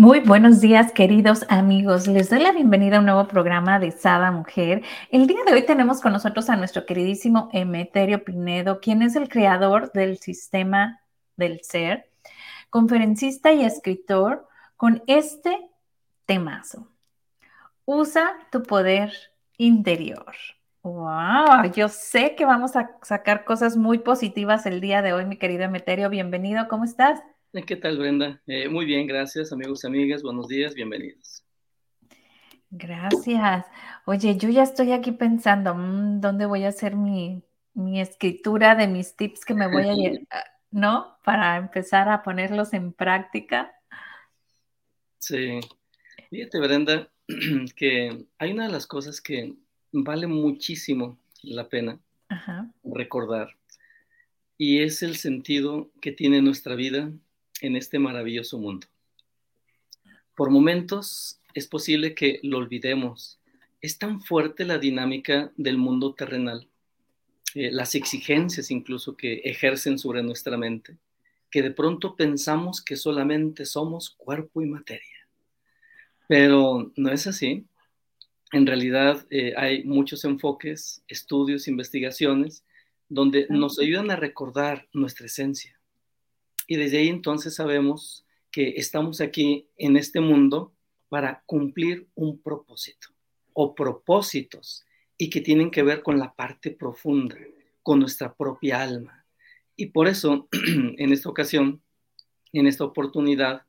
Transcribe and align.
muy 0.00 0.20
buenos 0.20 0.62
días, 0.62 0.92
queridos 0.92 1.44
amigos. 1.50 2.06
Les 2.06 2.30
doy 2.30 2.38
la 2.40 2.52
bienvenida 2.52 2.96
a 2.96 3.00
un 3.00 3.04
nuevo 3.04 3.28
programa 3.28 3.78
de 3.78 3.90
Sada 3.90 4.32
Mujer. 4.32 4.82
El 5.10 5.26
día 5.26 5.40
de 5.44 5.52
hoy 5.52 5.66
tenemos 5.66 6.00
con 6.00 6.14
nosotros 6.14 6.48
a 6.48 6.56
nuestro 6.56 6.86
queridísimo 6.86 7.50
Emeterio 7.52 8.24
Pinedo, 8.24 8.80
quien 8.80 9.02
es 9.02 9.14
el 9.14 9.28
creador 9.28 9.92
del 9.92 10.16
sistema 10.16 11.02
del 11.36 11.60
ser, 11.62 12.08
conferencista 12.70 13.52
y 13.52 13.62
escritor 13.62 14.48
con 14.78 15.02
este 15.06 15.68
temazo. 16.24 16.88
Usa 17.84 18.38
tu 18.50 18.62
poder 18.62 19.12
interior. 19.58 20.34
¡Wow! 20.82 21.72
Yo 21.74 21.88
sé 21.88 22.36
que 22.36 22.46
vamos 22.46 22.74
a 22.74 22.96
sacar 23.02 23.44
cosas 23.44 23.76
muy 23.76 23.98
positivas 23.98 24.64
el 24.64 24.80
día 24.80 25.02
de 25.02 25.12
hoy, 25.12 25.26
mi 25.26 25.36
querido 25.36 25.64
Emeterio. 25.64 26.08
Bienvenido, 26.08 26.68
¿cómo 26.68 26.84
estás? 26.84 27.20
¿Qué 27.66 27.76
tal, 27.76 27.98
Brenda? 27.98 28.40
Eh, 28.46 28.68
muy 28.68 28.84
bien, 28.84 29.06
gracias, 29.06 29.52
amigos 29.52 29.82
y 29.82 29.88
amigas. 29.88 30.22
Buenos 30.22 30.46
días, 30.46 30.74
bienvenidos. 30.74 31.44
Gracias. 32.70 33.66
Oye, 34.06 34.36
yo 34.36 34.48
ya 34.48 34.62
estoy 34.62 34.92
aquí 34.92 35.10
pensando, 35.10 35.74
mm, 35.74 36.20
¿dónde 36.20 36.46
voy 36.46 36.62
a 36.64 36.68
hacer 36.68 36.94
mi, 36.94 37.42
escritura 37.94 38.74
de 38.74 38.86
mis 38.86 39.16
tips 39.16 39.44
que 39.44 39.54
me 39.54 39.66
voy 39.66 39.88
a 39.88 39.94
ir, 39.94 40.28
¿no? 40.70 41.18
Para 41.24 41.56
empezar 41.56 42.08
a 42.08 42.22
ponerlos 42.22 42.72
en 42.72 42.92
práctica. 42.92 43.72
Sí. 45.18 45.58
Fíjate, 46.28 46.60
Brenda, 46.60 47.10
que 47.76 48.26
hay 48.38 48.52
una 48.52 48.66
de 48.66 48.72
las 48.72 48.86
cosas 48.86 49.20
que 49.20 49.54
vale 49.92 50.26
muchísimo 50.26 51.18
la 51.42 51.68
pena 51.68 51.98
recordar 52.84 53.48
y 54.56 54.82
es 54.82 55.02
el 55.02 55.16
sentido 55.16 55.90
que 56.00 56.12
tiene 56.12 56.42
nuestra 56.42 56.76
vida 56.76 57.10
en 57.60 57.76
este 57.76 57.98
maravilloso 57.98 58.58
mundo. 58.58 58.86
Por 60.36 60.50
momentos 60.50 61.40
es 61.54 61.66
posible 61.66 62.14
que 62.14 62.40
lo 62.42 62.58
olvidemos. 62.58 63.38
Es 63.80 63.98
tan 63.98 64.20
fuerte 64.20 64.64
la 64.64 64.78
dinámica 64.78 65.52
del 65.56 65.78
mundo 65.78 66.14
terrenal, 66.14 66.68
eh, 67.54 67.70
las 67.72 67.94
exigencias 67.94 68.70
incluso 68.70 69.16
que 69.16 69.34
ejercen 69.44 69.98
sobre 69.98 70.22
nuestra 70.22 70.56
mente, 70.56 70.96
que 71.50 71.62
de 71.62 71.70
pronto 71.70 72.14
pensamos 72.14 72.82
que 72.82 72.96
solamente 72.96 73.64
somos 73.64 74.10
cuerpo 74.10 74.62
y 74.62 74.66
materia. 74.66 75.26
Pero 76.28 76.92
no 76.96 77.10
es 77.10 77.26
así. 77.26 77.66
En 78.52 78.66
realidad 78.66 79.26
eh, 79.30 79.54
hay 79.56 79.84
muchos 79.84 80.24
enfoques, 80.24 81.02
estudios, 81.08 81.68
investigaciones, 81.68 82.64
donde 83.08 83.46
nos 83.48 83.78
ayudan 83.80 84.10
a 84.10 84.16
recordar 84.16 84.88
nuestra 84.92 85.26
esencia 85.26 85.79
y 86.70 86.76
desde 86.76 86.98
ahí 86.98 87.08
entonces 87.08 87.56
sabemos 87.56 88.24
que 88.52 88.74
estamos 88.76 89.20
aquí 89.20 89.66
en 89.76 89.96
este 89.96 90.20
mundo 90.20 90.72
para 91.08 91.42
cumplir 91.44 92.06
un 92.14 92.40
propósito 92.40 93.08
o 93.54 93.74
propósitos 93.74 94.84
y 95.18 95.30
que 95.30 95.40
tienen 95.40 95.72
que 95.72 95.82
ver 95.82 96.00
con 96.04 96.20
la 96.20 96.32
parte 96.32 96.70
profunda, 96.70 97.36
con 97.82 97.98
nuestra 97.98 98.32
propia 98.32 98.82
alma. 98.82 99.26
Y 99.74 99.86
por 99.86 100.06
eso, 100.06 100.48
en 100.96 101.12
esta 101.12 101.28
ocasión, 101.28 101.82
en 102.52 102.68
esta 102.68 102.84
oportunidad, 102.84 103.62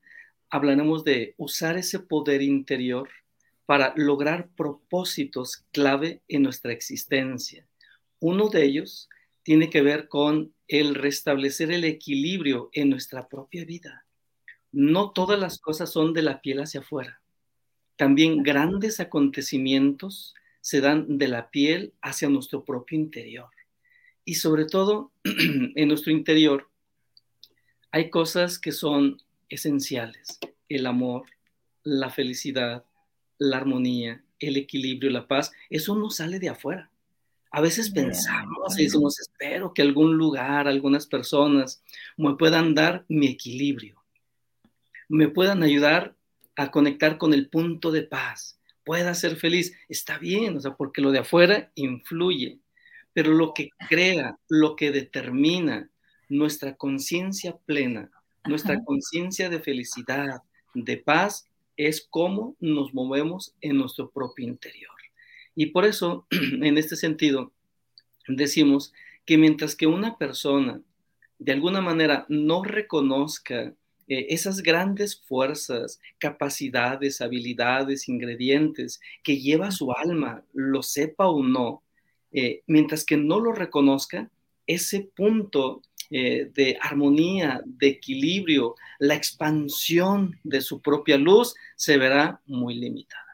hablaremos 0.52 1.04
de 1.04 1.34
usar 1.38 1.80
ese 1.80 1.98
poder 1.98 2.44
interior 2.44 3.10
para 3.66 3.96
lograr 3.98 4.48
propósitos 4.56 5.66
clave 5.72 6.22
en 6.28 6.44
nuestra 6.44 6.72
existencia. 6.72 7.66
Uno 8.20 8.50
de 8.50 8.64
ellos 8.64 9.10
tiene 9.44 9.70
que 9.70 9.82
ver 9.82 10.08
con 10.08 10.54
el 10.68 10.96
restablecer 10.96 11.72
el 11.72 11.84
equilibrio 11.84 12.70
en 12.74 12.90
nuestra 12.90 13.28
propia 13.28 13.66
vida. 13.66 14.06
No 14.72 15.12
todas 15.12 15.40
las 15.40 15.60
cosas 15.60 15.92
son 15.92 16.14
de 16.14 16.22
la 16.22 16.42
piel 16.42 16.60
hacia 16.60 16.82
afuera. 16.82 17.22
También 17.96 18.44
grandes 18.44 19.00
acontecimientos 19.00 20.34
se 20.62 20.80
dan 20.80 21.18
de 21.18 21.28
la 21.28 21.50
piel 21.50 21.94
hacia 22.02 22.30
nuestro 22.30 22.64
propio 22.64 22.98
interior. 22.98 23.50
Y 24.24 24.36
sobre 24.36 24.66
todo, 24.66 25.12
en 25.24 25.88
nuestro 25.88 26.12
interior 26.12 26.70
hay 27.92 28.10
cosas 28.10 28.60
que 28.60 28.72
son 28.72 29.22
esenciales. 29.50 30.40
El 30.70 30.86
amor, 30.86 31.26
la 31.84 32.10
felicidad, 32.10 32.86
la 33.38 33.58
armonía, 33.58 34.24
el 34.40 34.58
equilibrio, 34.58 35.10
la 35.12 35.28
paz. 35.28 35.52
Eso 35.70 35.96
no 35.96 36.10
sale 36.10 36.40
de 36.40 36.50
afuera. 36.50 36.91
A 37.52 37.60
veces 37.60 37.92
pensamos 37.92 38.80
y 38.80 38.84
decimos, 38.86 39.20
espero 39.20 39.74
que 39.74 39.82
algún 39.82 40.16
lugar, 40.16 40.70
algunas 40.70 41.06
personas 41.06 41.84
me 42.16 42.36
puedan 42.36 42.74
dar 42.74 43.06
mi 43.10 43.28
equilibrio, 43.28 44.02
me 45.10 45.28
puedan 45.28 45.62
ayudar 45.62 46.16
a 46.56 46.72
conectar 46.72 47.18
con 47.18 47.34
el 47.34 47.50
punto 47.50 47.92
de 47.92 48.04
paz, 48.04 48.58
pueda 48.86 49.14
ser 49.16 49.36
feliz. 49.36 49.78
Está 49.90 50.18
bien, 50.18 50.56
o 50.56 50.62
sea, 50.62 50.76
porque 50.76 51.02
lo 51.02 51.12
de 51.12 51.20
afuera 51.20 51.72
influye, 51.76 52.60
pero 53.12 53.34
lo 53.34 53.54
que 53.54 53.70
crea, 53.90 54.38
lo 54.48 54.78
que 54.78 54.92
determina 54.92 55.90
nuestra 56.30 56.78
conciencia 56.78 57.58
plena, 57.66 58.10
nuestra 58.46 58.82
conciencia 58.84 59.50
de 59.50 59.60
felicidad, 59.60 60.42
de 60.74 60.98
paz, 60.98 61.48
es 61.76 62.08
cómo 62.10 62.56
nos 62.62 62.94
movemos 62.94 63.54
en 63.60 63.78
nuestro 63.78 64.10
propio 64.10 64.48
interior. 64.48 65.01
Y 65.56 65.68
por 65.68 65.86
eso, 65.86 66.28
en 66.32 66.78
este 66.78 66.96
sentido, 66.96 67.52
decimos 68.28 68.94
que 69.26 69.38
mientras 69.38 69.76
que 69.76 69.88
una 69.88 70.18
persona 70.18 70.82
de 71.40 71.52
alguna 71.52 71.82
manera 71.82 72.26
no 72.30 72.64
reconozca 72.64 73.74
eh, 74.08 74.28
esas 74.30 74.62
grandes 74.62 75.22
fuerzas, 75.22 76.00
capacidades, 76.20 77.22
habilidades, 77.22 78.10
ingredientes 78.10 79.00
que 79.24 79.38
lleva 79.38 79.72
su 79.72 79.92
alma, 79.92 80.44
lo 80.54 80.84
sepa 80.84 81.28
o 81.28 81.42
no, 81.42 81.82
eh, 82.32 82.62
mientras 82.68 83.06
que 83.06 83.18
no 83.18 83.40
lo 83.40 83.54
reconozca, 83.54 84.30
ese 84.68 85.10
punto 85.16 85.82
eh, 86.10 86.52
de 86.54 86.78
armonía, 86.82 87.62
de 87.66 87.88
equilibrio, 87.88 88.76
la 89.00 89.16
expansión 89.16 90.38
de 90.44 90.62
su 90.62 90.82
propia 90.82 91.18
luz 91.18 91.56
se 91.76 91.98
verá 91.98 92.42
muy 92.46 92.76
limitada. 92.76 93.31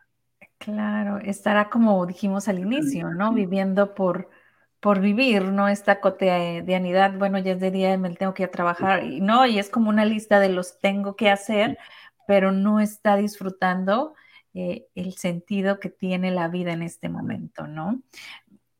Claro, 0.59 1.19
estará 1.19 1.69
como 1.69 2.05
dijimos 2.05 2.47
al 2.47 2.59
inicio, 2.59 3.09
¿no? 3.11 3.31
Viviendo 3.33 3.93
por, 3.93 4.29
por 4.79 4.99
vivir, 4.99 5.43
¿no? 5.43 5.67
Esta 5.67 6.01
cotidianidad, 6.01 7.13
bueno, 7.17 7.37
ya 7.39 7.53
es 7.53 7.59
de 7.59 7.71
día, 7.71 7.97
me 7.97 8.09
tengo 8.15 8.33
que 8.33 8.43
ir 8.43 8.49
a 8.49 8.51
trabajar, 8.51 9.03
y 9.03 9.21
no, 9.21 9.45
y 9.45 9.59
es 9.59 9.69
como 9.69 9.89
una 9.89 10.03
lista 10.05 10.39
de 10.39 10.49
los 10.49 10.79
tengo 10.79 11.15
que 11.15 11.29
hacer, 11.29 11.77
pero 12.27 12.51
no 12.51 12.79
está 12.79 13.15
disfrutando 13.15 14.15
eh, 14.53 14.87
el 14.95 15.13
sentido 15.13 15.79
que 15.79 15.89
tiene 15.89 16.31
la 16.31 16.47
vida 16.47 16.73
en 16.73 16.81
este 16.81 17.07
momento, 17.07 17.67
¿no? 17.67 18.01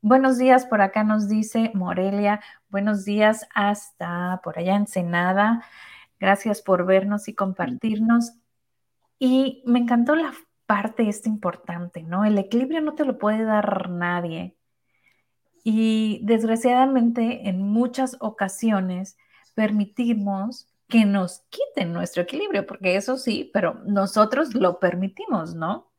Buenos 0.02 0.38
días, 0.38 0.66
por 0.66 0.82
acá 0.82 1.04
nos 1.04 1.30
dice 1.30 1.72
Morelia, 1.74 2.42
buenos 2.70 3.06
días 3.06 3.48
hasta 3.54 4.42
por 4.44 4.58
allá 4.58 4.76
en 4.76 4.88
Senada, 4.88 5.64
gracias 6.20 6.62
por 6.62 6.86
vernos 6.86 7.28
y 7.28 7.36
compartirnos. 7.36 8.34
Y 9.20 9.64
me 9.66 9.80
encantó 9.80 10.16
la 10.16 10.34
parte 10.68 11.10
es 11.10 11.26
importante, 11.26 12.04
¿no? 12.04 12.26
El 12.26 12.38
equilibrio 12.38 12.82
no 12.82 12.94
te 12.94 13.06
lo 13.06 13.18
puede 13.18 13.44
dar 13.44 13.90
nadie. 13.90 14.56
Y 15.64 16.20
desgraciadamente 16.24 17.50
en 17.50 17.62
muchas 17.62 18.18
ocasiones 18.20 19.18
permitimos 19.56 20.68
que 20.88 21.06
nos 21.06 21.42
quiten 21.50 21.92
nuestro 21.92 22.24
equilibrio, 22.24 22.66
porque 22.66 22.96
eso 22.96 23.18
sí, 23.18 23.50
pero 23.54 23.82
nosotros 23.86 24.54
lo 24.54 24.80
permitimos, 24.80 25.56
¿no? 25.56 25.92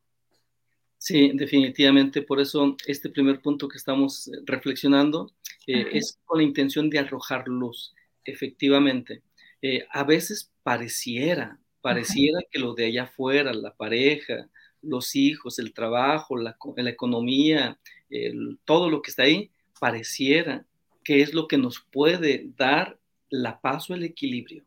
Sí, 0.97 1.31
definitivamente. 1.33 2.21
Por 2.21 2.39
eso 2.39 2.75
este 2.85 3.09
primer 3.09 3.41
punto 3.41 3.67
que 3.67 3.77
estamos 3.77 4.27
eh, 4.27 4.31
reflexionando 4.45 5.31
eh, 5.67 5.87
es 5.93 6.19
con 6.25 6.39
la 6.39 6.43
intención 6.43 6.89
de 6.89 6.99
arrojar 6.99 7.47
luz, 7.47 7.95
efectivamente. 8.25 9.23
Eh, 9.61 9.85
a 9.91 10.03
veces 10.03 10.51
pareciera, 10.63 11.59
pareciera 11.81 12.39
que 12.51 12.59
lo 12.59 12.73
de 12.73 12.85
allá 12.85 13.03
afuera, 13.03 13.53
la 13.53 13.75
pareja, 13.75 14.49
los 14.81 15.15
hijos, 15.15 15.59
el 15.59 15.73
trabajo, 15.73 16.37
la, 16.37 16.55
economía, 16.87 17.79
todo 18.65 18.89
lo 18.89 19.01
que 19.01 19.11
está 19.11 19.23
ahí, 19.23 19.51
pareciera 19.79 20.65
que 21.03 21.21
es 21.21 21.33
lo 21.33 21.47
que 21.47 21.57
nos 21.57 21.79
puede 21.91 22.51
dar 22.57 22.99
la 23.29 23.59
paz 23.61 23.89
o 23.89 23.95
el 23.95 24.03
equilibrio. 24.03 24.63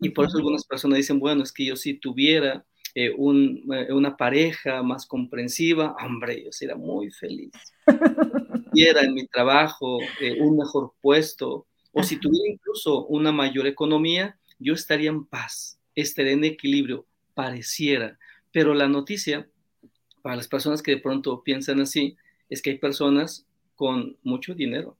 Y 0.00 0.10
por 0.10 0.26
eso 0.26 0.38
algunas 0.38 0.64
personas 0.64 0.98
dicen, 0.98 1.18
bueno, 1.18 1.42
es 1.42 1.52
que 1.52 1.64
yo 1.64 1.76
si 1.76 1.94
tuviera 1.94 2.64
eh, 2.94 3.12
una 3.16 4.16
pareja 4.16 4.82
más 4.82 5.06
comprensiva, 5.06 5.94
hombre, 6.04 6.44
yo 6.44 6.52
sería 6.52 6.76
muy 6.76 7.10
feliz. 7.10 7.52
Si 8.74 8.82
era 8.82 9.00
en 9.00 9.14
mi 9.14 9.26
trabajo 9.26 10.00
un 10.38 10.58
mejor 10.58 10.92
puesto, 11.00 11.66
o 11.92 12.02
si 12.02 12.18
tuviera 12.20 12.46
incluso 12.46 13.06
una 13.06 13.32
mayor 13.32 13.66
economía, 13.66 14.38
yo 14.58 14.74
estaría 14.74 15.08
en 15.08 15.24
paz, 15.24 15.78
estaría 15.94 16.32
en 16.32 16.44
equilibrio, 16.44 17.06
pareciera. 17.32 18.18
Pero 18.56 18.72
la 18.72 18.88
noticia, 18.88 19.46
para 20.22 20.34
las 20.34 20.48
personas 20.48 20.80
que 20.80 20.92
de 20.92 20.96
pronto 20.96 21.42
piensan 21.42 21.78
así, 21.78 22.16
es 22.48 22.62
que 22.62 22.70
hay 22.70 22.78
personas 22.78 23.44
con 23.74 24.16
mucho 24.22 24.54
dinero, 24.54 24.96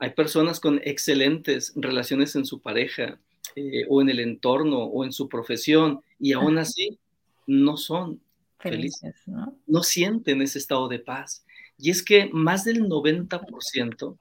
hay 0.00 0.10
personas 0.10 0.58
con 0.58 0.80
excelentes 0.82 1.72
relaciones 1.76 2.34
en 2.34 2.44
su 2.44 2.60
pareja 2.60 3.20
eh, 3.54 3.84
o 3.88 4.02
en 4.02 4.08
el 4.08 4.18
entorno 4.18 4.82
o 4.82 5.04
en 5.04 5.12
su 5.12 5.28
profesión 5.28 6.00
y 6.18 6.32
aún 6.32 6.58
así 6.58 6.98
no 7.46 7.76
son 7.76 8.20
felices, 8.58 9.14
¿no? 9.26 9.56
no 9.68 9.84
sienten 9.84 10.42
ese 10.42 10.58
estado 10.58 10.88
de 10.88 10.98
paz. 10.98 11.44
Y 11.78 11.90
es 11.90 12.02
que 12.02 12.28
más 12.32 12.64
del 12.64 12.88
90% 12.88 14.18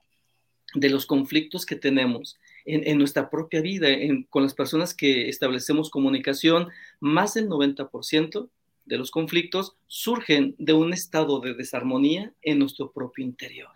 de 0.76 0.90
los 0.90 1.08
conflictos 1.08 1.66
que 1.66 1.76
tenemos 1.76 2.38
en, 2.66 3.00
nuestra 3.00 3.32
propia 3.32 3.62
vida, 3.62 3.88
con 4.30 4.44
las 4.44 4.54
personas 4.54 4.94
que 4.94 5.28
establecemos 5.28 5.90
comunicación, 5.90 6.68
más 7.00 7.34
del 7.34 7.50
90% 7.50 8.48
de 8.90 8.98
los 8.98 9.12
conflictos 9.12 9.78
surgen 9.88 10.56
de 10.58 10.74
un 10.74 10.92
estado 10.92 11.40
de 11.40 11.54
desarmonía 11.54 12.34
en 12.42 12.60
nuestro 12.60 12.92
propio 12.92 13.24
interior. 13.24 13.70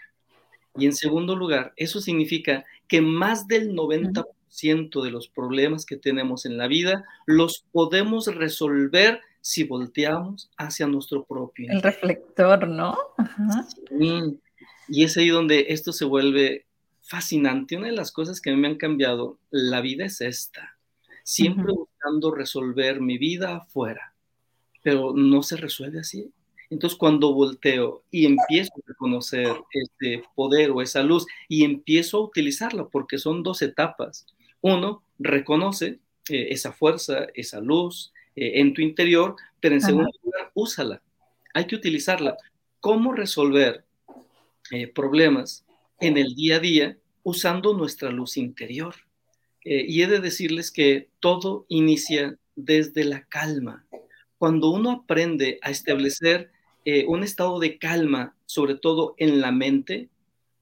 Y 0.76 0.86
en 0.88 0.94
segundo 0.94 1.36
lugar, 1.36 1.72
eso 1.78 2.02
significa 2.02 2.66
que 2.88 3.00
más 3.00 3.48
del 3.48 3.74
90% 3.74 5.04
de 5.04 5.12
los 5.12 5.28
problemas 5.30 5.86
que 5.86 5.98
tenemos 5.98 6.46
en 6.46 6.58
la 6.58 6.68
vida 6.68 7.06
los 7.28 7.64
podemos 7.72 8.26
resolver 8.26 9.22
si 9.40 9.64
volteamos 9.64 10.50
hacia 10.58 10.88
nuestro 10.88 11.26
propio. 11.26 11.72
El 11.72 11.82
reflector, 11.82 12.68
¿no? 12.68 12.98
Y 14.90 15.04
es 15.04 15.16
ahí 15.16 15.30
donde 15.30 15.68
esto 15.70 15.94
se 15.94 16.06
vuelve 16.06 16.66
fascinante. 17.02 17.78
Una 17.78 17.88
de 17.88 17.94
las 17.94 18.12
cosas 18.12 18.42
que 18.42 18.50
a 18.50 18.54
mí 18.54 18.60
me 18.60 18.68
han 18.70 18.78
cambiado 18.78 19.38
la 19.52 19.80
vida 19.82 20.06
es 20.06 20.22
esta. 20.22 20.78
Siempre 21.24 21.72
buscando 21.72 22.32
resolver 22.34 23.00
mi 23.00 23.18
vida 23.18 23.58
afuera, 23.58 24.13
pero 24.84 25.14
no 25.14 25.42
se 25.42 25.58
resuelve 25.58 26.02
así. 26.02 26.32
Entonces, 26.70 26.98
cuando 26.98 27.34
volteo 27.34 28.04
y 28.12 28.26
empiezo 28.26 28.74
a 28.76 28.88
reconocer 28.88 29.48
este 29.72 30.24
poder 30.36 30.72
o 30.72 30.82
esa 30.82 31.04
luz 31.04 31.26
y 31.48 31.64
empiezo 31.64 32.18
a 32.18 32.24
utilizarla, 32.26 32.88
porque 32.88 33.18
son 33.18 33.44
dos 33.44 33.62
etapas. 33.62 34.26
Uno, 34.62 35.04
reconoce 35.20 36.00
eh, 36.30 36.48
esa 36.50 36.72
fuerza, 36.72 37.28
esa 37.36 37.60
luz 37.62 38.12
eh, 38.36 38.54
en 38.56 38.74
tu 38.74 38.82
interior, 38.82 39.36
pero 39.60 39.76
en 39.76 39.82
segundo 39.82 40.10
lugar, 40.24 40.52
úsala. 40.54 41.02
Hay 41.54 41.66
que 41.66 41.76
utilizarla. 41.76 42.38
¿Cómo 42.80 43.14
resolver 43.14 43.86
eh, 44.72 44.88
problemas 44.88 45.66
en 46.00 46.18
el 46.18 46.34
día 46.34 46.58
a 46.58 46.60
día 46.60 46.98
usando 47.24 47.74
nuestra 47.74 48.10
luz 48.12 48.38
interior? 48.38 48.96
y 49.66 50.02
he 50.02 50.08
de 50.08 50.20
decirles 50.20 50.72
que 50.72 51.08
todo 51.22 51.66
inicia 51.70 52.38
desde 52.58 53.06
la 53.06 53.24
calma. 53.24 53.86
Cuando 54.44 54.72
uno 54.72 54.92
aprende 54.92 55.58
a 55.62 55.70
establecer 55.70 56.52
eh, 56.84 57.06
un 57.08 57.24
estado 57.24 57.60
de 57.60 57.78
calma, 57.78 58.36
sobre 58.46 58.76
todo 58.76 59.16
en 59.18 59.40
la 59.40 59.54
mente. 59.54 60.10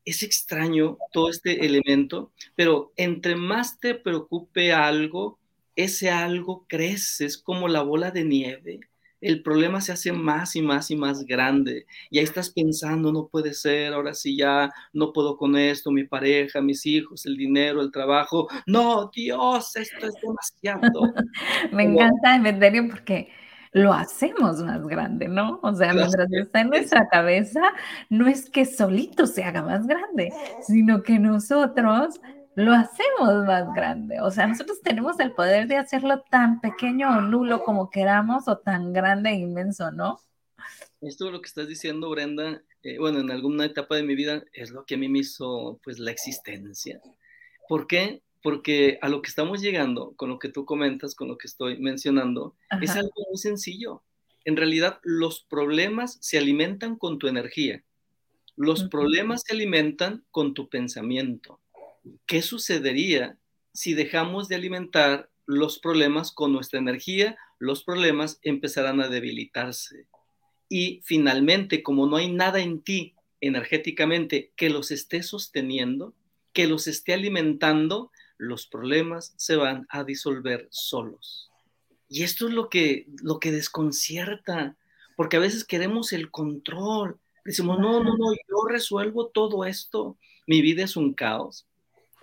Es 0.05 0.21
extraño 0.21 0.99
todo 1.11 1.31
este 1.31 1.65
elemento, 1.65 2.31
pero 2.55 2.93
entre 2.95 3.35
más 3.35 3.79
te 3.79 3.95
preocupe 3.95 4.71
algo, 4.71 5.39
ese 5.75 6.11
algo 6.11 6.63
crece, 6.67 7.25
es 7.25 7.39
como 7.39 7.67
la 7.67 7.81
bola 7.81 8.11
de 8.11 8.23
nieve. 8.23 8.81
El 9.19 9.41
problema 9.41 9.81
se 9.81 9.93
hace 9.93 10.11
más 10.11 10.55
y 10.55 10.61
más 10.61 10.91
y 10.91 10.95
más 10.95 11.25
grande. 11.25 11.87
Y 12.11 12.19
ahí 12.19 12.23
estás 12.23 12.51
pensando, 12.51 13.11
no 13.11 13.29
puede 13.29 13.55
ser, 13.55 13.93
ahora 13.93 14.13
sí 14.13 14.37
ya 14.37 14.71
no 14.93 15.11
puedo 15.11 15.37
con 15.37 15.57
esto, 15.57 15.89
mi 15.89 16.03
pareja, 16.03 16.61
mis 16.61 16.85
hijos, 16.85 17.25
el 17.25 17.35
dinero, 17.35 17.81
el 17.81 17.91
trabajo. 17.91 18.47
No, 18.67 19.09
Dios, 19.11 19.75
esto 19.75 20.05
es 20.05 20.13
demasiado. 20.21 21.01
Me 21.71 21.85
encanta 21.85 22.35
Emeterio 22.35 22.87
porque 22.87 23.41
lo 23.71 23.93
hacemos 23.93 24.61
más 24.63 24.85
grande, 24.85 25.27
¿no? 25.27 25.59
O 25.63 25.73
sea, 25.73 25.93
mientras 25.93 26.27
está 26.31 26.61
en 26.61 26.69
nuestra 26.69 27.07
cabeza, 27.07 27.61
no 28.09 28.27
es 28.27 28.49
que 28.49 28.65
solito 28.65 29.27
se 29.27 29.43
haga 29.43 29.63
más 29.63 29.87
grande, 29.87 30.33
sino 30.61 31.03
que 31.03 31.19
nosotros 31.19 32.19
lo 32.55 32.73
hacemos 32.73 33.45
más 33.45 33.73
grande. 33.73 34.19
O 34.21 34.29
sea, 34.29 34.47
nosotros 34.47 34.81
tenemos 34.81 35.19
el 35.19 35.31
poder 35.31 35.67
de 35.67 35.77
hacerlo 35.77 36.21
tan 36.29 36.59
pequeño 36.59 37.09
o 37.09 37.21
nulo 37.21 37.63
como 37.63 37.89
queramos 37.89 38.47
o 38.47 38.57
tan 38.57 38.91
grande 38.91 39.29
e 39.29 39.35
inmenso, 39.35 39.91
¿no? 39.91 40.19
Esto 40.99 41.31
lo 41.31 41.41
que 41.41 41.47
estás 41.47 41.67
diciendo, 41.67 42.09
Brenda, 42.09 42.61
eh, 42.83 42.99
bueno, 42.99 43.19
en 43.19 43.31
alguna 43.31 43.65
etapa 43.65 43.95
de 43.95 44.03
mi 44.03 44.15
vida 44.15 44.43
es 44.53 44.71
lo 44.71 44.85
que 44.85 44.95
a 44.95 44.97
mí 44.97 45.07
me 45.07 45.19
hizo, 45.19 45.79
pues, 45.83 45.97
la 45.97 46.11
existencia. 46.11 46.99
¿Por 47.67 47.87
qué? 47.87 48.21
Porque 48.41 48.97
a 49.01 49.09
lo 49.09 49.21
que 49.21 49.29
estamos 49.29 49.61
llegando, 49.61 50.13
con 50.15 50.29
lo 50.29 50.39
que 50.39 50.49
tú 50.49 50.65
comentas, 50.65 51.15
con 51.15 51.27
lo 51.27 51.37
que 51.37 51.47
estoy 51.47 51.77
mencionando, 51.79 52.55
es 52.81 52.91
algo 52.91 53.13
muy 53.29 53.37
sencillo. 53.37 54.03
En 54.45 54.57
realidad, 54.57 54.99
los 55.03 55.41
problemas 55.41 56.17
se 56.21 56.37
alimentan 56.37 56.95
con 56.95 57.19
tu 57.19 57.27
energía. 57.27 57.83
Los 58.55 58.83
problemas 58.85 59.43
se 59.45 59.53
alimentan 59.53 60.23
con 60.31 60.53
tu 60.53 60.69
pensamiento. 60.69 61.59
¿Qué 62.25 62.41
sucedería 62.41 63.37
si 63.73 63.93
dejamos 63.93 64.47
de 64.47 64.55
alimentar 64.55 65.29
los 65.45 65.79
problemas 65.79 66.31
con 66.31 66.51
nuestra 66.51 66.79
energía? 66.79 67.37
Los 67.59 67.83
problemas 67.83 68.39
empezarán 68.41 69.01
a 69.01 69.07
debilitarse. 69.07 70.07
Y 70.67 71.01
finalmente, 71.03 71.83
como 71.83 72.07
no 72.07 72.17
hay 72.17 72.31
nada 72.31 72.59
en 72.59 72.81
ti 72.81 73.13
energéticamente 73.41 74.51
que 74.55 74.69
los 74.69 74.91
esté 74.91 75.21
sosteniendo, 75.23 76.13
que 76.53 76.67
los 76.67 76.87
esté 76.87 77.13
alimentando, 77.13 78.11
los 78.41 78.65
problemas 78.65 79.35
se 79.37 79.55
van 79.55 79.85
a 79.89 80.03
disolver 80.03 80.67
solos. 80.71 81.51
Y 82.09 82.23
esto 82.23 82.47
es 82.47 82.53
lo 82.53 82.69
que, 82.69 83.05
lo 83.21 83.39
que 83.39 83.51
desconcierta, 83.51 84.75
porque 85.15 85.37
a 85.37 85.41
veces 85.41 85.63
queremos 85.63 86.11
el 86.11 86.31
control. 86.31 87.19
Decimos, 87.45 87.79
no, 87.79 88.03
no, 88.03 88.17
no, 88.17 88.33
yo 88.33 88.67
resuelvo 88.67 89.27
todo 89.27 89.63
esto. 89.63 90.17
Mi 90.47 90.61
vida 90.61 90.83
es 90.83 90.95
un 90.95 91.13
caos. 91.13 91.67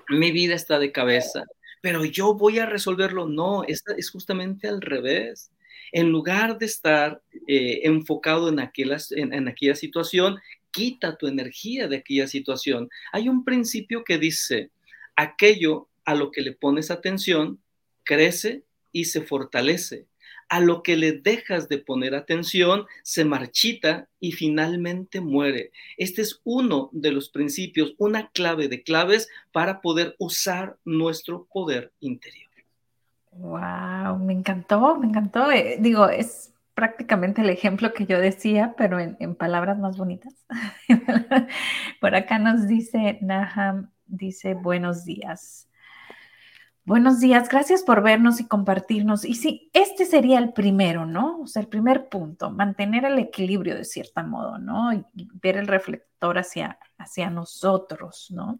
Mi 0.08 0.32
vida 0.32 0.56
está 0.56 0.80
de 0.80 0.90
cabeza, 0.90 1.44
pero 1.80 2.04
yo 2.04 2.34
voy 2.34 2.58
a 2.58 2.66
resolverlo. 2.66 3.28
No, 3.28 3.62
es, 3.62 3.84
es 3.96 4.10
justamente 4.10 4.66
al 4.66 4.80
revés. 4.80 5.52
En 5.92 6.10
lugar 6.10 6.58
de 6.58 6.66
estar 6.66 7.22
eh, 7.46 7.82
enfocado 7.84 8.48
en 8.48 8.58
aquella, 8.58 8.96
en 9.10 9.46
aquella 9.46 9.76
situación, 9.76 10.38
quita 10.72 11.16
tu 11.16 11.28
energía 11.28 11.87
de 11.87 11.98
aquella 11.98 12.26
situación. 12.26 12.88
Hay 13.12 13.28
un 13.28 13.44
principio 13.44 14.02
que 14.02 14.18
dice, 14.18 14.70
aquello 15.14 15.88
a 16.08 16.14
lo 16.14 16.30
que 16.30 16.40
le 16.40 16.52
pones 16.52 16.90
atención, 16.90 17.60
crece 18.02 18.64
y 18.92 19.04
se 19.04 19.20
fortalece. 19.20 20.06
A 20.48 20.58
lo 20.58 20.82
que 20.82 20.96
le 20.96 21.12
dejas 21.12 21.68
de 21.68 21.76
poner 21.76 22.14
atención, 22.14 22.86
se 23.02 23.26
marchita 23.26 24.08
y 24.18 24.32
finalmente 24.32 25.20
muere. 25.20 25.70
Este 25.98 26.22
es 26.22 26.40
uno 26.44 26.88
de 26.92 27.12
los 27.12 27.28
principios, 27.28 27.94
una 27.98 28.30
clave 28.30 28.68
de 28.68 28.82
claves 28.82 29.28
para 29.52 29.82
poder 29.82 30.16
usar 30.18 30.78
nuestro 30.86 31.46
poder 31.52 31.92
interior. 32.00 32.48
Wow, 33.32 34.18
me 34.18 34.32
encantó, 34.32 34.96
me 34.96 35.08
encantó. 35.08 35.52
Eh, 35.52 35.76
digo, 35.78 36.08
es 36.08 36.54
prácticamente 36.72 37.42
el 37.42 37.50
ejemplo 37.50 37.92
que 37.92 38.06
yo 38.06 38.18
decía, 38.18 38.74
pero 38.78 38.98
en, 38.98 39.18
en 39.20 39.34
palabras 39.34 39.78
más 39.78 39.98
bonitas. 39.98 40.32
Por 42.00 42.14
acá 42.14 42.38
nos 42.38 42.66
dice 42.66 43.18
Naham, 43.20 43.90
dice 44.06 44.54
buenos 44.54 45.04
días. 45.04 45.68
Buenos 46.88 47.21
días, 47.21 47.50
gracias 47.50 47.83
por 47.83 48.02
vernos 48.02 48.40
y 48.40 48.47
compartirnos. 48.47 49.26
Y 49.26 49.35
sí, 49.35 49.71
este 49.75 50.07
sería 50.07 50.38
el 50.38 50.54
primero, 50.54 51.04
¿no? 51.04 51.38
O 51.42 51.47
sea, 51.47 51.61
el 51.61 51.68
primer 51.68 52.09
punto, 52.09 52.50
mantener 52.50 53.04
el 53.04 53.18
equilibrio 53.18 53.75
de 53.75 53.85
cierto 53.85 54.23
modo, 54.23 54.57
¿no? 54.57 54.95
Y 54.95 55.04
ver 55.14 55.59
el 55.59 55.66
reflector 55.66 56.38
hacia, 56.38 56.78
hacia 56.97 57.28
nosotros, 57.28 58.28
¿no? 58.30 58.59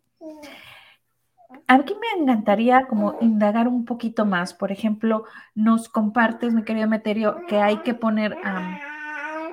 A 1.66 1.78
mí 1.78 1.85
me 1.87 2.23
encantaría 2.23 2.87
como 2.87 3.16
indagar 3.23 3.66
un 3.66 3.87
poquito 3.87 4.26
más. 4.26 4.52
Por 4.52 4.73
ejemplo, 4.73 5.25
nos 5.54 5.88
compartes, 5.88 6.52
mi 6.52 6.64
querido 6.64 6.87
Meterio, 6.87 7.47
que 7.49 7.62
hay 7.62 7.78
que 7.78 7.94
poner, 7.94 8.37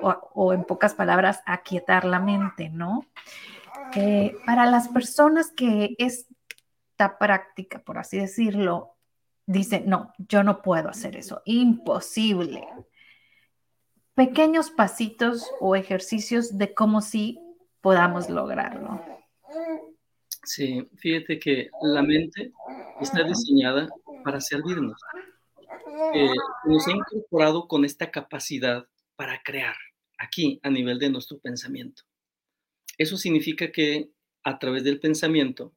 o, 0.02 0.52
en 0.52 0.64
pocas 0.64 0.92
palabras, 0.92 1.40
aquietar 1.46 2.04
la 2.04 2.20
mente, 2.20 2.68
¿no? 2.68 3.06
Para 4.44 4.66
las 4.66 4.88
personas 4.88 5.50
que 5.50 5.94
es 5.96 6.26
práctica, 6.96 7.82
por 7.82 7.98
así 7.98 8.18
decirlo, 8.18 8.96
dice, 9.46 9.82
no, 9.86 10.12
yo 10.18 10.42
no 10.42 10.62
puedo 10.62 10.88
hacer 10.88 11.16
eso, 11.16 11.42
imposible. 11.44 12.66
Pequeños 14.14 14.70
pasitos 14.70 15.50
o 15.60 15.76
ejercicios 15.76 16.56
de 16.58 16.74
cómo 16.74 17.00
sí 17.00 17.38
podamos 17.80 18.30
lograrlo. 18.30 19.00
Sí, 20.42 20.88
fíjate 20.96 21.38
que 21.38 21.70
la 21.82 22.02
mente 22.02 22.52
está 23.00 23.22
diseñada 23.24 23.88
para 24.24 24.40
servirnos. 24.40 25.00
eh, 26.14 26.30
nos 26.64 26.86
ha 26.88 26.92
incorporado 26.92 27.68
con 27.68 27.84
esta 27.84 28.10
capacidad 28.10 28.86
para 29.16 29.40
crear 29.42 29.76
aquí 30.18 30.60
a 30.62 30.70
nivel 30.70 30.98
de 30.98 31.10
nuestro 31.10 31.38
pensamiento. 31.38 32.02
Eso 32.98 33.16
significa 33.16 33.70
que 33.70 34.10
a 34.42 34.58
través 34.58 34.84
del 34.84 35.00
pensamiento 35.00 35.72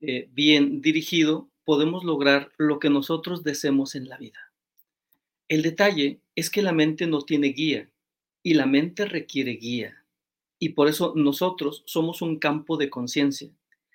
eh, 0.00 0.28
bien 0.32 0.80
dirigido 0.80 1.50
podemos 1.64 2.04
lograr 2.04 2.52
lo 2.56 2.78
que 2.78 2.90
nosotros 2.90 3.44
deseemos 3.44 3.94
en 3.94 4.08
la 4.08 4.16
vida. 4.16 4.52
El 5.48 5.62
detalle 5.62 6.20
es 6.34 6.50
que 6.50 6.62
la 6.62 6.72
mente 6.72 7.06
no 7.06 7.22
tiene 7.22 7.48
guía 7.48 7.90
y 8.42 8.54
la 8.54 8.66
mente 8.66 9.06
requiere 9.06 9.52
guía. 9.52 10.04
Y 10.58 10.70
por 10.70 10.88
eso 10.88 11.12
nosotros 11.16 11.82
somos 11.86 12.22
un 12.22 12.38
campo 12.38 12.76
de 12.76 12.90
conciencia. 12.90 13.50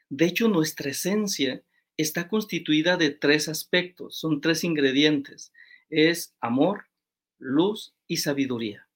De 0.09 0.25
hecho, 0.25 0.47
nuestra 0.47 0.91
esencia 0.91 1.63
está 1.97 2.27
constituida 2.27 2.97
de 2.97 3.11
tres 3.11 3.47
aspectos, 3.47 4.15
son 4.17 4.41
tres 4.41 4.63
ingredientes. 4.63 5.51
Es 5.89 6.35
amor, 6.39 6.85
luz 7.37 7.93
y 8.07 8.17
sabiduría. 8.17 8.87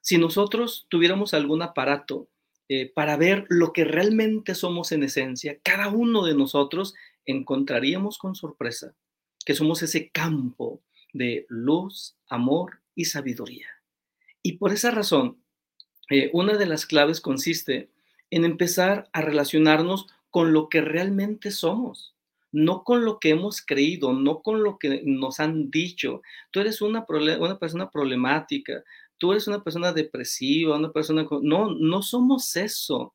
Si 0.00 0.18
nosotros 0.18 0.86
tuviéramos 0.88 1.34
algún 1.34 1.62
aparato 1.62 2.28
eh, 2.68 2.90
para 2.92 3.16
ver 3.16 3.46
lo 3.48 3.72
que 3.72 3.84
realmente 3.84 4.54
somos 4.54 4.92
en 4.92 5.02
esencia, 5.04 5.58
cada 5.62 5.88
uno 5.88 6.24
de 6.24 6.34
nosotros 6.34 6.94
encontraríamos 7.24 8.18
con 8.18 8.34
sorpresa 8.34 8.94
que 9.44 9.54
somos 9.54 9.82
ese 9.82 10.10
campo 10.10 10.82
de 11.12 11.46
luz, 11.48 12.16
amor 12.28 12.80
y 12.94 13.06
sabiduría. 13.06 13.68
Y 14.42 14.54
por 14.54 14.72
esa 14.72 14.90
razón, 14.90 15.38
eh, 16.10 16.30
una 16.32 16.56
de 16.56 16.66
las 16.66 16.84
claves 16.84 17.20
consiste 17.20 17.88
en 18.30 18.44
empezar 18.44 19.08
a 19.12 19.20
relacionarnos 19.20 20.06
con 20.30 20.52
lo 20.52 20.68
que 20.68 20.80
realmente 20.80 21.52
somos, 21.52 22.14
no 22.52 22.82
con 22.82 23.04
lo 23.04 23.20
que 23.20 23.30
hemos 23.30 23.62
creído, 23.62 24.12
no 24.12 24.42
con 24.42 24.62
lo 24.62 24.78
que 24.78 25.02
nos 25.04 25.38
han 25.38 25.70
dicho. 25.70 26.22
Tú 26.50 26.60
eres 26.60 26.82
una, 26.82 27.06
una 27.08 27.58
persona 27.58 27.90
problemática, 27.90 28.82
tú 29.18 29.32
eres 29.32 29.46
una 29.48 29.62
persona 29.62 29.92
depresiva, 29.92 30.76
una 30.78 30.92
persona... 30.92 31.26
No, 31.42 31.74
no 31.74 32.02
somos 32.02 32.56
eso. 32.56 33.14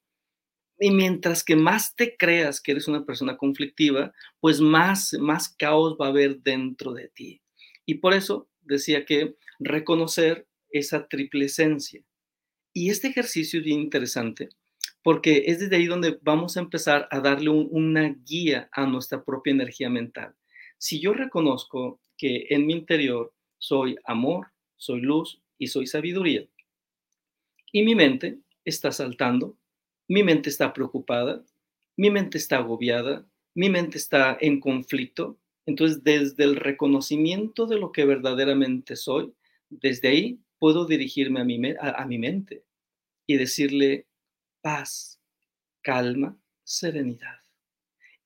Y 0.80 0.92
mientras 0.92 1.44
que 1.44 1.56
más 1.56 1.96
te 1.96 2.18
creas 2.18 2.60
que 2.60 2.72
eres 2.72 2.88
una 2.88 3.06
persona 3.06 3.38
conflictiva, 3.38 4.14
pues 4.40 4.62
más, 4.62 5.14
más 5.20 5.50
caos 5.50 5.96
va 6.00 6.08
a 6.08 6.10
haber 6.10 6.42
dentro 6.42 6.94
de 6.94 7.10
ti. 7.10 7.42
Y 7.86 7.96
por 7.96 8.14
eso 8.14 8.50
decía 8.62 9.06
que 9.06 9.36
reconocer 9.60 10.48
esa 10.70 11.08
triple 11.08 11.46
esencia. 11.46 12.04
Y 12.74 12.90
este 12.90 13.10
ejercicio 13.10 13.60
es 13.60 13.66
bien 13.66 13.82
interesante 13.82 14.50
porque 15.04 15.46
es 15.48 15.60
desde 15.60 15.78
ahí 15.78 15.86
donde 15.86 16.20
vamos 16.22 16.58
a 16.58 16.60
empezar 16.60 17.08
a 17.12 17.20
darle 17.20 17.50
una 17.50 18.16
guía 18.26 18.70
a 18.72 18.86
nuestra 18.86 19.24
propia 19.24 19.52
energía 19.52 19.90
mental. 19.90 20.36
Si 20.78 21.00
yo 21.00 21.14
reconozco 21.14 22.00
que 22.18 22.48
en 22.50 22.66
mi 22.66 22.74
interior 22.74 23.34
soy 23.58 23.96
amor, 24.06 24.48
soy 24.78 25.02
luz 25.02 25.42
y 25.62 25.68
soy 25.68 25.86
sabiduría, 25.86 26.48
y 27.72 27.84
mi 27.84 27.94
mente 27.94 28.40
está 28.66 28.92
saltando, 28.92 29.60
mi 30.08 30.24
mente 30.24 30.50
está 30.50 30.74
preocupada, 30.74 31.46
mi 31.96 32.10
mente 32.10 32.40
está 32.40 32.58
agobiada, 32.58 33.28
mi 33.54 33.70
mente 33.70 34.00
está 34.00 34.36
en 34.42 34.60
conflicto, 34.60 35.38
entonces 35.68 36.04
desde 36.04 36.46
el 36.46 36.56
reconocimiento 36.56 37.68
de 37.68 37.78
lo 37.78 37.92
que 37.92 38.06
verdaderamente 38.06 38.96
soy, 38.96 39.34
desde 39.70 40.08
ahí 40.08 40.40
puedo 40.58 40.88
dirigirme 40.88 41.42
a 41.42 41.44
mi, 41.44 41.62
a, 41.80 42.06
mi 42.08 42.18
mente 42.18 42.66
y 43.28 43.38
decirle 43.38 44.08
paz, 44.62 45.22
calma, 45.84 46.36
serenidad. 46.64 47.38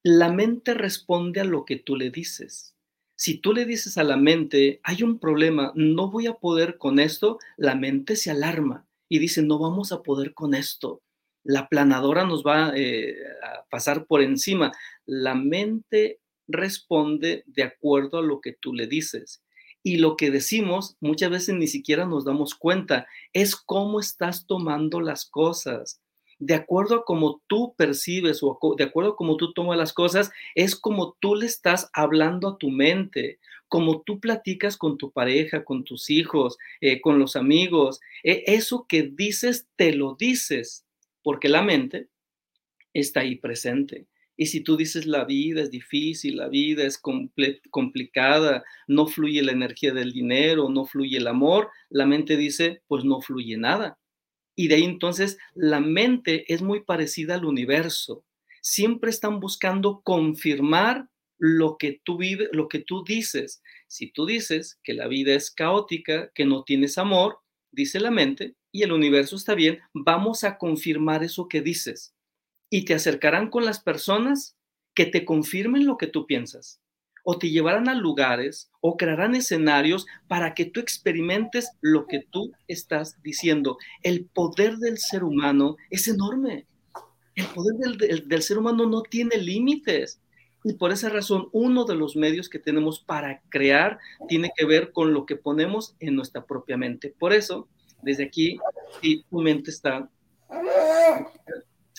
La 0.04 0.32
mente 0.32 0.74
responde 0.74 1.42
a 1.42 1.44
lo 1.44 1.66
que 1.66 1.76
tú 1.76 1.98
le 1.98 2.12
dices. 2.12 2.75
Si 3.16 3.38
tú 3.38 3.54
le 3.54 3.66
dices 3.66 3.98
a 3.98 4.04
la 4.04 4.18
mente, 4.18 4.80
hay 4.84 5.04
un 5.04 5.20
problema, 5.20 5.72
no 5.76 6.12
voy 6.12 6.28
a 6.28 6.34
poder 6.34 6.78
con 6.78 7.00
esto, 7.00 7.40
la 7.58 7.76
mente 7.76 8.16
se 8.16 8.32
alarma 8.32 8.86
y 9.08 9.20
dice, 9.20 9.42
no 9.42 9.60
vamos 9.60 9.92
a 9.92 10.04
poder 10.04 10.34
con 10.34 10.54
esto. 10.54 11.02
La 11.44 11.70
planadora 11.70 12.26
nos 12.26 12.44
va 12.44 12.74
eh, 12.76 13.16
a 13.44 13.66
pasar 13.70 14.06
por 14.06 14.22
encima. 14.22 14.72
La 15.06 15.36
mente 15.36 16.20
responde 16.48 17.44
de 17.46 17.64
acuerdo 17.64 18.18
a 18.18 18.24
lo 18.24 18.42
que 18.42 18.54
tú 18.54 18.74
le 18.74 18.88
dices 18.88 19.42
y 19.86 19.98
lo 19.98 20.18
que 20.18 20.32
decimos 20.32 20.98
muchas 21.00 21.30
veces 21.30 21.54
ni 21.54 21.68
siquiera 21.68 22.08
nos 22.08 22.26
damos 22.26 22.56
cuenta. 22.56 23.06
Es 23.34 23.56
cómo 23.56 24.00
estás 24.00 24.48
tomando 24.48 25.00
las 25.00 25.26
cosas. 25.26 26.02
De 26.38 26.54
acuerdo 26.54 26.96
a 26.96 27.06
cómo 27.06 27.42
tú 27.48 27.74
percibes 27.78 28.40
o 28.42 28.60
de 28.78 28.84
acuerdo 28.84 29.12
a 29.12 29.16
cómo 29.16 29.38
tú 29.38 29.54
tomas 29.54 29.78
las 29.78 29.94
cosas, 29.94 30.32
es 30.54 30.76
como 30.76 31.16
tú 31.20 31.36
le 31.36 31.46
estás 31.46 31.90
hablando 31.94 32.50
a 32.50 32.58
tu 32.58 32.70
mente, 32.70 33.40
como 33.68 34.02
tú 34.02 34.20
platicas 34.20 34.78
con 34.78 34.98
tu 34.98 35.12
pareja, 35.12 35.64
con 35.64 35.84
tus 35.84 36.10
hijos, 36.10 36.58
eh, 36.82 37.02
con 37.02 37.20
los 37.20 37.36
amigos. 37.36 38.00
E, 38.24 38.44
eso 38.48 38.86
que 38.88 39.04
dices, 39.04 39.68
te 39.76 39.94
lo 39.94 40.16
dices, 40.20 40.86
porque 41.24 41.50
la 41.50 41.62
mente 41.62 42.10
está 42.94 43.22
ahí 43.22 43.36
presente. 43.36 44.08
Y 44.38 44.48
si 44.48 44.62
tú 44.62 44.76
dices 44.76 45.06
la 45.06 45.24
vida 45.24 45.62
es 45.62 45.72
difícil, 45.72 46.38
la 46.38 46.50
vida 46.50 46.84
es 46.84 47.00
complicada, 47.72 48.64
no 48.88 49.08
fluye 49.08 49.42
la 49.42 49.54
energía 49.54 49.94
del 49.94 50.12
dinero, 50.12 50.70
no 50.70 50.86
fluye 50.86 51.18
el 51.18 51.28
amor, 51.28 51.70
la 51.90 52.06
mente 52.06 52.36
dice, 52.36 52.82
pues 52.88 53.06
no 53.06 53.22
fluye 53.22 53.56
nada. 53.58 53.98
Y 54.56 54.68
de 54.68 54.76
ahí 54.76 54.84
entonces 54.84 55.38
la 55.54 55.80
mente 55.80 56.52
es 56.54 56.62
muy 56.62 56.84
parecida 56.84 57.36
al 57.36 57.46
universo. 57.46 58.26
Siempre 58.62 59.10
están 59.10 59.40
buscando 59.40 60.02
confirmar 60.02 61.10
lo 61.38 61.78
que 61.78 62.02
tú 62.04 62.18
vives, 62.18 62.50
lo 62.54 62.68
que 62.70 62.80
tú 62.80 63.04
dices. 63.04 63.62
Si 63.88 64.12
tú 64.12 64.26
dices 64.26 64.80
que 64.84 64.94
la 64.94 65.08
vida 65.08 65.34
es 65.34 65.52
caótica, 65.52 66.32
que 66.34 66.46
no 66.46 66.64
tienes 66.64 66.98
amor, 66.98 67.40
dice 67.72 68.00
la 68.00 68.12
mente, 68.12 68.56
y 68.72 68.84
el 68.84 68.92
universo 68.92 69.36
está 69.36 69.56
bien, 69.56 69.80
vamos 69.94 70.44
a 70.44 70.58
confirmar 70.58 71.24
eso 71.24 71.48
que 71.48 71.62
dices 71.62 72.14
y 72.70 72.86
te 72.86 72.94
acercarán 72.94 73.50
con 73.50 73.66
las 73.66 73.80
personas 73.80 74.58
que 74.94 75.06
te 75.06 75.26
confirmen 75.26 75.86
lo 75.86 75.98
que 75.98 76.08
tú 76.08 76.26
piensas 76.26 76.82
o 77.26 77.38
te 77.38 77.50
llevarán 77.50 77.90
a 77.90 77.96
lugares 77.96 78.72
o 78.80 78.96
crearán 78.96 79.36
escenarios 79.36 80.06
para 80.28 80.54
que 80.54 80.66
tú 80.66 80.80
experimentes 80.80 81.72
lo 81.82 82.06
que 82.06 82.20
tú 82.30 82.54
estás 82.68 83.22
diciendo. 83.24 83.78
El 84.04 84.26
poder 84.26 84.78
del 84.78 85.00
ser 85.00 85.24
humano 85.24 85.76
es 85.90 86.08
enorme. 86.08 86.68
El 87.34 87.48
poder 87.48 87.76
del, 88.26 88.42
ser 88.44 88.60
humano 88.60 88.86
no 88.86 89.02
tiene 89.02 89.38
límites. 89.38 90.22
Y 90.64 90.74
por 90.74 90.92
esa 90.92 91.10
razón, 91.10 91.50
uno 91.52 91.86
de 91.86 91.96
los 91.96 92.16
medios 92.16 92.48
que 92.48 92.60
tenemos 92.60 93.00
para 93.00 93.42
crear 93.50 93.98
tiene 94.28 94.52
que 94.56 94.66
ver 94.66 94.92
con 94.92 95.14
lo 95.14 95.26
que 95.26 95.36
ponemos 95.36 95.96
en 96.00 96.16
nuestra 96.16 96.46
propia 96.46 96.78
mente. 96.78 97.14
Por 97.18 97.34
eso, 97.34 97.68
desde 98.04 98.24
aquí, 98.24 98.60
si 99.02 99.24
tu 99.24 99.42
mente 99.42 99.72
está 99.72 100.10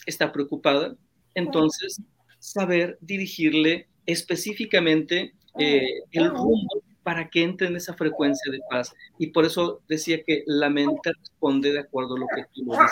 está 0.07 0.33
preocupada, 0.33 0.97
entonces 1.35 2.01
saber 2.39 2.97
dirigirle 3.01 3.89
específicamente 4.07 5.35
eh, 5.59 6.03
el 6.13 6.31
rumbo 6.31 6.83
para 7.03 7.29
que 7.29 7.43
entre 7.43 7.69
en 7.69 7.77
esa 7.77 7.95
frecuencia 7.95 8.51
de 8.51 8.61
paz. 8.69 8.95
Y 9.19 9.29
por 9.29 9.45
eso 9.45 9.81
decía 9.89 10.23
que 10.25 10.43
la 10.47 10.71
mente 10.71 11.13
responde 11.17 11.73
de 11.73 11.81
acuerdo 11.81 12.17
a 12.17 12.19
lo 12.19 12.27
que 12.35 12.45
tú 12.53 12.65
dices. 12.65 12.91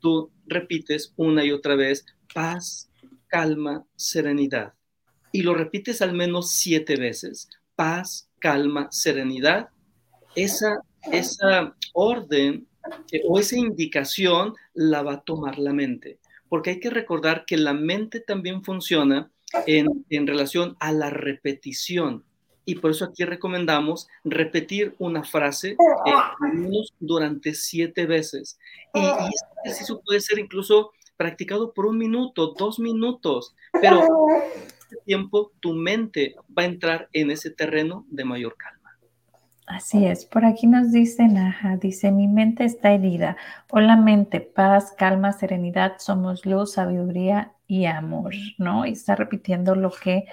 Tú 0.00 0.30
repites 0.46 1.12
una 1.16 1.44
y 1.44 1.50
otra 1.50 1.74
vez 1.74 2.06
paz, 2.32 2.88
calma, 3.26 3.84
serenidad. 3.96 4.74
Y 5.32 5.42
lo 5.42 5.54
repites 5.54 6.02
al 6.02 6.12
menos 6.12 6.52
siete 6.52 6.96
veces. 6.96 7.48
Paz, 7.74 8.28
calma, 8.38 8.88
serenidad. 8.92 9.70
Esa, 10.36 10.82
esa 11.10 11.74
orden 11.94 12.66
eh, 13.10 13.22
o 13.26 13.40
esa 13.40 13.56
indicación 13.56 14.54
la 14.72 15.02
va 15.02 15.14
a 15.14 15.22
tomar 15.22 15.58
la 15.58 15.72
mente 15.72 16.20
porque 16.52 16.68
hay 16.68 16.80
que 16.80 16.90
recordar 16.90 17.46
que 17.46 17.56
la 17.56 17.72
mente 17.72 18.20
también 18.20 18.62
funciona 18.62 19.31
en, 19.66 20.26
relación 20.26 20.76
a 20.80 20.92
la 20.92 21.10
repetición. 21.10 22.24
Y 22.64 22.76
por 22.76 22.92
eso 22.92 23.04
aquí 23.04 23.24
recomendamos 23.24 24.08
repetir 24.24 24.94
una 24.98 25.24
frase 25.24 25.70
eh, 25.70 26.82
durante 27.00 27.54
siete 27.54 28.06
veces. 28.06 28.58
Y, 28.94 29.00
y 29.00 29.04
este 29.04 29.46
ejercicio 29.64 30.00
puede 30.04 30.20
ser 30.20 30.38
incluso 30.38 30.92
practicado 31.16 31.72
por 31.72 31.86
un 31.86 31.98
minuto, 31.98 32.54
dos 32.58 32.78
minutos, 32.78 33.54
pero 33.80 34.02
este 34.82 34.96
tiempo 35.04 35.52
tu 35.60 35.72
mente 35.72 36.34
va 36.56 36.62
a 36.62 36.66
entrar 36.66 37.08
en 37.12 37.30
ese 37.30 37.50
terreno 37.50 38.04
de 38.10 38.24
mayor 38.24 38.56
calma. 38.56 38.82
Así 39.66 40.04
es, 40.04 40.24
por 40.26 40.44
aquí 40.44 40.66
nos 40.66 40.90
dicen, 40.92 41.38
ajá, 41.38 41.76
dice, 41.76 42.10
mi 42.10 42.26
mente 42.26 42.64
está 42.64 42.92
herida. 42.92 43.36
Hola 43.70 43.96
mente, 43.96 44.40
paz, 44.40 44.92
calma, 44.98 45.32
serenidad, 45.32 45.94
somos 45.98 46.44
luz, 46.44 46.72
sabiduría 46.72 47.52
y 47.72 47.86
amor, 47.86 48.34
¿no? 48.58 48.84
Y 48.84 48.90
está 48.90 49.16
repitiendo 49.16 49.74
lo 49.74 49.90
que 49.90 50.26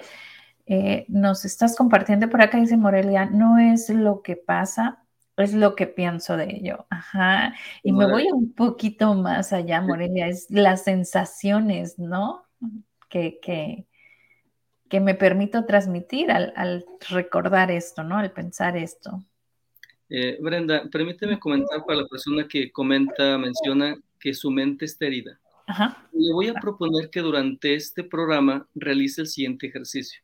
eh, 0.66 1.06
nos 1.08 1.46
estás 1.46 1.74
compartiendo 1.74 2.28
por 2.28 2.42
acá, 2.42 2.60
dice 2.60 2.76
Morelia, 2.76 3.24
no 3.24 3.56
es 3.56 3.88
lo 3.88 4.20
que 4.20 4.36
pasa, 4.36 5.02
es 5.38 5.54
lo 5.54 5.74
que 5.74 5.86
pienso 5.86 6.36
de 6.36 6.54
ello. 6.54 6.86
Ajá. 6.90 7.54
Y 7.82 7.92
me 7.92 8.04
voy 8.04 8.26
un 8.30 8.52
poquito 8.52 9.14
más 9.14 9.54
allá, 9.54 9.80
Morelia, 9.80 10.26
es 10.26 10.50
las 10.50 10.84
sensaciones, 10.84 11.98
¿no? 11.98 12.42
Que, 13.08 13.38
que, 13.40 13.86
que 14.90 15.00
me 15.00 15.14
permito 15.14 15.64
transmitir 15.64 16.30
al, 16.30 16.84
recordar 17.08 17.70
esto, 17.70 18.04
¿no? 18.04 18.18
Al 18.18 18.32
pensar 18.32 18.76
esto. 18.76 19.24
Eh, 20.10 20.36
Brenda, 20.42 20.82
permíteme 20.92 21.38
comentar 21.38 21.86
para 21.86 22.00
la 22.00 22.06
persona 22.06 22.46
que 22.46 22.70
comenta, 22.70 23.38
menciona 23.38 23.96
que 24.18 24.34
su 24.34 24.50
mente 24.50 24.84
está 24.84 25.06
herida. 25.06 25.40
Le 26.12 26.32
voy 26.32 26.48
a 26.48 26.54
proponer 26.54 27.10
que 27.10 27.20
durante 27.20 27.74
este 27.74 28.02
programa 28.02 28.66
realice 28.74 29.20
el 29.20 29.26
siguiente 29.26 29.68
ejercicio. 29.68 30.20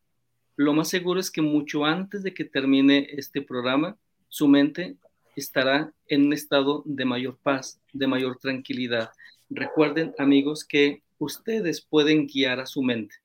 Lo 0.56 0.72
más 0.72 0.88
seguro 0.88 1.20
es 1.20 1.30
que 1.30 1.42
mucho 1.42 1.84
antes 1.84 2.22
de 2.22 2.32
que 2.32 2.44
termine 2.44 3.06
este 3.10 3.42
programa, 3.42 3.96
su 4.28 4.48
mente 4.48 4.96
estará 5.36 5.92
en 6.08 6.26
un 6.26 6.32
estado 6.32 6.82
de 6.86 7.04
mayor 7.04 7.38
paz, 7.42 7.80
de 7.92 8.06
mayor 8.06 8.38
tranquilidad. 8.38 9.10
Recuerden, 9.50 10.14
amigos, 10.18 10.64
que 10.64 11.02
ustedes 11.18 11.80
pueden 11.80 12.26
guiar 12.26 12.58
a 12.58 12.66
su 12.66 12.82
mente. 12.82 13.16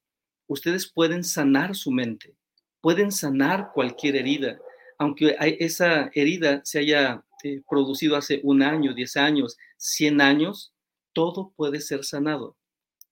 Ustedes 0.47 0.91
pueden 0.91 1.23
sanar 1.23 1.75
su 1.75 1.91
mente. 1.91 2.35
Pueden 2.81 3.11
sanar 3.11 3.71
cualquier 3.73 4.17
herida. 4.17 4.59
Aunque 4.97 5.35
esa 5.59 6.11
herida 6.13 6.61
se 6.63 6.79
haya 6.79 7.23
eh, 7.43 7.61
producido 7.69 8.17
hace 8.17 8.41
un 8.43 8.61
año, 8.61 8.93
diez 8.93 9.15
años, 9.17 9.57
cien 9.77 10.21
años, 10.21 10.73
todo 11.13 11.53
puede 11.55 11.81
ser 11.81 12.03
sanado. 12.03 12.57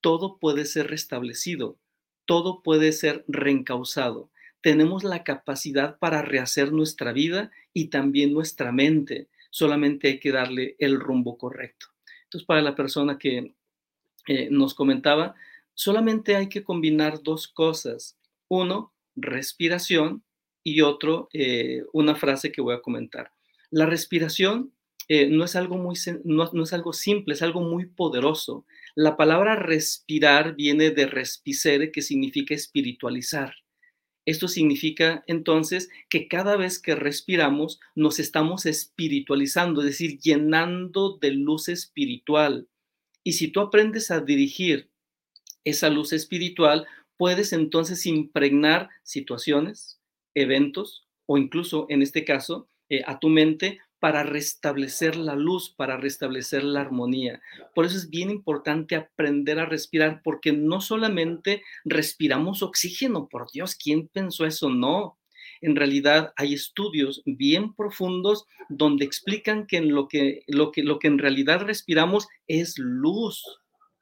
Todo 0.02 0.38
puede 0.40 0.66
ser 0.66 0.88
restablecido. 0.90 1.78
Todo 2.26 2.62
puede 2.64 2.92
ser 2.92 3.26
reencausado 3.28 4.30
tenemos 4.62 5.04
la 5.04 5.24
capacidad 5.24 5.98
para 6.00 6.22
rehacer 6.22 6.72
nuestra 6.72 7.14
vida 7.14 7.52
y 7.74 7.88
también 7.88 8.34
nuestra 8.34 8.72
mente. 8.72 9.30
Solamente 9.52 10.10
hay 10.10 10.20
que 10.20 10.32
darle 10.32 10.76
el 10.80 11.00
rumbo 11.00 11.38
correcto. 11.38 11.88
Entonces, 12.26 12.46
para 12.46 12.62
la 12.62 12.76
persona 12.76 13.18
que 13.18 13.56
eh, 14.28 14.50
nos 14.52 14.74
comentaba, 14.74 15.36
solamente 15.74 16.36
hay 16.36 16.50
que 16.50 16.64
combinar 16.64 17.24
dos 17.24 17.48
cosas. 17.48 18.18
Uno, 18.48 18.94
respiración 19.16 20.24
y 20.64 20.82
otro, 20.82 21.30
eh, 21.34 21.84
una 21.94 22.16
frase 22.16 22.52
que 22.52 22.62
voy 22.62 22.76
a 22.76 22.82
comentar. 22.82 23.32
La 23.72 23.86
respiración 23.86 24.74
eh, 25.10 25.28
no, 25.28 25.44
es 25.44 25.56
algo 25.56 25.78
muy, 25.78 25.96
no, 26.24 26.50
no 26.54 26.64
es 26.64 26.72
algo 26.72 26.94
simple, 26.94 27.34
es 27.34 27.42
algo 27.42 27.62
muy 27.62 27.88
poderoso. 27.88 28.66
La 28.96 29.18
palabra 29.18 29.56
respirar 29.56 30.56
viene 30.56 30.92
de 30.92 31.08
respicere, 31.08 31.92
que 31.92 32.04
significa 32.04 32.54
espiritualizar. 32.54 33.56
Esto 34.26 34.48
significa 34.48 35.24
entonces 35.26 35.90
que 36.10 36.28
cada 36.28 36.56
vez 36.56 36.78
que 36.80 36.94
respiramos 36.94 37.80
nos 37.96 38.20
estamos 38.20 38.68
espiritualizando, 38.68 39.82
es 39.82 39.88
decir, 39.88 40.20
llenando 40.20 41.18
de 41.18 41.32
luz 41.32 41.70
espiritual. 41.70 42.68
Y 43.24 43.34
si 43.34 43.48
tú 43.48 43.62
aprendes 43.62 44.12
a 44.12 44.20
dirigir 44.20 44.92
esa 45.64 45.90
luz 45.90 46.14
espiritual, 46.14 46.86
puedes 47.18 47.52
entonces 47.52 48.06
impregnar 48.06 48.90
situaciones, 49.02 50.00
eventos 50.36 51.08
o 51.26 51.40
incluso 51.40 51.88
en 51.90 52.04
este 52.04 52.24
caso 52.24 52.70
eh, 52.90 53.02
a 53.08 53.20
tu 53.20 53.30
mente 53.30 53.80
para 54.00 54.24
restablecer 54.24 55.16
la 55.16 55.36
luz, 55.36 55.74
para 55.76 55.98
restablecer 55.98 56.64
la 56.64 56.82
armonía. 56.82 57.42
Por 57.76 57.86
eso 57.86 57.98
es 57.98 58.10
bien 58.10 58.30
importante 58.30 58.96
aprender 58.96 59.60
a 59.60 59.66
respirar, 59.66 60.22
porque 60.24 60.54
no 60.54 60.82
solamente 60.82 61.64
respiramos 61.84 62.64
oxígeno, 62.64 63.28
por 63.28 63.52
Dios, 63.52 63.76
¿quién 63.76 64.08
pensó 64.08 64.46
eso? 64.46 64.70
No. 64.70 65.18
En 65.62 65.76
realidad 65.76 66.34
hay 66.38 66.54
estudios 66.54 67.22
bien 67.26 67.74
profundos 67.74 68.46
donde 68.70 69.04
explican 69.04 69.68
que 69.68 69.78
en 69.78 69.94
lo 69.94 70.08
que, 70.08 70.44
lo 70.48 70.72
que, 70.72 70.84
lo 70.84 71.00
que 71.00 71.08
en 71.08 71.18
realidad 71.18 71.62
respiramos 71.62 72.28
es 72.48 72.78
luz. 72.78 73.44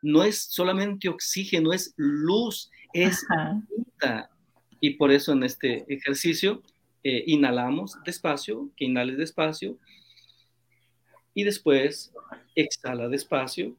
No 0.03 0.23
es 0.23 0.43
solamente 0.43 1.09
oxígeno, 1.09 1.73
es 1.73 1.93
luz, 1.97 2.69
es 2.93 3.25
vida. 3.69 4.29
Y 4.79 4.91
por 4.91 5.11
eso 5.11 5.33
en 5.33 5.43
este 5.43 5.91
ejercicio 5.91 6.61
eh, 7.03 7.23
inhalamos 7.25 7.97
despacio, 8.05 8.69
que 8.75 8.85
inhales 8.85 9.17
despacio, 9.17 9.77
y 11.37 11.43
después 11.43 12.11
exhala 12.55 13.09
despacio. 13.09 13.77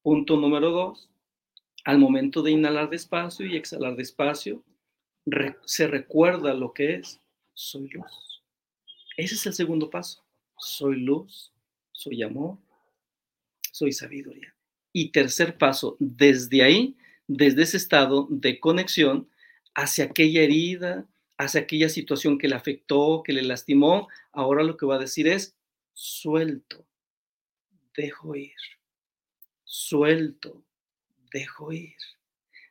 Punto 0.00 0.36
número 0.36 0.70
dos, 0.70 1.10
al 1.84 1.98
momento 1.98 2.40
de 2.40 2.52
inhalar 2.52 2.88
despacio 2.88 3.44
y 3.44 3.56
exhalar 3.56 3.96
despacio, 3.96 4.62
se 5.64 5.88
recuerda 5.88 6.54
lo 6.54 6.72
que 6.72 6.94
es, 6.94 7.20
soy 7.52 7.88
luz. 7.88 8.44
Ese 9.16 9.34
es 9.34 9.46
el 9.46 9.54
segundo 9.54 9.90
paso, 9.90 10.24
soy 10.56 11.00
luz, 11.00 11.52
soy 11.90 12.22
amor, 12.22 12.58
soy 13.72 13.90
sabiduría. 13.90 14.54
Y 14.92 15.10
tercer 15.10 15.58
paso, 15.58 15.96
desde 15.98 16.62
ahí, 16.62 16.96
desde 17.26 17.64
ese 17.64 17.76
estado 17.76 18.28
de 18.30 18.60
conexión 18.60 19.28
hacia 19.74 20.04
aquella 20.04 20.42
herida, 20.42 21.08
hacia 21.38 21.62
aquella 21.62 21.88
situación 21.88 22.38
que 22.38 22.46
le 22.46 22.54
afectó, 22.54 23.24
que 23.24 23.32
le 23.32 23.42
lastimó, 23.42 24.06
ahora 24.30 24.62
lo 24.62 24.76
que 24.76 24.86
va 24.86 24.94
a 24.94 25.00
decir 25.00 25.26
es, 25.26 25.57
suelto, 25.98 26.86
dejo 27.96 28.36
ir, 28.36 28.54
suelto, 29.64 30.62
dejo 31.32 31.72
ir. 31.72 31.96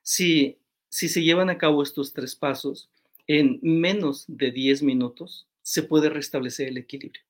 Si, 0.01 0.59
si 0.87 1.09
se 1.09 1.21
llevan 1.21 1.49
a 1.49 1.57
cabo 1.57 1.83
estos 1.83 2.13
tres 2.13 2.37
pasos, 2.37 2.89
en 3.27 3.59
menos 3.61 4.23
de 4.29 4.51
10 4.51 4.81
minutos 4.83 5.45
se 5.61 5.83
puede 5.83 6.09
restablecer 6.09 6.69
el 6.69 6.77
equilibrio. 6.77 7.21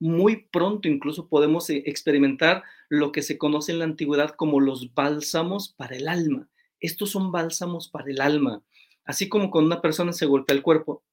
Muy 0.00 0.48
pronto 0.50 0.88
incluso 0.88 1.28
podemos 1.28 1.68
eh, 1.68 1.82
experimentar 1.84 2.64
lo 2.88 3.12
que 3.12 3.20
se 3.20 3.36
conoce 3.36 3.72
en 3.72 3.80
la 3.80 3.84
antigüedad 3.84 4.34
como 4.34 4.58
los 4.58 4.94
bálsamos 4.94 5.68
para 5.68 5.96
el 5.96 6.08
alma. 6.08 6.48
Estos 6.80 7.10
son 7.10 7.30
bálsamos 7.30 7.88
para 7.88 8.10
el 8.10 8.22
alma. 8.22 8.62
Así 9.04 9.28
como 9.28 9.50
cuando 9.50 9.66
una 9.66 9.82
persona 9.82 10.14
se 10.14 10.24
golpea 10.24 10.56
el 10.56 10.62
cuerpo 10.62 11.04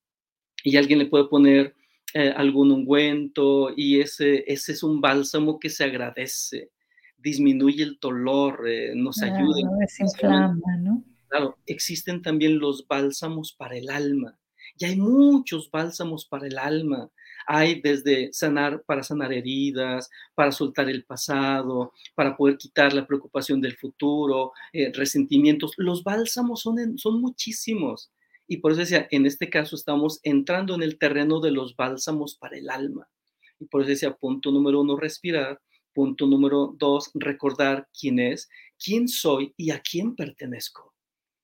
y 0.64 0.78
alguien 0.78 1.00
le 1.00 1.08
puede 1.08 1.26
poner 1.26 1.76
eh, 2.14 2.34
algún 2.36 2.72
ungüento 2.72 3.72
y 3.76 4.00
ese, 4.00 4.44
ese 4.48 4.72
es 4.72 4.84
un 4.84 5.00
bálsamo 5.00 5.60
que 5.60 5.70
se 5.70 5.84
agradece, 5.84 6.72
disminuye 7.18 7.84
el 7.84 7.98
dolor, 8.02 8.68
eh, 8.68 8.94
nos 8.96 9.22
ayuda. 9.22 9.70
¿no? 10.80 11.04
Claro, 11.28 11.58
existen 11.68 12.22
también 12.22 12.58
los 12.58 12.88
bálsamos 12.88 13.54
para 13.54 13.78
el 13.78 13.90
alma. 13.90 14.40
Y 14.78 14.86
hay 14.86 14.96
muchos 14.96 15.70
bálsamos 15.70 16.26
para 16.26 16.48
el 16.48 16.58
alma. 16.58 17.12
Hay 17.46 17.82
desde 17.82 18.32
sanar, 18.34 18.84
para 18.84 19.04
sanar 19.04 19.34
heridas, 19.34 20.10
para 20.34 20.52
soltar 20.52 20.90
el 20.90 21.04
pasado, 21.04 21.94
para 22.16 22.36
poder 22.36 22.58
quitar 22.58 22.94
la 22.94 23.06
preocupación 23.06 23.62
del 23.62 23.76
futuro, 23.78 24.54
eh, 24.74 24.92
resentimientos. 24.94 25.74
Los 25.78 26.04
bálsamos 26.04 26.62
son, 26.62 26.98
son 26.98 27.22
muchísimos. 27.22 28.12
Y 28.52 28.58
por 28.58 28.72
eso 28.72 28.82
decía, 28.82 29.08
en 29.12 29.28
este 29.28 29.48
caso 29.48 29.76
estamos 29.76 30.20
entrando 30.24 30.74
en 30.74 30.82
el 30.82 30.98
terreno 30.98 31.40
de 31.40 31.52
los 31.52 31.76
bálsamos 31.76 32.36
para 32.36 32.58
el 32.58 32.72
alma. 32.72 33.08
Y 33.60 33.66
por 33.66 33.82
eso 33.82 33.90
decía, 33.90 34.16
punto 34.16 34.52
número 34.52 34.82
uno, 34.82 34.98
respirar. 34.98 35.62
Punto 35.94 36.26
número 36.26 36.74
dos, 36.78 37.12
recordar 37.14 37.88
quién 38.00 38.20
es, 38.20 38.50
quién 38.84 39.08
soy 39.08 39.54
y 39.56 39.70
a 39.70 39.82
quién 39.82 40.16
pertenezco. 40.16 40.96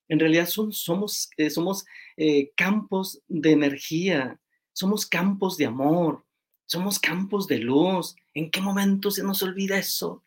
En 0.07 0.19
realidad 0.19 0.47
son, 0.47 0.71
somos, 0.71 1.29
eh, 1.37 1.49
somos 1.49 1.85
eh, 2.17 2.51
campos 2.55 3.21
de 3.27 3.51
energía, 3.51 4.39
somos 4.71 5.05
campos 5.05 5.57
de 5.57 5.65
amor, 5.65 6.23
somos 6.65 6.99
campos 6.99 7.47
de 7.47 7.59
luz. 7.59 8.15
¿En 8.33 8.49
qué 8.49 8.61
momento 8.61 9.11
se 9.11 9.23
nos 9.23 9.43
olvida 9.43 9.77
eso? 9.77 10.23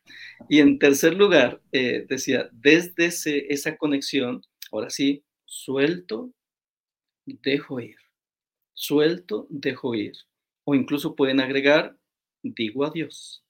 Y 0.47 0.59
en 0.59 0.79
tercer 0.79 1.15
lugar, 1.15 1.61
eh, 1.73 2.05
decía, 2.07 2.49
desde 2.53 3.53
esa 3.53 3.77
conexión, 3.77 4.43
ahora 4.71 4.89
sí, 4.89 5.23
suelto, 5.45 6.31
dejo 7.41 7.79
ir. 7.79 7.97
Suelto, 8.73 9.47
dejo 9.49 9.95
ir. 9.95 10.13
O 10.63 10.75
incluso 10.75 11.15
pueden 11.15 11.39
agregar, 11.39 11.97
digo 12.41 12.85
adiós. 12.85 13.43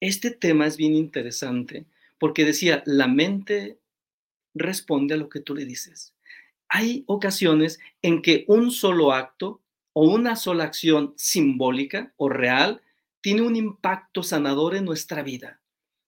Este 0.00 0.30
tema 0.30 0.66
es 0.66 0.76
bien 0.76 0.94
interesante 0.94 1.86
porque 2.18 2.44
decía, 2.44 2.82
la 2.86 3.06
mente 3.06 3.78
responde 4.54 5.14
a 5.14 5.16
lo 5.16 5.28
que 5.28 5.40
tú 5.40 5.54
le 5.54 5.64
dices. 5.64 6.14
Hay 6.68 7.04
ocasiones 7.06 7.78
en 8.02 8.22
que 8.22 8.44
un 8.48 8.70
solo 8.70 9.12
acto 9.12 9.60
o 9.92 10.10
una 10.12 10.36
sola 10.36 10.64
acción 10.64 11.14
simbólica 11.16 12.12
o 12.16 12.28
real 12.28 12.82
tiene 13.20 13.42
un 13.42 13.56
impacto 13.56 14.22
sanador 14.22 14.74
en 14.74 14.84
nuestra 14.84 15.22
vida. 15.22 15.60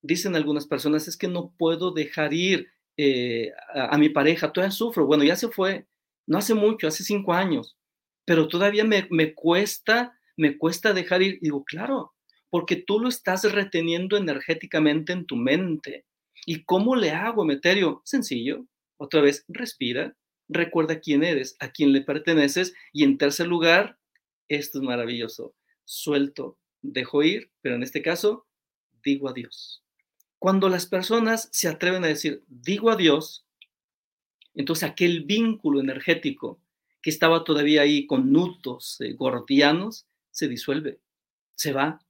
Dicen 0.03 0.37
algunas 0.37 0.67
personas, 0.67 1.09
es 1.09 1.17
que 1.17 1.29
no 1.29 1.53
puedo 1.57 1.91
dejar 1.93 2.35
ir 2.35 2.69
eh, 2.97 3.53
a, 3.75 3.95
a, 3.95 3.99
mi 3.99 4.09
pareja, 4.09 4.53
todavía 4.53 4.71
sufro, 4.71 5.07
bueno, 5.07 5.25
ya 5.25 5.37
se 5.37 5.49
fue, 5.49 5.87
no 6.27 6.39
hace 6.39 6.55
mucho, 6.55 6.89
hace 6.89 7.05
cinco 7.05 7.33
años, 7.33 7.77
pero 8.25 8.49
todavía 8.49 8.85
me, 8.85 9.07
me 9.11 9.35
cuesta, 9.35 10.19
me 10.37 10.59
cuesta 10.59 10.93
dejar 10.93 11.23
ir. 11.23 11.39
Digo, 11.41 11.65
claro, 11.65 12.15
porque 12.51 12.77
tú 12.77 13.01
lo 13.01 13.09
estás 13.09 13.51
reteniendo 13.53 14.17
energéticamente 14.17 15.13
en 15.13 15.27
tu 15.27 15.37
mente. 15.37 16.05
¿Y 16.45 16.65
cómo 16.65 16.97
le 16.97 17.11
hago, 17.11 17.45
Meterio? 17.45 18.03
Sencillo. 18.05 18.67
Otra 18.99 19.21
vez, 19.21 19.45
respira, 19.49 20.17
recuerda 20.49 21.01
quién 21.01 21.23
eres, 21.23 21.57
a 21.61 21.71
quién 21.71 21.93
le 21.93 22.03
perteneces. 22.03 22.75
Y 22.93 23.05
en 23.05 23.19
tercer 23.19 23.47
lugar, 23.47 23.99
esto 24.49 24.79
es 24.79 24.85
maravilloso, 24.85 25.55
suelto, 25.85 26.59
dejo 26.83 27.23
ir, 27.23 27.51
pero 27.63 27.75
en 27.75 27.83
este 27.83 28.03
caso, 28.03 28.47
digo 29.03 29.29
adiós. 29.29 29.83
Cuando 30.39 30.69
las 30.69 30.87
personas 30.87 31.49
se 31.53 31.69
atreven 31.69 32.05
a 32.05 32.09
decir, 32.09 32.45
digo 32.47 32.91
adiós, 32.91 33.46
Entonces 34.57 34.89
aquel 34.89 35.25
vínculo 35.25 35.81
energético 35.81 36.59
que 37.03 37.11
estaba 37.11 37.45
todavía 37.45 37.83
ahí 37.83 38.07
con 38.07 38.33
nudos 38.33 39.01
eh, 39.01 39.13
gordianos 39.13 40.07
se 40.33 40.49
disuelve, 40.49 40.99
se 41.55 41.73
va, 41.73 42.01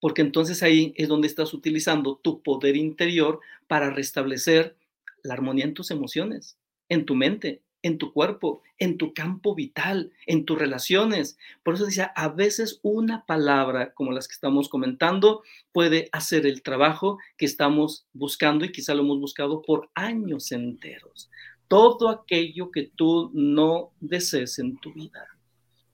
porque 0.00 0.20
entonces 0.20 0.62
ahí 0.62 0.92
es 0.96 1.08
donde 1.08 1.26
estás 1.26 1.54
utilizando 1.54 2.16
tu 2.16 2.42
poder 2.42 2.76
interior 2.76 3.40
para 3.66 3.90
restablecer 3.90 4.76
la 5.22 5.34
armonía 5.34 5.64
en 5.64 5.74
tus 5.74 5.90
emociones, 5.90 6.58
en 6.88 7.06
tu 7.06 7.14
mente, 7.14 7.62
en 7.82 7.98
tu 7.98 8.12
cuerpo, 8.12 8.62
en 8.78 8.98
tu 8.98 9.14
campo 9.14 9.54
vital, 9.54 10.12
en 10.26 10.44
tus 10.44 10.58
relaciones. 10.58 11.38
Por 11.62 11.74
eso 11.74 11.86
decía, 11.86 12.12
a 12.16 12.28
veces 12.28 12.80
una 12.82 13.24
palabra 13.26 13.94
como 13.94 14.12
las 14.12 14.28
que 14.28 14.34
estamos 14.34 14.68
comentando 14.68 15.42
puede 15.72 16.08
hacer 16.12 16.46
el 16.46 16.62
trabajo 16.62 17.18
que 17.36 17.46
estamos 17.46 18.06
buscando 18.12 18.64
y 18.64 18.72
quizá 18.72 18.94
lo 18.94 19.02
hemos 19.02 19.20
buscado 19.20 19.62
por 19.62 19.88
años 19.94 20.52
enteros. 20.52 21.30
Todo 21.68 22.08
aquello 22.08 22.70
que 22.70 22.90
tú 22.94 23.30
no 23.34 23.92
desees 24.00 24.58
en 24.58 24.78
tu 24.78 24.92
vida, 24.92 25.26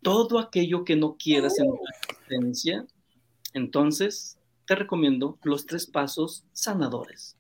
todo 0.03 0.39
aquello 0.39 0.85
que 0.85 0.97
no 0.97 1.17
quieras 1.17 1.59
en 1.59 1.67
tu 1.67 1.81
existencia, 1.89 2.87
entonces 3.55 4.39
te 4.67 4.75
recomiendo 4.75 5.39
los 5.43 5.67
tres 5.67 5.87
pasos 5.87 6.45
sanadores. 6.53 7.37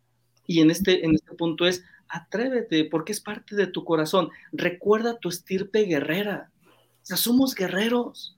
Y 0.47 0.61
en 0.61 0.71
este, 0.71 1.05
en 1.05 1.15
este 1.15 1.35
punto 1.35 1.67
es 1.67 1.85
atrévete, 2.09 2.85
porque 2.85 3.13
es 3.13 3.21
parte 3.21 3.57
de 3.57 3.67
tu 3.67 3.85
corazón. 3.85 4.31
Recuerda 4.53 5.19
tu 5.19 5.29
estirpe 5.29 5.85
guerrera. 5.85 6.51
O 6.67 7.07
sea, 7.07 7.17
somos 7.17 7.55
guerreros. 7.55 8.37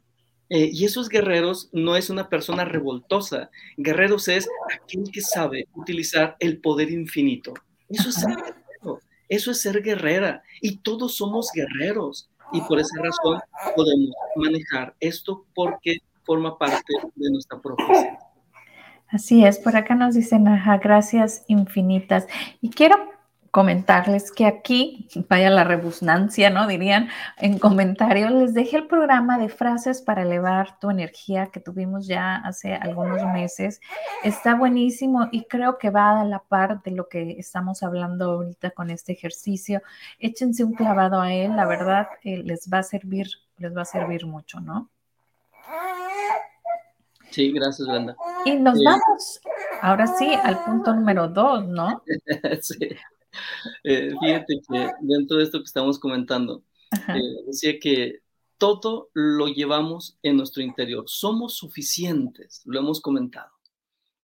Eh, 0.50 0.70
y 0.72 0.84
esos 0.84 1.08
guerreros 1.08 1.70
no 1.72 1.96
es 1.96 2.10
una 2.10 2.28
persona 2.28 2.64
revoltosa. 2.64 3.50
Guerreros 3.76 4.28
es 4.28 4.48
aquel 4.72 5.10
que 5.10 5.22
sabe 5.22 5.66
utilizar 5.74 6.36
el 6.38 6.60
poder 6.60 6.90
infinito. 6.90 7.54
Eso 7.88 8.10
es. 8.10 8.24
Eso 9.28 9.50
es 9.50 9.60
ser 9.60 9.82
guerrera. 9.82 10.42
Y 10.60 10.76
todos 10.78 11.16
somos 11.16 11.50
guerreros. 11.54 12.28
Y 12.52 12.60
por 12.62 12.78
esa 12.78 13.00
razón 13.02 13.40
podemos 13.74 14.10
manejar 14.36 14.94
esto 15.00 15.44
porque 15.54 15.98
forma 16.24 16.56
parte 16.58 16.92
de 17.14 17.30
nuestra 17.30 17.60
propia 17.60 18.18
Así 19.08 19.44
es, 19.44 19.58
por 19.58 19.76
acá 19.76 19.94
nos 19.94 20.14
dicen, 20.14 20.48
ajá, 20.48 20.78
gracias 20.78 21.44
infinitas. 21.46 22.26
Y 22.60 22.70
quiero 22.70 23.13
comentarles 23.54 24.32
que 24.32 24.46
aquí, 24.46 25.06
vaya 25.28 25.48
la 25.48 25.62
rebusnancia, 25.62 26.50
¿no? 26.50 26.66
Dirían 26.66 27.08
en 27.38 27.60
comentarios, 27.60 28.32
les 28.32 28.52
dejé 28.52 28.78
el 28.78 28.88
programa 28.88 29.38
de 29.38 29.48
frases 29.48 30.02
para 30.02 30.22
elevar 30.22 30.80
tu 30.80 30.90
energía 30.90 31.46
que 31.52 31.60
tuvimos 31.60 32.08
ya 32.08 32.34
hace 32.38 32.74
algunos 32.74 33.24
meses. 33.26 33.80
Está 34.24 34.56
buenísimo 34.56 35.28
y 35.30 35.44
creo 35.44 35.78
que 35.78 35.90
va 35.90 36.20
a 36.20 36.24
la 36.24 36.40
par 36.40 36.82
de 36.82 36.90
lo 36.90 37.08
que 37.08 37.36
estamos 37.38 37.84
hablando 37.84 38.32
ahorita 38.32 38.72
con 38.72 38.90
este 38.90 39.12
ejercicio. 39.12 39.82
Échense 40.18 40.64
un 40.64 40.74
clavado 40.74 41.20
a 41.20 41.32
él, 41.32 41.54
la 41.54 41.66
verdad 41.66 42.08
eh, 42.24 42.42
les 42.42 42.68
va 42.68 42.78
a 42.78 42.82
servir, 42.82 43.28
les 43.58 43.76
va 43.76 43.82
a 43.82 43.84
servir 43.84 44.26
mucho, 44.26 44.58
¿no? 44.58 44.90
Sí, 47.30 47.52
gracias, 47.52 47.86
Brenda. 47.86 48.16
Y 48.44 48.56
nos 48.56 48.82
vamos 48.82 49.40
ahora 49.80 50.08
sí 50.08 50.34
al 50.42 50.64
punto 50.64 50.92
número 50.92 51.28
dos, 51.28 51.68
¿no? 51.68 52.02
sí. 52.60 52.96
Eh, 53.82 54.12
fíjate 54.20 54.60
que 54.68 54.90
dentro 55.00 55.38
de 55.38 55.44
esto 55.44 55.58
que 55.58 55.64
estamos 55.64 55.98
comentando, 55.98 56.64
eh, 56.92 57.44
decía 57.46 57.78
que 57.78 58.20
todo 58.58 59.10
lo 59.14 59.48
llevamos 59.48 60.18
en 60.22 60.36
nuestro 60.36 60.62
interior. 60.62 61.04
Somos 61.06 61.54
suficientes, 61.54 62.62
lo 62.64 62.78
hemos 62.78 63.00
comentado, 63.00 63.52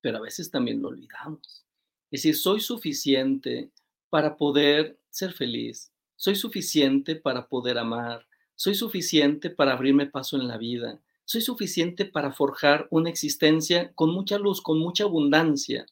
pero 0.00 0.18
a 0.18 0.22
veces 0.22 0.50
también 0.50 0.80
lo 0.80 0.88
olvidamos. 0.88 1.64
Es 2.10 2.22
decir, 2.22 2.36
soy 2.36 2.60
suficiente 2.60 3.70
para 4.08 4.36
poder 4.36 4.98
ser 5.10 5.32
feliz, 5.32 5.92
soy 6.16 6.36
suficiente 6.36 7.16
para 7.16 7.48
poder 7.48 7.78
amar, 7.78 8.26
soy 8.54 8.74
suficiente 8.74 9.50
para 9.50 9.72
abrirme 9.72 10.06
paso 10.06 10.36
en 10.36 10.48
la 10.48 10.58
vida, 10.58 11.00
soy 11.24 11.40
suficiente 11.40 12.04
para 12.04 12.32
forjar 12.32 12.88
una 12.90 13.08
existencia 13.08 13.92
con 13.94 14.10
mucha 14.10 14.38
luz, 14.38 14.60
con 14.60 14.78
mucha 14.78 15.04
abundancia. 15.04 15.86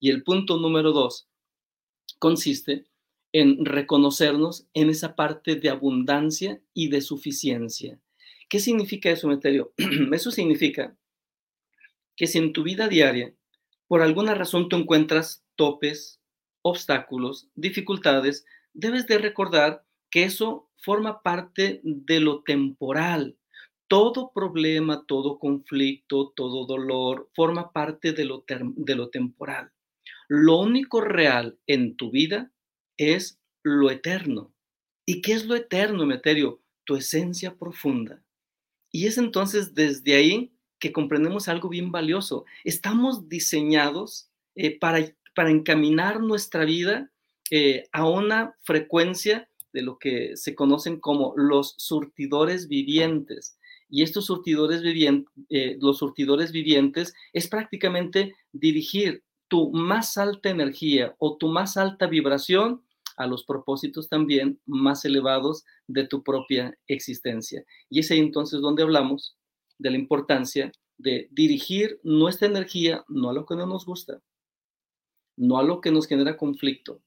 Y 0.00 0.10
el 0.10 0.22
punto 0.22 0.58
número 0.58 0.92
dos, 0.92 1.28
consiste 2.18 2.86
en 3.32 3.64
reconocernos 3.64 4.66
en 4.74 4.90
esa 4.90 5.14
parte 5.14 5.56
de 5.56 5.70
abundancia 5.70 6.60
y 6.74 6.88
de 6.88 7.00
suficiencia. 7.00 8.00
¿Qué 8.48 8.60
significa 8.60 9.10
eso, 9.10 9.28
Meterio? 9.28 9.72
Eso 10.12 10.30
significa 10.30 10.96
que 12.16 12.26
si 12.26 12.38
en 12.38 12.52
tu 12.52 12.62
vida 12.62 12.88
diaria, 12.88 13.34
por 13.86 14.02
alguna 14.02 14.34
razón 14.34 14.68
tú 14.68 14.76
encuentras 14.76 15.44
topes, 15.54 16.20
obstáculos, 16.62 17.48
dificultades, 17.54 18.44
debes 18.72 19.06
de 19.06 19.18
recordar 19.18 19.84
que 20.10 20.24
eso 20.24 20.70
forma 20.76 21.22
parte 21.22 21.80
de 21.82 22.20
lo 22.20 22.42
temporal. 22.42 23.36
Todo 23.86 24.32
problema, 24.34 25.04
todo 25.06 25.38
conflicto, 25.38 26.32
todo 26.34 26.66
dolor 26.66 27.30
forma 27.34 27.72
parte 27.72 28.12
de 28.12 28.24
lo, 28.24 28.44
de 28.46 28.94
lo 28.94 29.08
temporal. 29.08 29.72
Lo 30.28 30.58
único 30.58 31.00
real 31.00 31.58
en 31.66 31.96
tu 31.96 32.10
vida 32.10 32.52
es 32.98 33.40
lo 33.62 33.90
eterno. 33.90 34.52
¿Y 35.06 35.22
qué 35.22 35.32
es 35.32 35.46
lo 35.46 35.56
eterno, 35.56 36.04
Meterio? 36.04 36.60
Tu 36.84 36.96
esencia 36.96 37.56
profunda. 37.56 38.22
Y 38.92 39.06
es 39.06 39.16
entonces 39.16 39.74
desde 39.74 40.14
ahí 40.16 40.52
que 40.78 40.92
comprendemos 40.92 41.48
algo 41.48 41.70
bien 41.70 41.90
valioso. 41.90 42.44
Estamos 42.64 43.28
diseñados 43.28 44.28
eh, 44.54 44.78
para, 44.78 45.00
para, 45.34 45.50
encaminar 45.50 46.20
nuestra 46.20 46.66
vida 46.66 47.10
eh, 47.50 47.88
a 47.92 48.06
una 48.06 48.54
frecuencia 48.62 49.48
de 49.72 49.82
lo 49.82 49.98
que 49.98 50.36
se 50.36 50.54
conocen 50.54 51.00
como 51.00 51.32
los 51.36 51.74
surtidores 51.78 52.68
vivientes. 52.68 53.58
Y 53.88 54.02
estos 54.02 54.26
surtidores 54.26 54.82
vivientes, 54.82 55.32
eh, 55.48 55.78
los 55.80 55.98
surtidores 55.98 56.52
vivientes 56.52 57.14
es 57.32 57.48
prácticamente 57.48 58.34
dirigir 58.52 59.22
tu 59.48 59.72
más 59.72 60.16
alta 60.16 60.50
energía 60.50 61.14
o 61.18 61.36
tu 61.36 61.48
más 61.48 61.76
alta 61.76 62.06
vibración 62.06 62.82
a 63.16 63.26
los 63.26 63.44
propósitos 63.44 64.08
también 64.08 64.60
más 64.64 65.04
elevados 65.04 65.64
de 65.88 66.06
tu 66.06 66.22
propia 66.22 66.78
existencia. 66.86 67.64
Y 67.90 68.00
es 68.00 68.10
ahí 68.10 68.20
entonces 68.20 68.60
donde 68.60 68.82
hablamos 68.82 69.36
de 69.78 69.90
la 69.90 69.98
importancia 69.98 70.72
de 70.98 71.28
dirigir 71.30 72.00
nuestra 72.02 72.48
energía 72.48 73.04
no 73.08 73.30
a 73.30 73.32
lo 73.32 73.46
que 73.46 73.56
no 73.56 73.66
nos 73.66 73.86
gusta, 73.86 74.20
no 75.36 75.58
a 75.58 75.62
lo 75.62 75.80
que 75.80 75.90
nos 75.90 76.06
genera 76.06 76.36
conflicto, 76.36 77.00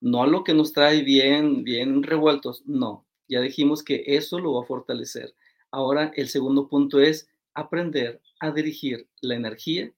no 0.00 0.22
a 0.22 0.26
lo 0.26 0.44
que 0.44 0.54
nos 0.54 0.72
trae 0.72 1.02
bien, 1.02 1.64
bien 1.64 2.02
revueltos, 2.02 2.62
no. 2.66 3.06
Ya 3.28 3.40
dijimos 3.40 3.82
que 3.82 4.02
eso 4.06 4.38
lo 4.38 4.54
va 4.54 4.62
a 4.62 4.66
fortalecer. 4.66 5.34
Ahora 5.70 6.10
el 6.16 6.28
segundo 6.28 6.68
punto 6.68 7.00
es 7.00 7.28
aprender 7.54 8.20
a 8.40 8.50
dirigir 8.50 9.08
la 9.20 9.36
energía 9.36 9.92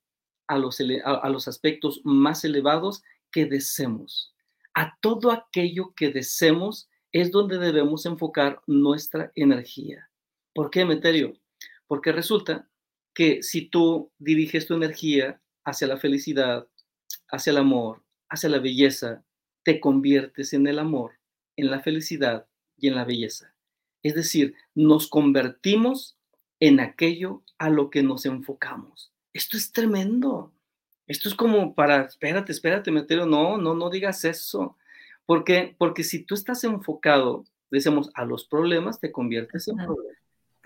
a 0.52 0.58
los, 0.58 0.78
a, 1.04 1.28
los 1.30 1.48
aspectos 1.48 2.02
más 2.04 2.44
elevados 2.44 3.02
que 3.30 3.46
deseemos. 3.46 4.34
A 4.74 4.98
todo 5.00 5.30
aquello 5.30 5.94
que 5.96 6.10
deseemos 6.10 6.90
es 7.10 7.30
donde 7.30 7.58
debemos 7.58 8.04
enfocar 8.04 8.60
nuestra 8.66 9.32
energía. 9.34 10.10
¿Por 10.54 10.70
qué, 10.70 10.84
Meterio? 10.84 11.32
Porque 11.86 12.12
resulta 12.12 12.68
que 13.14 13.42
si 13.42 13.68
tú 13.68 14.12
diriges 14.18 14.66
tu 14.66 14.74
energía 14.74 15.40
hacia 15.64 15.86
la 15.86 15.96
felicidad, 15.96 16.68
hacia 17.30 17.52
el 17.52 17.56
amor, 17.56 18.04
hacia 18.28 18.50
la 18.50 18.58
belleza, 18.58 19.24
te 19.62 19.80
conviertes 19.80 20.52
en 20.52 20.66
el 20.66 20.78
amor, 20.78 21.12
en 21.56 21.70
la 21.70 21.80
felicidad 21.80 22.46
y 22.76 22.88
en 22.88 22.94
la 22.94 23.04
belleza. 23.04 23.54
Es 24.02 24.14
decir, 24.14 24.54
nos 24.74 25.08
convertimos 25.08 26.18
en 26.60 26.80
aquello 26.80 27.42
a 27.58 27.70
lo 27.70 27.88
que 27.88 28.02
nos 28.02 28.26
enfocamos. 28.26 29.12
Esto 29.32 29.56
es 29.56 29.72
tremendo. 29.72 30.52
Esto 31.06 31.28
es 31.28 31.34
como 31.34 31.74
para, 31.74 32.02
espérate, 32.02 32.52
espérate, 32.52 32.90
Metero, 32.90 33.26
no, 33.26 33.58
no, 33.58 33.74
no 33.74 33.90
digas 33.90 34.24
eso. 34.24 34.76
Porque, 35.26 35.74
porque 35.78 36.04
si 36.04 36.24
tú 36.24 36.34
estás 36.34 36.64
enfocado, 36.64 37.44
decimos, 37.70 38.10
a 38.14 38.24
los 38.24 38.46
problemas, 38.46 39.00
te 39.00 39.12
conviertes 39.12 39.68
en 39.68 39.76
problema. 39.76 40.18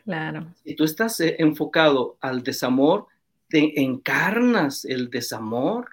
Claro. 0.05 0.55
Si 0.65 0.75
tú 0.75 0.85
estás 0.85 1.19
eh, 1.21 1.37
enfocado 1.39 2.17
al 2.21 2.43
desamor, 2.43 3.07
te 3.49 3.83
encarnas 3.83 4.85
el 4.85 5.11
desamor. 5.11 5.91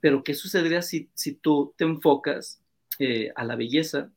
Pero 0.00 0.24
¿qué 0.24 0.34
sucedería 0.34 0.82
si, 0.82 1.08
si 1.14 1.34
tú 1.34 1.74
te 1.76 1.84
enfocas 1.84 2.60
eh, 2.98 3.32
a 3.34 3.44
la 3.44 3.56
belleza, 3.56 4.10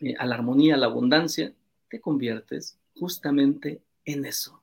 eh, 0.00 0.14
a 0.18 0.26
la 0.26 0.36
armonía, 0.36 0.74
a 0.74 0.78
la 0.78 0.86
abundancia? 0.86 1.52
Te 1.88 2.00
conviertes 2.00 2.78
justamente 2.94 3.82
en 4.04 4.24
eso. 4.24 4.61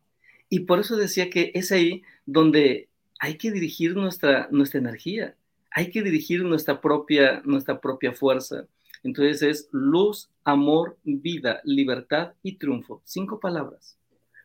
Y 0.50 0.62
por 0.62 0.80
eso 0.80 0.98
decía 0.98 1.30
que 1.30 1.52
es 1.54 1.72
ahí 1.72 2.02
donde 2.26 2.90
hay 3.20 3.38
que 3.38 3.52
dirigir 3.52 3.96
nuestra, 3.96 4.48
nuestra 4.52 4.80
energía, 4.80 5.36
hay 5.72 5.92
que 5.92 6.02
dirigir 6.02 6.44
nuestra 6.44 6.82
propia, 6.82 7.42
nuestra 7.46 7.80
propia 7.80 8.14
fuerza. 8.14 8.68
Entonces 9.04 9.42
es 9.44 9.70
luz, 9.72 10.30
amor, 10.44 10.98
vida, 11.04 11.62
libertad 11.64 12.34
y 12.42 12.54
triunfo. 12.54 13.02
Cinco 13.06 13.40
palabras. 13.40 13.98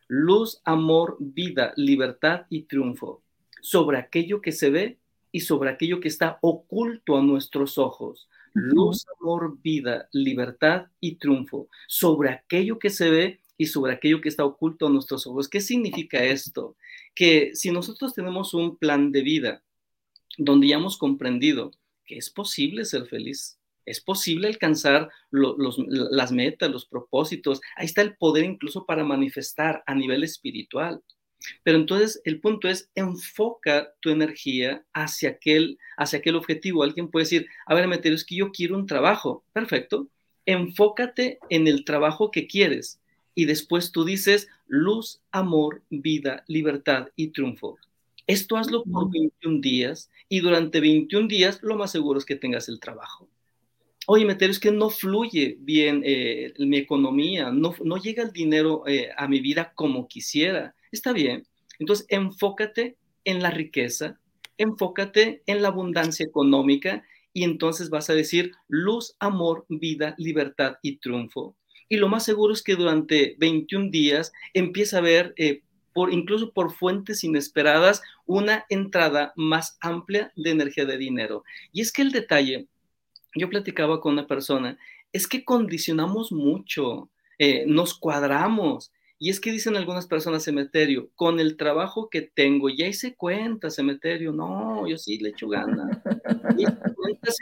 Luz, 0.07 0.61
amor, 0.63 1.17
vida, 1.19 1.73
libertad 1.75 2.45
y 2.49 2.63
triunfo. 2.63 3.23
Sobre 3.61 3.97
aquello 3.97 4.41
que 4.41 4.51
se 4.51 4.69
ve 4.69 4.99
y 5.31 5.41
sobre 5.41 5.71
aquello 5.71 5.99
que 5.99 6.07
está 6.07 6.37
oculto 6.41 7.17
a 7.17 7.23
nuestros 7.23 7.77
ojos. 7.77 8.29
Luz, 8.53 9.05
amor, 9.19 9.57
vida, 9.61 10.07
libertad 10.13 10.85
y 11.01 11.15
triunfo 11.15 11.67
sobre 11.87 12.29
aquello 12.29 12.79
que 12.79 12.89
se 12.89 13.09
ve 13.09 13.41
y 13.57 13.67
sobre 13.67 13.93
aquello 13.93 14.21
que 14.21 14.29
está 14.29 14.45
oculto 14.45 14.87
a 14.87 14.89
nuestros 14.89 15.25
ojos. 15.27 15.49
¿Qué 15.49 15.61
significa 15.61 16.23
esto? 16.23 16.75
Que 17.13 17.51
si 17.53 17.71
nosotros 17.71 18.13
tenemos 18.13 18.53
un 18.53 18.77
plan 18.77 19.11
de 19.11 19.21
vida 19.21 19.63
donde 20.37 20.67
ya 20.67 20.75
hemos 20.75 20.97
comprendido 20.97 21.71
que 22.05 22.17
es 22.17 22.29
posible 22.29 22.85
ser 22.85 23.07
feliz, 23.07 23.57
es 23.85 24.01
posible 24.01 24.47
alcanzar 24.47 25.09
las 25.31 26.31
metas, 26.31 26.71
los 26.71 26.85
propósitos, 26.85 27.61
ahí 27.75 27.85
está 27.85 28.01
el 28.01 28.15
poder 28.15 28.43
incluso 28.43 28.85
para 28.85 29.03
manifestar 29.03 29.83
a 29.85 29.93
nivel 29.93 30.23
espiritual. 30.23 31.01
Pero 31.63 31.77
entonces 31.77 32.21
el 32.25 32.39
punto 32.41 32.67
es 32.67 32.89
enfoca 32.95 33.93
tu 33.99 34.09
energía 34.09 34.83
hacia 34.93 35.29
aquel, 35.29 35.77
hacia 35.97 36.19
aquel 36.19 36.35
objetivo. 36.35 36.81
Alguien 36.81 37.09
puede 37.09 37.25
decir, 37.25 37.47
a 37.67 37.75
ver, 37.75 37.87
Meterio, 37.87 38.15
es 38.15 38.25
que 38.25 38.35
yo 38.35 38.51
quiero 38.51 38.75
un 38.75 38.87
trabajo. 38.87 39.43
Perfecto. 39.53 40.07
Enfócate 40.47 41.39
en 41.49 41.67
el 41.67 41.85
trabajo 41.85 42.31
que 42.31 42.47
quieres 42.47 42.99
y 43.35 43.45
después 43.45 43.91
tú 43.91 44.05
dices 44.05 44.47
luz, 44.65 45.21
amor, 45.31 45.83
vida, 45.89 46.43
libertad 46.47 47.09
y 47.15 47.27
triunfo. 47.27 47.77
Esto 48.25 48.57
hazlo 48.57 48.83
por 48.83 49.11
21 49.11 49.61
días 49.61 50.09
y 50.29 50.39
durante 50.39 50.79
21 50.79 51.27
días 51.27 51.59
lo 51.61 51.75
más 51.75 51.91
seguro 51.91 52.17
es 52.17 52.25
que 52.25 52.35
tengas 52.35 52.69
el 52.69 52.79
trabajo. 52.79 53.29
Oye, 54.07 54.25
Meterio, 54.25 54.51
es 54.51 54.59
que 54.59 54.71
no 54.71 54.89
fluye 54.89 55.57
bien 55.59 56.01
eh, 56.05 56.53
mi 56.59 56.77
economía, 56.77 57.51
no, 57.51 57.75
no 57.83 57.97
llega 57.97 58.23
el 58.23 58.31
dinero 58.31 58.83
eh, 58.87 59.09
a 59.17 59.27
mi 59.27 59.39
vida 59.41 59.73
como 59.75 60.07
quisiera. 60.07 60.75
Está 60.91 61.11
bien. 61.11 61.45
Entonces, 61.79 62.05
enfócate 62.09 62.97
en 63.25 63.41
la 63.41 63.51
riqueza, 63.51 64.19
enfócate 64.57 65.41
en 65.45 65.61
la 65.61 65.69
abundancia 65.69 66.25
económica 66.25 67.03
y 67.33 67.43
entonces 67.43 67.89
vas 67.89 68.09
a 68.09 68.13
decir 68.13 68.53
luz, 68.67 69.15
amor, 69.19 69.65
vida, 69.69 70.15
libertad 70.17 70.77
y 70.81 70.97
triunfo. 70.97 71.55
Y 71.87 71.97
lo 71.97 72.07
más 72.07 72.23
seguro 72.23 72.53
es 72.53 72.63
que 72.63 72.75
durante 72.75 73.35
21 73.39 73.89
días 73.91 74.33
empieza 74.53 74.97
a 74.97 75.01
ver, 75.01 75.33
eh, 75.37 75.61
por, 75.93 76.11
incluso 76.11 76.51
por 76.51 76.71
fuentes 76.71 77.23
inesperadas, 77.23 78.01
una 78.25 78.65
entrada 78.69 79.33
más 79.35 79.77
amplia 79.81 80.31
de 80.35 80.51
energía 80.51 80.85
de 80.85 80.97
dinero. 80.97 81.43
Y 81.71 81.81
es 81.81 81.91
que 81.91 82.01
el 82.01 82.11
detalle, 82.11 82.67
yo 83.35 83.49
platicaba 83.49 84.01
con 84.01 84.13
una 84.13 84.27
persona, 84.27 84.77
es 85.13 85.27
que 85.27 85.45
condicionamos 85.45 86.31
mucho, 86.31 87.09
eh, 87.37 87.65
nos 87.67 87.93
cuadramos. 87.93 88.91
Y 89.17 89.29
es 89.29 89.39
que 89.39 89.51
dicen 89.51 89.77
algunas 89.77 90.07
personas, 90.07 90.43
cementerio, 90.43 91.09
con 91.15 91.39
el 91.39 91.55
trabajo 91.55 92.09
que 92.09 92.21
tengo, 92.21 92.69
ya 92.69 92.85
hice 92.85 93.15
cuenta, 93.15 93.69
cementerio, 93.69 94.33
no, 94.33 94.85
yo 94.87 94.97
sí 94.97 95.17
le 95.19 95.29
echo 95.29 95.47
ganas. 95.47 95.99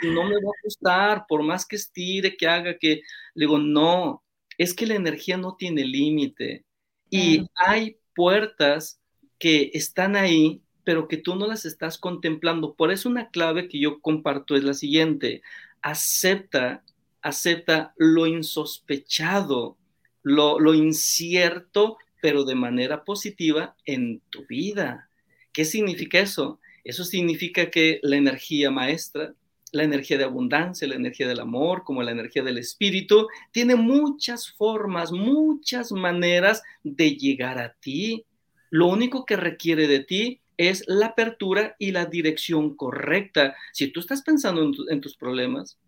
No 0.04 0.24
me 0.24 0.36
va 0.36 0.50
a 0.50 0.64
gustar, 0.64 1.26
por 1.28 1.44
más 1.44 1.66
que 1.66 1.76
estire, 1.76 2.38
que 2.38 2.48
haga, 2.48 2.78
que 2.78 3.02
le 3.34 3.46
digo, 3.46 3.58
no, 3.58 4.24
es 4.58 4.74
que 4.74 4.88
la 4.88 4.96
energía 4.96 5.38
no 5.38 5.56
tiene 5.56 5.86
límite 5.86 6.66
y 7.10 7.46
hay 7.56 7.98
puertas 8.16 9.00
que 9.40 9.72
están 9.74 10.16
ahí, 10.16 10.62
pero 10.84 11.08
que 11.08 11.18
tú 11.18 11.36
no 11.36 11.48
las 11.48 11.66
estás 11.66 11.98
contemplando. 11.98 12.76
Por 12.76 12.92
eso 12.92 13.10
una 13.10 13.30
clave 13.30 13.68
que 13.68 13.80
yo 13.80 14.00
comparto 14.02 14.56
es 14.56 14.64
la 14.64 14.74
siguiente, 14.74 15.42
acepta, 15.82 16.84
acepta 17.22 17.94
lo 17.98 18.26
insospechado, 18.26 19.78
lo, 20.24 20.60
lo 20.60 20.74
incierto, 20.74 21.98
pero 22.22 22.46
de 22.46 22.56
manera 22.56 23.04
positiva 23.04 23.76
en 23.86 24.22
tu 24.30 24.46
vida. 24.48 25.10
¿Qué 25.52 25.66
significa 25.66 26.20
eso? 26.20 26.60
Eso 26.84 27.04
significa 27.04 27.70
que 27.70 28.00
la 28.02 28.18
energía 28.18 28.72
maestra, 28.72 29.36
la 29.74 29.84
energía 29.84 30.20
de 30.20 30.24
abundancia, 30.24 30.88
la 30.88 30.96
energía 30.96 31.28
del 31.28 31.40
amor, 31.40 31.84
como 31.84 32.04
la 32.04 32.12
energía 32.12 32.44
del 32.44 32.60
espíritu, 32.60 33.28
tiene 33.52 33.76
muchas 33.76 34.52
formas, 34.52 35.12
muchas 35.12 35.92
maneras 35.92 36.62
de 36.84 37.18
llegar 37.18 37.58
a 37.58 37.74
ti. 37.74 38.24
Lo 38.70 38.88
único 38.88 39.26
que 39.26 39.36
requiere 39.36 39.88
de 39.88 40.00
ti 40.00 40.42
es 40.58 40.84
la 40.88 41.08
apertura 41.08 41.76
y 41.80 41.92
la 41.92 42.06
dirección 42.06 42.76
correcta. 42.76 43.56
Si 43.74 43.88
tú 43.88 44.00
estás 44.00 44.22
pensando 44.22 44.72
en, 44.90 45.02
tus 45.02 45.18
problemas, 45.18 45.80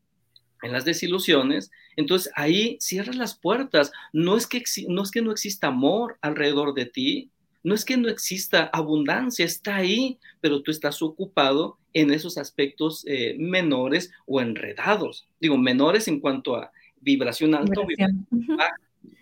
en 0.63 0.71
las 0.71 0.83
desilusiones, 0.83 1.69
entonces 1.95 2.33
ahí 2.35 2.77
cierras 2.81 3.15
las 3.15 3.37
puertas. 3.37 3.91
No 4.13 4.35
es, 4.35 4.47
que, 4.47 4.63
no 4.87 5.03
es 5.03 5.11
que 5.11 5.21
no 5.21 5.31
exista 5.31 5.67
amor 5.67 6.17
alrededor 6.21 6.73
de 6.73 6.87
ti, 6.87 7.29
no 7.65 7.73
es 7.73 7.83
que 7.83 7.97
no 7.97 8.09
exista 8.09 8.69
abundancia, 8.71 9.43
está 9.43 9.77
ahí, 9.77 10.19
pero 10.39 10.61
tú 10.61 10.69
estás 10.69 11.01
ocupado 11.01 11.79
en 11.93 12.11
esos 12.11 12.37
aspectos 12.37 13.03
eh, 13.07 13.35
menores 13.39 14.11
o 14.27 14.39
enredados. 14.39 15.27
Digo, 15.39 15.57
menores 15.57 16.07
en 16.07 16.19
cuanto 16.19 16.55
a 16.55 16.71
vibración 17.01 17.55
alta 17.55 17.81
o 17.81 17.87
vibración 17.87 18.27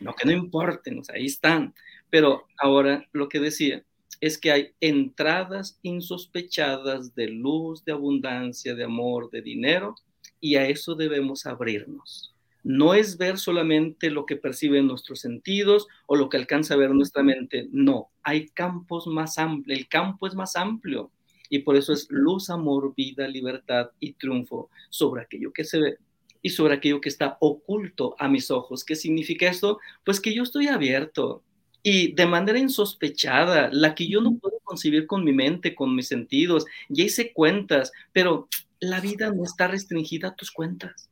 no 0.01 0.13
que 0.13 0.25
no 0.25 0.33
importen, 0.33 1.01
ahí 1.13 1.25
están. 1.25 1.73
Pero 2.09 2.45
ahora 2.57 3.07
lo 3.13 3.29
que 3.29 3.39
decía 3.39 3.81
es 4.19 4.37
que 4.37 4.51
hay 4.51 4.71
entradas 4.81 5.79
insospechadas 5.81 7.15
de 7.15 7.27
luz, 7.27 7.85
de 7.85 7.93
abundancia, 7.93 8.75
de 8.75 8.83
amor, 8.83 9.31
de 9.31 9.41
dinero, 9.41 9.95
y 10.41 10.55
a 10.57 10.67
eso 10.67 10.95
debemos 10.95 11.45
abrirnos. 11.45 12.32
No 12.63 12.93
es 12.93 13.17
ver 13.17 13.37
solamente 13.37 14.09
lo 14.09 14.25
que 14.25 14.37
perciben 14.37 14.87
nuestros 14.87 15.19
sentidos 15.19 15.87
o 16.05 16.15
lo 16.15 16.29
que 16.29 16.37
alcanza 16.37 16.73
a 16.73 16.77
ver 16.77 16.91
nuestra 16.91 17.23
mente, 17.23 17.67
no, 17.71 18.09
hay 18.23 18.47
campos 18.49 19.05
más 19.07 19.37
amplios, 19.37 19.77
el 19.77 19.87
campo 19.87 20.27
es 20.27 20.35
más 20.35 20.55
amplio 20.55 21.11
y 21.49 21.59
por 21.59 21.75
eso 21.75 21.93
es 21.93 22.07
luz, 22.09 22.49
amor, 22.49 22.93
vida, 22.95 23.27
libertad 23.27 23.91
y 23.99 24.13
triunfo 24.13 24.69
sobre 24.89 25.21
aquello 25.21 25.51
que 25.51 25.63
se 25.63 25.79
ve 25.79 25.97
y 26.41 26.49
sobre 26.49 26.75
aquello 26.75 26.99
que 26.99 27.09
está 27.09 27.37
oculto 27.39 28.15
a 28.19 28.27
mis 28.27 28.51
ojos. 28.51 28.83
¿Qué 28.83 28.95
significa 28.95 29.49
esto? 29.49 29.79
Pues 30.03 30.19
que 30.19 30.33
yo 30.33 30.43
estoy 30.43 30.67
abierto 30.67 31.43
y 31.83 32.13
de 32.13 32.25
manera 32.25 32.57
insospechada, 32.57 33.69
la 33.71 33.93
que 33.93 34.07
yo 34.07 34.21
no 34.21 34.37
puedo 34.37 34.59
concebir 34.63 35.05
con 35.05 35.23
mi 35.23 35.33
mente, 35.33 35.75
con 35.75 35.95
mis 35.95 36.07
sentidos. 36.07 36.65
Ya 36.89 37.03
hice 37.03 37.33
cuentas, 37.33 37.91
pero 38.13 38.47
la 38.79 39.01
vida 39.01 39.31
no 39.31 39.43
está 39.43 39.67
restringida 39.67 40.29
a 40.29 40.35
tus 40.35 40.49
cuentas. 40.49 41.09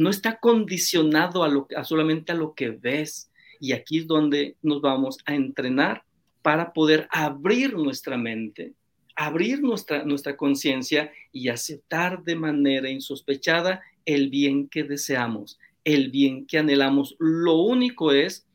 No 0.00 0.10
está 0.10 0.38
condicionado 0.38 1.44
a, 1.44 1.48
lo, 1.48 1.68
solamente 1.84 2.32
a 2.32 2.34
lo 2.34 2.54
que 2.54 2.70
ves. 2.70 3.30
Y 3.60 3.72
aquí 3.72 3.98
es 3.98 4.06
donde 4.06 4.56
nos 4.62 4.80
vamos 4.80 5.18
a 5.26 5.34
entrenar 5.34 6.02
para 6.42 6.72
poder 6.72 7.06
abrir 7.10 7.74
nuestra 7.74 8.16
mente 8.16 8.74
abrir 9.20 9.60
nuestra, 9.60 10.02
nuestra 10.02 10.34
conciencia 10.34 11.12
y 11.30 11.50
aceptar 11.50 12.24
de 12.24 12.36
manera 12.36 12.88
insospechada 12.88 13.82
el 14.06 14.30
bien 14.30 14.66
que 14.66 14.82
deseamos, 14.82 15.58
el 15.84 16.10
bien 16.10 16.46
que 16.46 16.56
anhelamos. 16.56 17.16
Lo 17.18 17.56
único 17.56 18.12
es 18.12 18.46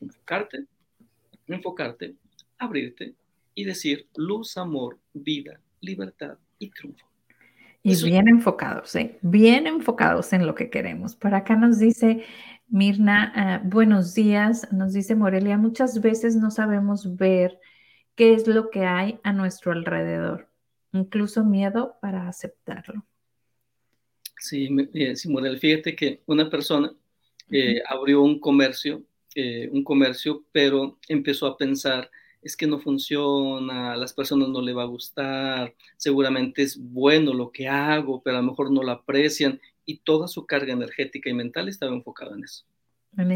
enfocarte, 0.00 0.64
enfocarte, 1.46 2.14
abrirte 2.56 3.12
y 3.54 3.64
decir 3.64 4.08
luz, 4.16 4.56
amor, 4.56 4.98
vida, 5.12 5.60
libertad 5.82 6.38
y 6.58 6.70
triunfo. 6.70 7.06
Y 7.86 8.02
bien 8.02 8.28
enfocados, 8.28 8.96
¿eh? 8.96 9.18
bien 9.20 9.66
enfocados 9.66 10.32
en 10.32 10.46
lo 10.46 10.54
que 10.54 10.70
queremos. 10.70 11.14
Por 11.14 11.34
acá 11.34 11.54
nos 11.54 11.78
dice 11.78 12.24
Mirna, 12.66 13.30
ah, 13.36 13.60
buenos 13.62 14.14
días, 14.14 14.72
nos 14.72 14.94
dice 14.94 15.14
Morelia, 15.14 15.58
muchas 15.58 16.00
veces 16.00 16.34
no 16.34 16.50
sabemos 16.50 17.16
ver 17.16 17.60
qué 18.14 18.32
es 18.32 18.46
lo 18.46 18.70
que 18.70 18.86
hay 18.86 19.20
a 19.22 19.34
nuestro 19.34 19.72
alrededor, 19.72 20.48
incluso 20.92 21.44
miedo 21.44 21.98
para 22.00 22.26
aceptarlo. 22.26 23.04
Sí, 24.38 24.68
eh, 24.94 25.14
Simón, 25.14 25.44
fíjate 25.58 25.94
que 25.94 26.22
una 26.24 26.48
persona 26.48 26.90
eh, 27.50 27.82
abrió 27.86 28.22
un 28.22 28.40
comercio, 28.40 29.02
eh, 29.34 29.68
un 29.70 29.84
comercio, 29.84 30.44
pero 30.52 30.98
empezó 31.06 31.46
a 31.46 31.58
pensar, 31.58 32.10
es 32.44 32.56
que 32.56 32.66
no 32.66 32.78
funciona, 32.78 33.94
a 33.94 33.96
las 33.96 34.12
personas 34.12 34.50
no 34.50 34.60
le 34.60 34.74
va 34.74 34.82
a 34.82 34.86
gustar, 34.86 35.74
seguramente 35.96 36.62
es 36.62 36.78
bueno 36.78 37.32
lo 37.32 37.50
que 37.50 37.68
hago, 37.68 38.22
pero 38.22 38.36
a 38.36 38.40
lo 38.42 38.48
mejor 38.48 38.70
no 38.70 38.82
lo 38.82 38.92
aprecian, 38.92 39.60
y 39.86 39.98
toda 39.98 40.28
su 40.28 40.46
carga 40.46 40.72
energética 40.72 41.30
y 41.30 41.34
mental 41.34 41.68
estaba 41.68 41.94
enfocada 41.94 42.36
en 42.36 42.44
eso. 42.44 42.64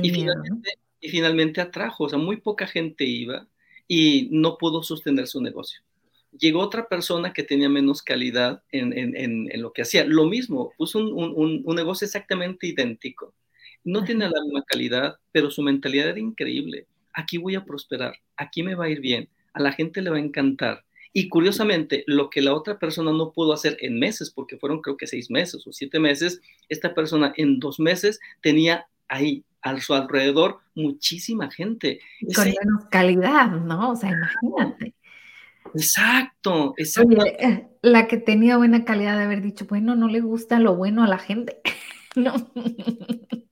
y, 0.03 0.11
finalmente, 0.11 0.79
y 1.01 1.09
finalmente 1.09 1.61
atrajo, 1.63 2.05
o 2.05 2.09
sea, 2.09 2.19
muy 2.19 2.37
poca 2.37 2.67
gente 2.67 3.05
iba, 3.05 3.49
y 3.89 4.29
no 4.31 4.59
pudo 4.59 4.83
sostener 4.83 5.27
su 5.27 5.41
negocio. 5.41 5.81
Llegó 6.39 6.61
otra 6.61 6.87
persona 6.87 7.33
que 7.33 7.43
tenía 7.43 7.71
menos 7.71 8.03
calidad 8.03 8.63
en, 8.71 9.49
lo 9.55 9.73
que 9.73 9.83
hacía. 9.83 10.05
Lo 10.05 10.27
mismo, 10.27 10.75
puso 10.77 10.99
un, 10.99 11.65
negocio 11.75 12.05
exactamente 12.05 12.67
idéntico. 12.67 13.33
No 13.83 14.05
tiene 14.05 14.29
la 14.29 14.43
misma 14.43 14.63
calidad, 14.65 15.17
pero 15.33 15.51
su 15.51 15.63
mentalidad 15.63 16.11
era 16.11 16.19
increíble. 16.19 16.87
Aquí 17.13 17.39
voy 17.39 17.55
a 17.55 17.65
prosperar, 17.65 18.15
aquí 18.37 18.63
me 18.63 18.75
va 18.75 18.87
a 18.87 18.91
ir 18.91 19.01
bien, 19.01 19.29
a 19.53 19.61
la 19.61 19.73
gente 19.73 20.03
le 20.03 20.11
va 20.11 20.17
a 20.17 20.21
encantar. 20.21 20.85
Y 21.13 21.29
curiosamente, 21.29 22.05
lo 22.07 22.31
que 22.31 22.43
la 22.43 22.55
otra 22.55 22.79
persona 22.79 23.13
no 23.13 23.33
pudo 23.33 23.53
hacer 23.53 23.77
en 23.81 23.99
meses, 23.99 24.31
porque 24.31 24.59
fueron 24.59 24.83
creo 24.83 24.97
que 24.97 25.07
seis 25.07 25.31
meses 25.31 25.67
o 25.67 25.73
siete 25.73 25.99
meses, 25.99 26.41
esta 26.69 26.95
persona 26.95 27.33
en 27.37 27.59
dos 27.59 27.81
meses 27.81 28.21
tenía 28.43 28.87
ahí 29.09 29.45
a 29.63 29.81
su 29.81 29.95
alrededor 29.95 30.59
muchísima 30.75 31.51
gente. 31.51 32.01
Con 32.35 32.45
menos 32.45 32.85
calidad, 32.91 33.51
¿no? 33.51 33.91
O 33.93 33.97
sea, 33.97 34.11
imagínate. 34.11 34.95
Exacto, 35.75 36.75
exacto. 36.77 37.27
Eh, 37.27 37.67
la 37.83 38.07
que 38.07 38.19
tenía 38.19 38.57
buena 38.57 38.85
calidad 38.85 39.17
de 39.17 39.25
haber 39.25 39.43
dicho, 39.43 39.67
bueno, 39.67 39.97
no 39.97 40.09
le 40.09 40.21
gusta 40.21 40.59
lo 40.59 40.77
bueno 40.77 41.03
a 41.03 41.09
la 41.09 41.19
gente. 41.19 41.61
¿no? 42.19 42.35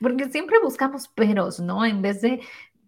Porque 0.00 0.30
siempre 0.30 0.58
buscamos 0.62 1.08
peros, 1.08 1.60
¿no? 1.60 1.84
En 1.84 2.02
vez 2.02 2.20
de, 2.20 2.40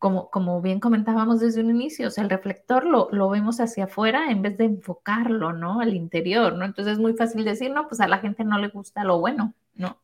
como, 0.04 0.28
como 0.28 0.60
bien 0.60 0.80
comentábamos 0.80 1.40
desde 1.40 1.62
un 1.62 1.70
inicio, 1.70 2.08
o 2.08 2.10
sea, 2.10 2.24
el 2.24 2.28
reflector 2.28 2.84
lo, 2.84 3.08
lo 3.10 3.30
vemos 3.30 3.58
hacia 3.58 3.84
afuera 3.84 4.30
en 4.30 4.42
vez 4.42 4.58
de 4.58 4.66
enfocarlo, 4.66 5.54
¿no? 5.54 5.80
Al 5.80 5.94
interior, 5.94 6.52
¿no? 6.52 6.66
Entonces 6.66 6.92
es 6.92 6.98
muy 6.98 7.14
fácil 7.14 7.42
decir, 7.42 7.70
no, 7.70 7.88
pues 7.88 8.02
a 8.02 8.06
la 8.06 8.18
gente 8.18 8.44
no 8.44 8.58
le 8.58 8.68
gusta 8.68 9.02
lo 9.02 9.18
bueno, 9.18 9.54
¿no? 9.74 9.98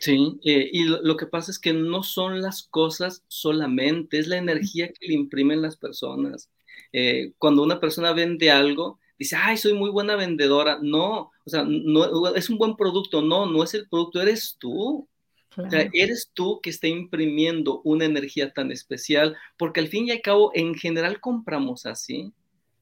Sí, 0.00 0.40
eh, 0.44 0.68
y 0.72 0.86
lo, 0.86 1.16
que 1.16 1.26
pasa 1.26 1.52
es 1.52 1.60
que 1.60 1.72
no 1.72 2.02
son 2.02 2.42
las 2.42 2.64
cosas 2.64 3.22
solamente, 3.28 4.18
es 4.18 4.26
la 4.26 4.38
energía 4.38 4.88
que 4.88 5.06
le 5.06 5.14
imprimen 5.14 5.62
las 5.62 5.76
personas. 5.76 6.50
Eh, 6.92 7.30
cuando 7.38 7.62
una 7.62 7.78
persona 7.78 8.12
vende 8.12 8.50
algo, 8.50 8.98
dice, 9.20 9.36
ay, 9.36 9.56
soy 9.56 9.72
muy 9.72 9.90
buena 9.90 10.16
vendedora. 10.16 10.80
No, 10.82 11.30
o 11.44 11.48
sea, 11.48 11.64
no, 11.64 12.34
es 12.34 12.50
un 12.50 12.58
buen 12.58 12.74
producto. 12.74 13.22
No, 13.22 13.46
no 13.46 13.62
es 13.62 13.72
el 13.74 13.88
producto, 13.88 14.20
eres 14.20 14.56
tú. 14.58 15.08
O 15.56 15.68
sea, 15.70 15.88
eres 15.92 16.30
tú 16.34 16.60
que 16.62 16.70
está 16.70 16.86
imprimiendo 16.86 17.80
una 17.84 18.04
energía 18.04 18.52
tan 18.52 18.70
especial, 18.70 19.36
porque 19.56 19.80
al 19.80 19.88
fin 19.88 20.06
y 20.06 20.12
al 20.12 20.20
cabo, 20.20 20.52
en 20.54 20.74
general 20.74 21.20
compramos 21.20 21.86
así. 21.86 22.32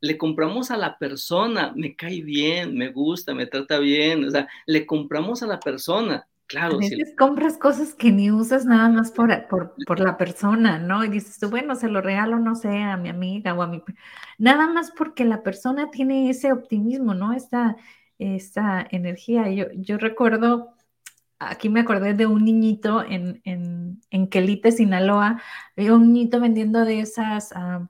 Le 0.00 0.18
compramos 0.18 0.70
a 0.70 0.76
la 0.76 0.98
persona, 0.98 1.72
me 1.74 1.96
cae 1.96 2.20
bien, 2.22 2.76
me 2.76 2.90
gusta, 2.90 3.34
me 3.34 3.46
trata 3.46 3.78
bien, 3.78 4.24
o 4.24 4.30
sea, 4.30 4.46
le 4.66 4.84
compramos 4.84 5.42
a 5.42 5.46
la 5.46 5.58
persona 5.58 6.26
Claro. 6.46 6.76
A 6.76 6.78
veces 6.78 7.14
compras 7.18 7.58
cosas 7.58 7.94
que 7.94 8.12
ni 8.12 8.30
usas 8.30 8.64
nada 8.64 8.88
más 8.88 9.10
por, 9.10 9.46
por, 9.48 10.00
la 10.00 10.16
persona, 10.16 10.78
¿no? 10.78 11.04
Y 11.04 11.08
dices 11.08 11.40
tú, 11.40 11.50
bueno, 11.50 11.74
se 11.74 11.88
lo 11.88 12.00
regalo, 12.00 12.38
no 12.38 12.54
sé, 12.54 12.82
a 12.82 12.96
mi 12.96 13.08
amiga 13.08 13.52
o 13.54 13.62
a 13.62 13.66
mi... 13.66 13.82
Nada 14.38 14.68
más 14.68 14.92
porque 14.92 15.24
la 15.24 15.42
persona 15.42 15.90
tiene 15.90 16.30
ese 16.30 16.52
optimismo, 16.52 17.14
¿no? 17.14 17.32
Esta, 17.32 17.76
esta 18.18 18.86
energía. 18.90 19.50
Yo, 19.50 19.66
yo 19.74 19.98
recuerdo, 19.98 20.75
aquí 21.38 21.68
me 21.68 21.80
acordé 21.80 22.14
de 22.14 22.26
un 22.26 22.44
niñito 22.44 23.04
en, 23.04 23.40
en, 23.44 24.00
en 24.10 24.28
Quelite, 24.28 24.72
Sinaloa, 24.72 25.40
un 25.76 26.12
niñito 26.12 26.40
vendiendo 26.40 26.84
de 26.84 27.00
esas 27.00 27.52
uh, 27.52 27.86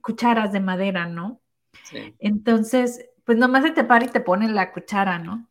cucharas 0.00 0.52
de 0.52 0.60
madera, 0.60 1.06
¿no? 1.06 1.40
Sí. 1.84 2.14
Entonces, 2.18 3.04
pues 3.24 3.38
nomás 3.38 3.64
se 3.64 3.72
te 3.72 3.84
para 3.84 4.04
y 4.04 4.08
te 4.08 4.20
pone 4.20 4.48
la 4.48 4.72
cuchara, 4.72 5.18
¿no? 5.18 5.48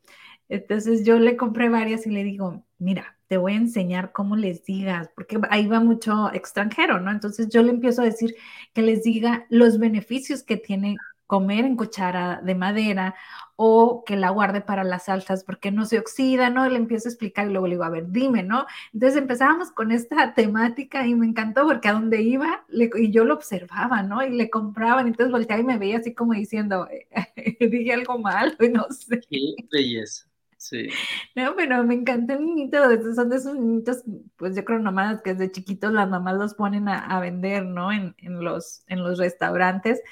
Entonces 0.48 1.04
yo 1.04 1.18
le 1.18 1.36
compré 1.36 1.68
varias 1.68 2.06
y 2.06 2.10
le 2.10 2.24
digo, 2.24 2.64
mira, 2.78 3.18
te 3.26 3.36
voy 3.36 3.52
a 3.52 3.56
enseñar 3.56 4.12
cómo 4.12 4.36
les 4.36 4.64
digas, 4.64 5.10
porque 5.14 5.40
ahí 5.50 5.66
va 5.66 5.80
mucho 5.80 6.32
extranjero, 6.32 7.00
¿no? 7.00 7.10
Entonces 7.10 7.48
yo 7.48 7.62
le 7.62 7.70
empiezo 7.70 8.02
a 8.02 8.06
decir 8.06 8.36
que 8.72 8.82
les 8.82 9.02
diga 9.02 9.46
los 9.50 9.78
beneficios 9.78 10.42
que 10.42 10.56
tiene 10.56 10.96
comer 11.26 11.64
en 11.64 11.76
cuchara 11.76 12.40
de 12.42 12.54
madera 12.54 13.14
o 13.56 14.04
que 14.04 14.16
la 14.16 14.30
guarde 14.30 14.60
para 14.60 14.84
las 14.84 15.06
salsas 15.06 15.42
porque 15.42 15.70
no 15.72 15.86
se 15.86 15.98
oxida, 15.98 16.50
¿no? 16.50 16.68
Le 16.68 16.76
empiezo 16.76 17.08
a 17.08 17.12
explicar 17.12 17.48
y 17.48 17.50
luego 17.50 17.66
le 17.66 17.74
digo, 17.74 17.84
a 17.84 17.90
ver, 17.90 18.10
dime, 18.10 18.42
¿no? 18.42 18.66
Entonces 18.92 19.18
empezábamos 19.18 19.70
con 19.70 19.92
esta 19.92 20.34
temática 20.34 21.06
y 21.06 21.14
me 21.14 21.26
encantó 21.26 21.66
porque 21.66 21.88
a 21.88 21.94
donde 21.94 22.22
iba 22.22 22.64
y 22.70 23.10
yo 23.10 23.24
lo 23.24 23.34
observaba, 23.34 24.02
¿no? 24.02 24.24
Y 24.24 24.30
le 24.30 24.50
compraban, 24.50 25.06
entonces 25.06 25.32
volteaba 25.32 25.62
y 25.62 25.64
me 25.64 25.78
veía 25.78 25.98
así 25.98 26.14
como 26.14 26.34
diciendo, 26.34 26.86
dije 27.60 27.92
algo 27.92 28.18
mal, 28.18 28.56
no 28.72 28.86
sé. 28.90 29.20
Qué 29.28 29.54
belleza. 29.72 30.26
Sí. 30.58 30.88
No, 31.34 31.54
pero 31.54 31.84
me 31.84 31.94
encanta 31.94 32.34
el 32.34 32.44
niñito, 32.44 32.78
son 33.14 33.28
de 33.28 33.36
esos 33.36 33.54
niñitos, 33.54 34.02
pues 34.36 34.56
yo 34.56 34.64
creo 34.64 34.78
nomás 34.80 35.22
que 35.22 35.34
desde 35.34 35.52
chiquitos 35.52 35.92
las 35.92 36.08
mamás 36.08 36.36
los 36.36 36.54
ponen 36.54 36.88
a, 36.88 37.20
vender, 37.20 37.64
¿no? 37.64 37.92
En, 37.92 38.14
los, 38.42 38.82
en 38.88 39.02
los 39.02 39.18
restaurantes. 39.18 40.02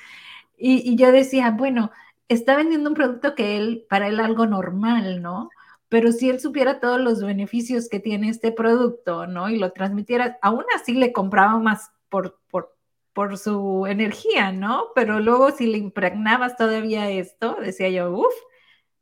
Y, 0.56 0.96
yo 0.96 1.12
decía, 1.12 1.50
bueno, 1.50 1.90
está 2.28 2.56
vendiendo 2.56 2.90
un 2.90 2.96
producto 2.96 3.34
que 3.34 3.56
él, 3.56 3.86
para 3.88 4.08
él 4.08 4.20
algo 4.20 4.46
normal, 4.46 5.22
¿no? 5.22 5.50
Pero 5.88 6.12
si 6.12 6.30
él 6.30 6.40
supiera 6.40 6.80
todos 6.80 7.00
los 7.00 7.22
beneficios 7.22 7.88
que 7.88 8.00
tiene 8.00 8.28
este 8.28 8.52
producto, 8.52 9.26
¿no? 9.26 9.50
Y 9.50 9.58
lo 9.58 9.72
transmitiera, 9.72 10.38
aún 10.42 10.64
así 10.74 10.94
le 10.94 11.12
compraba 11.12 11.58
más 11.58 11.90
por, 12.08 12.40
por, 12.50 12.76
por 13.12 13.38
su 13.38 13.86
energía, 13.86 14.52
¿no? 14.52 14.86
Pero 14.94 15.20
luego 15.20 15.50
si 15.50 15.66
le 15.66 15.78
impregnabas 15.78 16.56
todavía 16.56 17.10
esto, 17.10 17.56
decía 17.60 17.88
yo, 17.90 18.12
uff, 18.12 18.34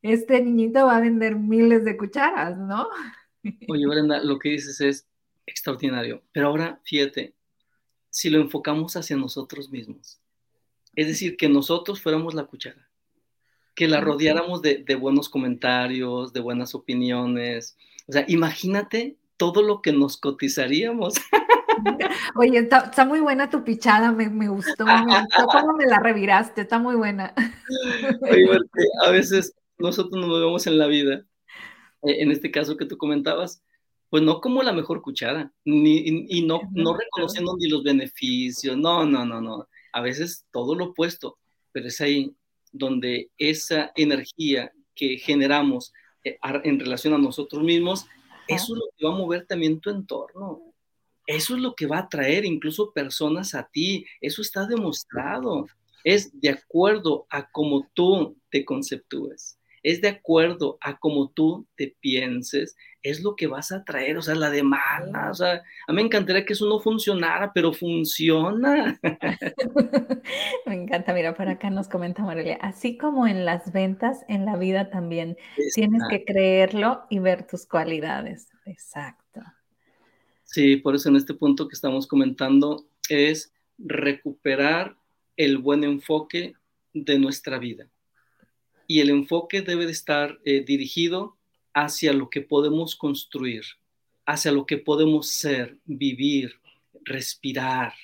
este 0.03 0.43
niñito 0.43 0.87
va 0.87 0.97
a 0.97 1.01
vender 1.01 1.37
miles 1.37 1.85
de 1.85 1.97
cucharas, 1.97 2.59
¿no? 2.59 2.89
Oye, 3.69 3.87
Brenda, 3.89 4.23
lo 4.23 4.39
que 4.39 4.51
dices 4.51 4.81
es 4.81 5.09
extraordinario, 5.47 6.23
pero 6.33 6.49
ahora 6.49 6.81
fíjate, 6.85 7.35
si 8.11 8.31
lo 8.31 8.41
enfocamos 8.41 8.97
hacia 8.97 9.17
nosotros 9.17 9.71
mismos, 9.71 10.22
es 10.95 11.07
decir, 11.07 11.37
que 11.37 11.49
nosotros 11.49 12.01
fuéramos 12.01 12.35
la 12.35 12.45
cuchara, 12.45 12.89
que 13.75 13.89
la 13.89 14.01
rodeáramos 14.01 14.63
de, 14.63 14.97
buenos 14.99 15.29
comentarios, 15.29 16.33
de 16.33 16.41
buenas 16.41 16.75
opiniones, 16.75 17.77
o 18.07 18.13
sea, 18.13 18.25
imagínate 18.29 19.17
todo 19.37 19.63
lo 19.63 19.81
que 19.81 19.93
nos 19.93 20.17
cotizaríamos. 20.17 21.15
Oye, 22.37 22.59
está, 22.59 23.05
muy 23.07 23.21
buena 23.21 23.49
tu 23.49 23.65
pichada, 23.65 24.13
me, 24.13 24.27
gustó, 24.49 24.85
me 24.85 25.05
gustó 25.05 25.47
cómo 25.47 25.73
me 25.79 25.87
la 25.87 25.99
reviraste, 25.99 26.61
está 26.61 26.79
muy 26.79 26.95
buena. 26.95 27.35
Oye, 28.31 28.47
a 29.05 29.11
veces 29.11 29.55
nosotros 29.79 30.25
nos 30.25 30.41
vemos 30.41 30.67
en 30.67 30.79
la 30.79 30.87
vida, 30.87 31.25
eh, 32.03 32.17
en 32.21 32.31
este 32.31 32.51
caso 32.51 32.77
que 32.77 32.85
tú 32.85 32.99
comentabas, 32.99 33.63
pues 34.11 34.23
no 34.23 34.43
como 34.43 34.63
la 34.63 34.75
mejor 34.75 35.01
cuchara, 35.01 35.51
ni, 35.65 36.27
y 36.29 36.45
no, 36.45 36.61
no 36.73 36.95
reconociendo 36.95 37.57
ni 37.59 37.71
los 37.71 37.83
beneficios, 37.83 38.77
no, 38.77 39.07
no, 39.07 39.25
no, 39.25 39.41
no, 39.41 39.67
a 39.93 40.01
veces 40.01 40.47
todo 40.51 40.75
lo 40.75 40.87
opuesto, 40.87 41.39
pero 41.73 41.89
es 41.89 42.01
ahí 42.01 42.35
donde 42.73 43.31
esa 43.39 43.93
energía 43.95 44.73
que 44.95 45.19
generamos 45.19 45.93
eh, 46.25 46.39
en 46.65 46.81
relación 46.81 47.15
a 47.15 47.19
nosotros 47.19 47.63
mismos, 47.63 48.07
eso 48.49 48.75
es 48.75 48.79
lo 48.79 48.87
que 48.97 49.07
va 49.07 49.13
a 49.13 49.19
mover 49.19 49.47
también 49.47 49.81
tu 49.81 49.91
entorno. 49.91 50.61
Eso 51.27 51.55
es 51.55 51.61
lo 51.61 51.75
que 51.75 51.87
va 51.87 51.99
a 51.99 52.03
atraer 52.03 52.45
incluso 52.45 52.93
personas 52.93 53.55
a 53.55 53.69
ti. 53.73 54.05
Eso 54.21 54.43
está 54.43 54.67
demostrado. 54.67 55.67
Es 56.03 56.39
de 56.41 56.51
acuerdo 56.51 57.27
a 57.31 57.49
cómo 57.51 57.89
tú 57.95 58.37
te 58.51 58.65
conceptúes 58.65 59.57
es 59.83 60.01
de 60.01 60.09
acuerdo 60.09 60.79
a 60.81 60.99
cómo 60.99 61.31
tú 61.31 61.67
te 61.77 61.97
pienses, 62.01 62.77
es 63.03 63.23
lo 63.23 63.35
que 63.35 63.49
vas 63.49 63.73
a 63.73 63.85
traer, 63.85 64.17
o 64.17 64.23
sea, 64.23 64.35
la 64.35 64.51
de 64.51 64.63
mala, 64.63 65.31
o 65.31 65.35
sea, 65.35 65.63
a 65.87 65.93
mí 65.93 65.97
me 65.97 66.03
encantaría 66.03 66.45
que 66.45 66.53
eso 66.53 66.69
no 66.69 66.79
funcionara, 66.79 67.53
pero 67.53 67.73
funciona. 67.73 68.99
me 70.67 70.75
encanta, 70.75 71.13
mira, 71.13 71.35
por 71.35 71.49
acá 71.49 71.71
nos 71.71 71.89
comenta 71.89 72.23
María, 72.23 72.57
así 72.61 72.97
como 72.97 73.27
en 73.27 73.45
las 73.45 73.73
ventas, 73.73 74.21
en 74.29 74.45
la 74.45 74.57
vida 74.57 74.91
también, 74.91 75.37
tienes 75.75 76.03
que 76.09 76.25
creerlo 76.25 77.03
y 77.11 77.19
ver 77.19 77.47
tus 77.47 77.67
cualidades. 77.67 78.49
Exacto. 78.67 79.41
Sí, 80.45 80.77
por 80.77 80.95
eso 80.95 81.09
en 81.09 81.17
este 81.17 81.35
punto 81.35 81.67
que 81.67 81.75
estamos 81.75 82.07
comentando 82.07 82.87
es 83.09 83.53
recuperar 83.79 84.97
el 85.37 85.59
buen 85.59 85.83
enfoque 85.83 86.55
de 86.93 87.19
nuestra 87.19 87.59
vida 87.59 87.89
y 88.87 89.01
el 89.01 89.11
enfoque 89.11 89.63
debe 89.63 89.87
de 89.87 89.93
estar 89.93 90.39
eh, 90.45 90.65
dirigido 90.65 91.37
hacia 91.75 92.13
lo 92.13 92.29
que 92.31 92.41
podemos 92.41 92.97
construir, 92.97 93.65
hacia 94.27 94.53
lo 94.53 94.67
que 94.67 94.79
podemos 94.79 95.29
ser, 95.29 95.79
vivir, 95.85 96.61
respirar. 97.05 97.95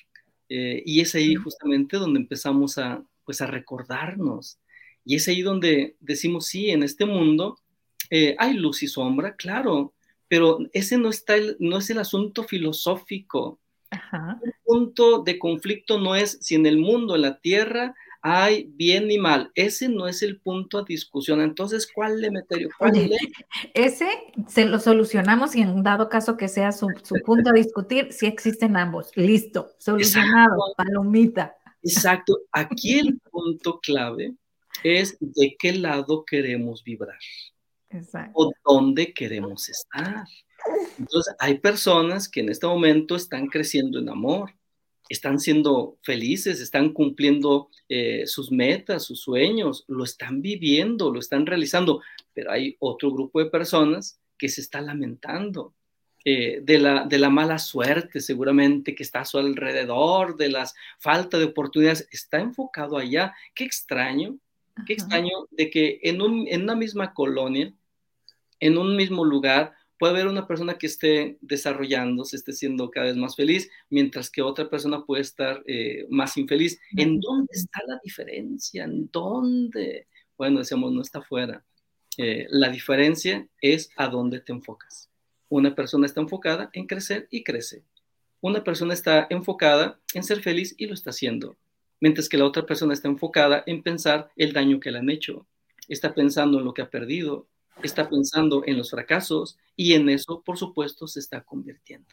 Eh, 0.49 0.81
y 0.85 1.01
es 1.01 1.15
ahí 1.15 1.35
justamente 1.35 1.97
donde 1.97 2.19
empezamos 2.19 2.77
a, 2.77 3.03
pues, 3.23 3.41
a 3.41 3.47
recordarnos. 3.47 4.57
Y 5.05 5.15
es 5.15 5.27
ahí 5.27 5.41
donde 5.41 5.95
decimos, 5.99 6.47
sí, 6.47 6.69
en 6.69 6.83
este 6.83 7.05
mundo 7.05 7.59
eh, 8.09 8.35
hay 8.39 8.53
luz 8.53 8.83
y 8.83 8.87
sombra, 8.87 9.35
claro, 9.35 9.93
pero 10.27 10.59
ese 10.73 10.97
no, 10.97 11.09
está 11.09 11.35
no 11.59 11.77
es 11.77 11.89
el 11.89 11.99
asunto 11.99 12.43
filosófico. 12.43 13.59
El 13.91 14.53
punto 14.63 15.23
de 15.23 15.39
conflicto 15.39 15.99
no 15.99 16.15
es 16.15 16.37
si 16.41 16.55
en 16.55 16.65
el 16.65 16.77
mundo, 16.77 17.15
en 17.15 17.23
la 17.23 17.39
tierra, 17.39 17.95
hay 18.21 18.65
bien 18.75 19.09
y 19.09 19.17
mal. 19.17 19.51
Ese 19.55 19.87
no 19.89 20.07
es 20.07 20.21
el 20.21 20.39
punto 20.39 20.79
a 20.79 20.83
discusión. 20.83 21.41
Entonces, 21.41 21.89
¿cuál 21.93 22.21
le 22.21 22.31
metería? 22.31 22.67
Ese 23.73 24.09
se 24.47 24.65
lo 24.65 24.79
solucionamos 24.79 25.55
y 25.55 25.61
en 25.61 25.83
dado 25.83 26.09
caso 26.09 26.37
que 26.37 26.47
sea 26.47 26.71
su, 26.71 26.87
punto 27.25 27.51
a 27.51 27.53
discutir, 27.53 28.11
si 28.11 28.25
existen 28.25 28.75
ambos. 28.77 29.11
Listo, 29.15 29.71
solucionado, 29.77 30.73
palomita. 30.75 31.55
Exacto. 31.83 32.39
Aquí 32.51 32.99
el 32.99 33.19
punto 33.31 33.79
clave 33.79 34.33
es 34.83 35.17
de 35.19 35.55
qué 35.57 35.73
lado 35.73 36.25
queremos 36.25 36.83
vibrar. 36.83 37.19
Exacto. 37.89 38.33
O 38.35 38.51
dónde 38.65 39.13
queremos 39.13 39.69
estar. 39.69 40.25
Entonces, 40.97 41.33
hay 41.39 41.59
personas 41.59 42.27
que 42.27 42.41
en 42.41 42.49
este 42.49 42.67
momento 42.67 43.15
están 43.15 43.47
creciendo 43.47 43.99
en 43.99 44.09
amor, 44.09 44.51
están 45.09 45.39
siendo 45.39 45.97
felices, 46.03 46.61
están 46.61 46.93
cumpliendo 46.93 47.69
eh, 47.89 48.27
sus 48.27 48.51
metas, 48.51 49.03
sus 49.03 49.21
sueños, 49.21 49.83
lo 49.87 50.03
están 50.03 50.41
viviendo, 50.41 51.11
lo 51.11 51.19
están 51.19 51.45
realizando, 51.45 52.01
pero 52.33 52.51
hay 52.51 52.77
otro 52.79 53.11
grupo 53.11 53.39
de 53.39 53.49
personas 53.49 54.19
que 54.37 54.47
se 54.47 54.61
está 54.61 54.79
lamentando 54.79 55.73
eh, 56.25 56.59
de, 56.61 56.79
la, 56.79 57.05
de 57.05 57.17
la 57.17 57.29
mala 57.29 57.57
suerte 57.57 58.19
seguramente 58.19 58.93
que 58.93 59.03
está 59.03 59.21
a 59.21 59.25
su 59.25 59.39
alrededor, 59.39 60.37
de 60.37 60.49
las 60.49 60.75
falta 60.99 61.39
de 61.39 61.45
oportunidades, 61.45 62.07
está 62.11 62.39
enfocado 62.39 62.97
allá. 62.97 63.33
Qué 63.55 63.63
extraño, 63.63 64.37
qué 64.85 64.93
extraño 64.93 65.47
de 65.49 65.69
que 65.69 65.99
en, 66.03 66.21
un, 66.21 66.45
en 66.47 66.63
una 66.63 66.75
misma 66.75 67.13
colonia, 67.13 67.73
en 68.59 68.77
un 68.77 68.95
mismo 68.95 69.25
lugar, 69.25 69.73
puede 69.99 70.13
haber 70.13 70.27
una 70.27 70.47
persona 70.47 70.77
que 70.77 70.87
esté 70.87 71.37
desarrollándose, 71.41 72.37
esté 72.37 72.53
siendo 72.53 72.89
cada 72.89 73.07
vez 73.07 73.17
más 73.17 73.35
feliz, 73.35 73.69
mientras 73.89 74.31
que 74.31 74.41
otra 74.41 74.69
persona 74.69 75.05
puede 75.05 75.21
estar 75.21 75.61
eh, 75.67 76.07
más 76.09 76.37
infeliz. 76.37 76.79
¿En 76.95 77.19
dónde 77.19 77.49
está 77.51 77.81
la 77.85 77.99
diferencia? 78.01 78.85
¿En 78.85 79.09
dónde? 79.11 80.07
Bueno, 80.37 80.59
decíamos, 80.59 80.93
no 80.93 81.01
está 81.01 81.21
fuera. 81.21 81.65
Eh, 82.17 82.47
la 82.49 82.69
diferencia 82.69 83.47
es 83.61 83.91
a 83.97 84.07
dónde 84.07 84.39
te 84.39 84.53
enfocas. 84.53 85.09
Una 85.49 85.75
persona 85.75 86.05
está 86.05 86.21
enfocada 86.21 86.69
en 86.73 86.87
crecer 86.87 87.27
y 87.29 87.43
crece. 87.43 87.83
Una 88.39 88.63
persona 88.63 88.93
está 88.93 89.27
enfocada 89.29 89.99
en 90.13 90.23
ser 90.23 90.41
feliz 90.41 90.75
y 90.77 90.85
lo 90.85 90.93
está 90.93 91.09
haciendo. 91.09 91.57
Mientras 91.99 92.29
que 92.29 92.37
la 92.37 92.45
otra 92.45 92.65
persona 92.65 92.93
está 92.93 93.09
enfocada 93.09 93.63
en 93.65 93.83
pensar 93.83 94.31
el 94.37 94.53
daño 94.53 94.79
que 94.79 94.91
le 94.91 94.99
han 94.99 95.09
hecho. 95.09 95.45
Está 95.89 96.13
pensando 96.15 96.59
en 96.59 96.65
lo 96.65 96.73
que 96.73 96.83
ha 96.83 96.89
perdido, 96.89 97.47
está 97.83 98.09
pensando 98.09 98.63
en 98.65 98.77
los 98.77 98.91
fracasos 98.91 99.57
y 99.75 99.93
en 99.93 100.09
eso, 100.09 100.41
por 100.41 100.57
supuesto, 100.57 101.07
se 101.07 101.19
está 101.19 101.41
convirtiendo. 101.41 102.07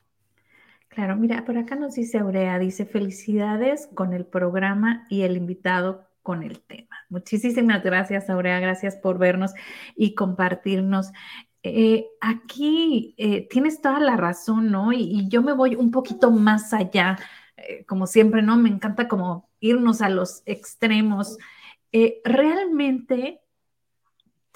Claro, 0.88 1.16
mira, 1.16 1.44
por 1.44 1.58
acá 1.58 1.76
nos 1.76 1.94
dice 1.94 2.18
Aurea, 2.18 2.58
dice 2.58 2.86
felicidades 2.86 3.88
con 3.94 4.14
el 4.14 4.24
programa 4.24 5.04
y 5.10 5.22
el 5.22 5.36
invitado 5.36 6.06
con 6.22 6.42
el 6.42 6.60
tema. 6.60 6.96
Muchísimas 7.08 7.84
gracias, 7.84 8.30
Aurea, 8.30 8.58
gracias 8.60 8.96
por 8.96 9.18
vernos 9.18 9.52
y 9.94 10.14
compartirnos. 10.14 11.12
Eh, 11.62 12.06
aquí 12.20 13.14
eh, 13.18 13.46
tienes 13.48 13.80
toda 13.80 14.00
la 14.00 14.16
razón, 14.16 14.70
¿no? 14.70 14.92
Y, 14.92 15.28
yo 15.28 15.42
me 15.42 15.52
voy 15.52 15.74
un 15.74 15.90
poquito 15.90 16.30
más 16.30 16.72
allá, 16.72 17.18
eh, 17.56 17.84
como 17.86 18.06
siempre, 18.06 18.40
¿no? 18.42 18.56
Me 18.56 18.68
encanta 18.68 19.06
como 19.08 19.50
irnos 19.60 20.00
a 20.00 20.08
los 20.08 20.42
extremos. 20.46 21.38
realmente 22.24 23.40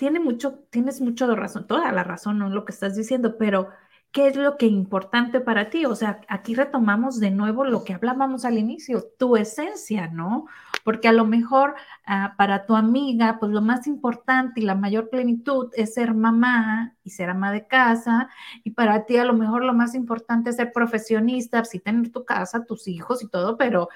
tiene 0.01 0.19
mucho, 0.19 0.55
tienes 0.71 1.03
mucho 1.03 1.29
de 1.29 1.37
razón, 1.37 1.67
toda 1.67 1.93
la 1.93 2.03
razón, 2.03 2.39
¿no? 2.39 2.49
Lo 2.49 2.65
que 2.65 2.73
estás 2.73 2.97
diciendo, 2.97 3.37
pero 3.37 3.69
¿qué 4.13 4.29
es 4.29 4.37
lo 4.37 4.57
que 4.57 4.65
es 4.65 4.73
importante 4.73 5.41
para 5.41 5.69
ti? 5.69 5.85
O 5.85 5.95
sea, 5.95 6.23
aquí 6.27 6.55
retomamos 6.55 7.21
de 7.21 7.31
nuevo 7.31 7.67
lo 7.67 7.85
que 7.85 7.93
hablábamos 7.93 8.47
al 8.47 8.57
inicio, 8.57 9.05
tu 9.19 9.37
esencia, 9.37 10.09
¿no? 10.09 10.47
Porque 10.85 11.09
a 11.09 11.13
lo 11.13 11.27
mejor 11.27 11.75
ah, 12.07 12.33
para 12.39 12.65
tu 12.65 12.77
amiga, 12.77 13.37
pues 13.39 13.53
lo 13.53 13.61
más 13.61 13.87
importante 13.87 14.63
y 14.63 14.65
la 14.65 14.75
mayor 14.75 15.11
plenitud 15.11 15.69
es 15.75 15.93
ser 15.93 16.15
mamá 16.15 16.97
y 17.05 17.11
ser 17.11 17.29
ama 17.29 17.53
de 17.53 17.67
casa, 17.67 18.31
y 18.65 18.71
para 18.71 19.05
ti 19.05 19.19
a 19.19 19.27
lo 19.27 19.35
mejor 19.35 19.65
lo 19.65 19.75
más 19.75 19.95
importante 19.95 20.49
es 20.49 20.57
ser 20.57 20.73
profesionista, 20.73 21.63
sí 21.67 21.79
tener 21.79 22.11
tu 22.11 22.25
casa, 22.25 22.65
tus 22.65 22.89
hijos 22.89 23.23
y 23.23 23.29
todo, 23.29 23.59
pero 23.59 23.91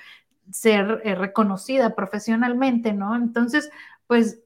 ser 0.51 1.01
eh, 1.05 1.15
reconocida 1.15 1.95
profesionalmente, 1.95 2.93
¿no? 2.93 3.17
Entonces, 3.17 3.71
pues 4.07 4.44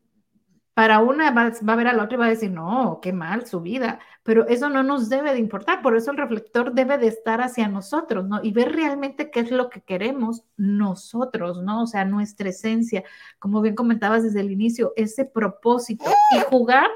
para 0.79 1.01
una 1.01 1.33
va, 1.33 1.51
a 1.67 1.77
ver 1.77 1.89
a 1.89 1.93
la 1.93 2.05
otra 2.05 2.15
y 2.15 2.19
va 2.21 2.27
a 2.27 2.31
decir, 2.31 2.53
no, 2.53 3.01
qué 3.03 3.13
mal 3.13 3.45
su 3.49 3.61
vida, 3.61 3.99
pero 4.23 4.47
eso 4.47 4.69
no 4.69 4.85
nos 4.85 5.09
debe 5.09 5.33
de 5.33 5.41
importar, 5.41 5.83
por 5.83 5.97
eso 5.97 6.13
el 6.13 6.17
reflector 6.17 6.73
debe 6.73 6.99
de 6.99 7.09
estar 7.09 7.41
hacia 7.41 7.67
nosotros, 7.67 8.29
¿no? 8.29 8.39
Y 8.45 8.53
ver 8.53 8.77
realmente 8.77 9.33
qué 9.33 9.41
es 9.41 9.51
lo 9.51 9.71
que 9.71 9.81
queremos 9.81 10.45
nosotros, 10.57 11.61
¿no? 11.65 11.83
O 11.83 11.87
sea, 11.89 12.05
nuestra 12.05 12.51
esencia, 12.51 13.03
como 13.41 13.61
bien 13.61 13.75
comentabas 13.75 14.23
desde 14.23 14.39
el 14.39 14.53
inicio, 14.53 14.93
ese 14.95 15.25
propósito 15.25 16.09
y 16.31 16.39
jugar, 16.49 16.89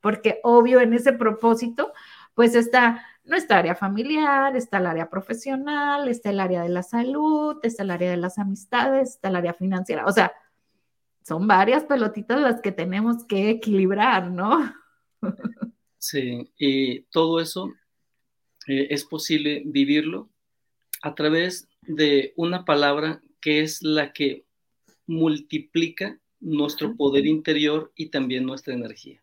porque 0.00 0.40
obvio 0.42 0.80
en 0.80 0.92
ese 0.92 1.12
propósito, 1.12 1.92
pues 2.34 2.56
está 2.56 3.00
nuestra 3.22 3.58
área 3.58 3.76
familiar, 3.76 4.56
está 4.56 4.78
el 4.78 4.86
área 4.86 5.08
profesional, 5.08 6.08
está 6.08 6.30
el 6.30 6.40
área 6.40 6.62
de 6.62 6.68
la 6.68 6.82
salud, 6.82 7.60
está 7.62 7.84
el 7.84 7.92
área 7.92 8.10
de 8.10 8.16
las 8.16 8.40
amistades, 8.40 9.10
está 9.10 9.28
el 9.28 9.36
área 9.36 9.54
financiera, 9.54 10.04
o 10.06 10.10
sea, 10.10 10.32
son 11.22 11.46
varias 11.46 11.84
pelotitas 11.84 12.40
las 12.40 12.60
que 12.60 12.72
tenemos 12.72 13.24
que 13.24 13.50
equilibrar, 13.50 14.30
¿no? 14.30 14.72
Sí, 15.98 16.50
y 16.58 17.02
todo 17.10 17.40
eso 17.40 17.72
eh, 18.66 18.88
es 18.90 19.04
posible 19.04 19.62
vivirlo 19.66 20.30
a 21.02 21.14
través 21.14 21.68
de 21.82 22.32
una 22.36 22.64
palabra 22.64 23.22
que 23.40 23.60
es 23.60 23.82
la 23.82 24.12
que 24.12 24.44
multiplica 25.06 26.18
nuestro 26.40 26.96
poder 26.96 27.26
interior 27.26 27.92
y 27.94 28.06
también 28.06 28.46
nuestra 28.46 28.74
energía. 28.74 29.22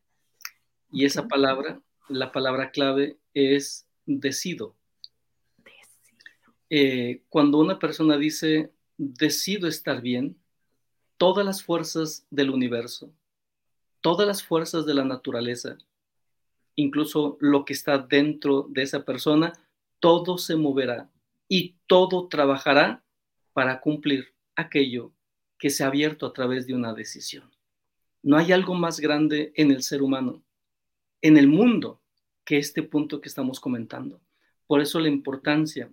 Y 0.91 1.05
esa 1.05 1.27
palabra, 1.27 1.81
la 2.09 2.31
palabra 2.31 2.71
clave 2.71 3.17
es 3.33 3.87
decido. 4.05 4.75
Eh, 6.69 7.23
cuando 7.29 7.59
una 7.59 7.79
persona 7.79 8.17
dice 8.17 8.71
decido 8.97 9.67
estar 9.67 10.01
bien, 10.01 10.37
todas 11.18 11.45
las 11.45 11.63
fuerzas 11.63 12.26
del 12.30 12.49
universo, 12.49 13.11
todas 14.01 14.28
las 14.28 14.43
fuerzas 14.43 14.86
de 14.86 14.93
la 14.93 15.03
naturaleza, 15.03 15.78
incluso 16.76 17.38
lo 17.39 17.65
que 17.65 17.74
está 17.74 17.97
dentro 17.97 18.68
de 18.70 18.84
esa 18.84 19.03
persona, 19.03 19.53
todo 19.99 20.38
se 20.38 20.55
moverá 20.55 21.09
y 21.47 21.76
todo 21.88 22.28
trabajará 22.28 23.03
para 23.53 23.82
cumplir 23.82 24.34
aquello 24.55 25.11
que 25.57 25.70
se 25.70 25.84
ha 25.84 25.88
abierto 25.88 26.26
a 26.26 26.34
través 26.34 26.68
de 26.68 26.76
una 26.76 26.93
decisión. 26.93 27.51
No 28.22 28.38
hay 28.38 28.51
algo 28.51 28.76
más 28.76 28.99
grande 28.99 29.53
en 29.55 29.72
el 29.72 29.82
ser 29.82 30.01
humano, 30.03 30.43
en 31.22 31.38
el 31.38 31.47
mundo, 31.47 32.01
que 32.45 32.57
este 32.57 32.84
punto 32.84 33.20
que 33.20 33.30
estamos 33.30 33.59
comentando. 33.59 34.22
Por 34.68 34.82
eso 34.82 34.99
la 34.99 35.09
importancia 35.09 35.91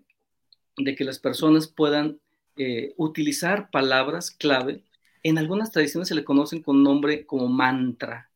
de 0.76 0.94
que 0.94 1.04
las 1.04 1.18
personas 1.18 1.66
puedan 1.66 2.20
eh, 2.56 2.94
utilizar 2.96 3.70
palabras 3.70 4.30
clave 4.30 4.84
en 5.24 5.38
algunas 5.38 5.72
tradiciones 5.72 6.08
se 6.08 6.14
le 6.14 6.22
conocen 6.22 6.62
con 6.62 6.82
nombre 6.82 7.24
como 7.24 7.48
mantra. 7.48 8.30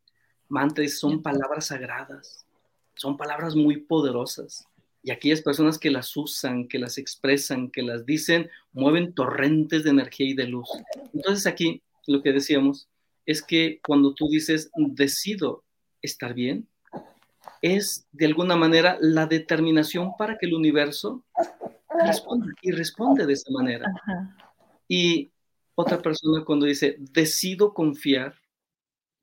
Mantras 0.49 0.99
son 0.99 1.23
palabras 1.23 1.67
sagradas, 1.67 2.47
son 2.95 3.19
palabras 3.19 3.55
muy 3.55 3.77
poderosas. 3.77 4.67
Y 5.03 5.11
aquellas 5.11 5.43
personas 5.43 5.79
que 5.79 5.91
las 5.91 6.17
usan, 6.17 6.67
que 6.67 6.79
las 6.79 6.97
expresan, 6.97 7.71
que 7.71 7.83
las 7.83 8.07
dicen, 8.07 8.51
mueven 8.73 9.13
torrentes 9.13 9.85
de 9.85 9.91
energía 9.91 10.31
y 10.31 10.35
de 10.35 10.47
luz. 10.47 10.69
Entonces 11.13 11.47
aquí 11.47 11.83
lo 12.07 12.23
que 12.23 12.33
decíamos 12.33 12.89
es 13.27 13.43
que 13.43 13.81
cuando 13.87 14.15
tú 14.15 14.27
dices, 14.31 14.71
decido 14.75 15.63
estar 16.01 16.33
bien, 16.33 16.67
es 17.61 18.07
de 18.13 18.25
alguna 18.25 18.57
manera 18.57 18.97
la 19.01 19.27
determinación 19.27 20.17
para 20.17 20.39
que 20.39 20.47
el 20.47 20.55
universo 20.55 21.23
responda 22.03 22.47
y 22.63 22.71
responde 22.71 23.27
de 23.27 23.35
esa 23.35 23.51
manera. 23.51 23.93
Y 24.89 25.31
otra 25.81 26.03
persona 26.03 26.45
cuando 26.45 26.67
dice, 26.67 26.97
decido 26.99 27.73
confiar, 27.73 28.35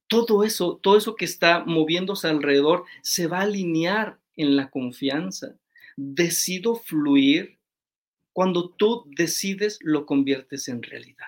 todo 0.07 0.45
eso, 0.45 0.79
todo 0.81 0.97
eso 0.97 1.17
que 1.17 1.25
está 1.25 1.65
moviéndose 1.65 2.29
alrededor 2.29 2.85
se 3.01 3.27
va 3.27 3.39
a 3.39 3.43
alinear 3.43 4.19
en 4.37 4.55
la 4.55 4.69
confianza. 4.69 5.57
Decido 5.97 6.75
fluir. 6.75 7.57
Cuando 8.31 8.69
tú 8.69 9.03
decides, 9.17 9.79
lo 9.81 10.05
conviertes 10.05 10.69
en 10.69 10.81
realidad. 10.81 11.27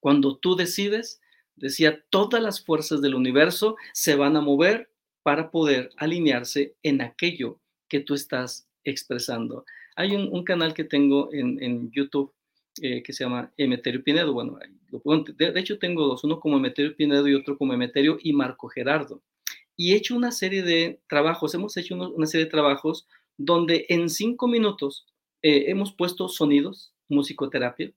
Cuando 0.00 0.36
tú 0.36 0.56
decides, 0.56 1.20
decía, 1.54 2.04
todas 2.10 2.42
las 2.42 2.64
fuerzas 2.64 3.00
del 3.00 3.14
universo 3.14 3.76
se 3.92 4.16
van 4.16 4.36
a 4.36 4.40
mover 4.40 4.90
para 5.22 5.52
poder 5.52 5.90
alinearse 5.96 6.74
en 6.82 7.02
aquello 7.02 7.60
que 7.88 8.00
tú 8.00 8.14
estás 8.14 8.66
expresando. 8.82 9.64
Hay 9.94 10.16
un, 10.16 10.42
canal 10.42 10.74
que 10.74 10.84
tengo 10.84 11.32
en, 11.32 11.62
en 11.62 11.90
YouTube 11.92 12.32
eh, 12.82 13.02
que 13.02 13.12
se 13.12 13.24
llama 13.24 13.52
Emeterio 13.56 14.02
Pinedo. 14.02 14.32
Bueno, 14.32 14.58
de, 15.36 15.52
hecho 15.56 15.78
tengo 15.78 16.06
dos, 16.06 16.24
uno 16.24 16.40
como 16.40 16.56
Emeterio 16.56 16.96
Pinedo 16.96 17.26
y 17.28 17.34
otro 17.34 17.56
como 17.56 17.74
Emeterio 17.74 18.18
y 18.22 18.32
Marco 18.32 18.68
Gerardo. 18.68 19.22
Y 19.76 19.92
he 19.92 19.96
hecho 19.96 20.16
una 20.16 20.32
serie 20.32 20.62
de 20.62 21.00
trabajos, 21.08 21.54
hemos 21.54 21.76
hecho 21.76 21.94
una 21.94 22.26
serie 22.26 22.46
de 22.46 22.50
trabajos 22.50 23.06
donde 23.36 23.86
en 23.88 24.10
cinco 24.10 24.48
minutos 24.48 25.06
eh, 25.42 25.66
hemos 25.68 25.92
puesto 25.92 26.28
sonidos, 26.28 26.92
musicoterapia, 27.08 27.92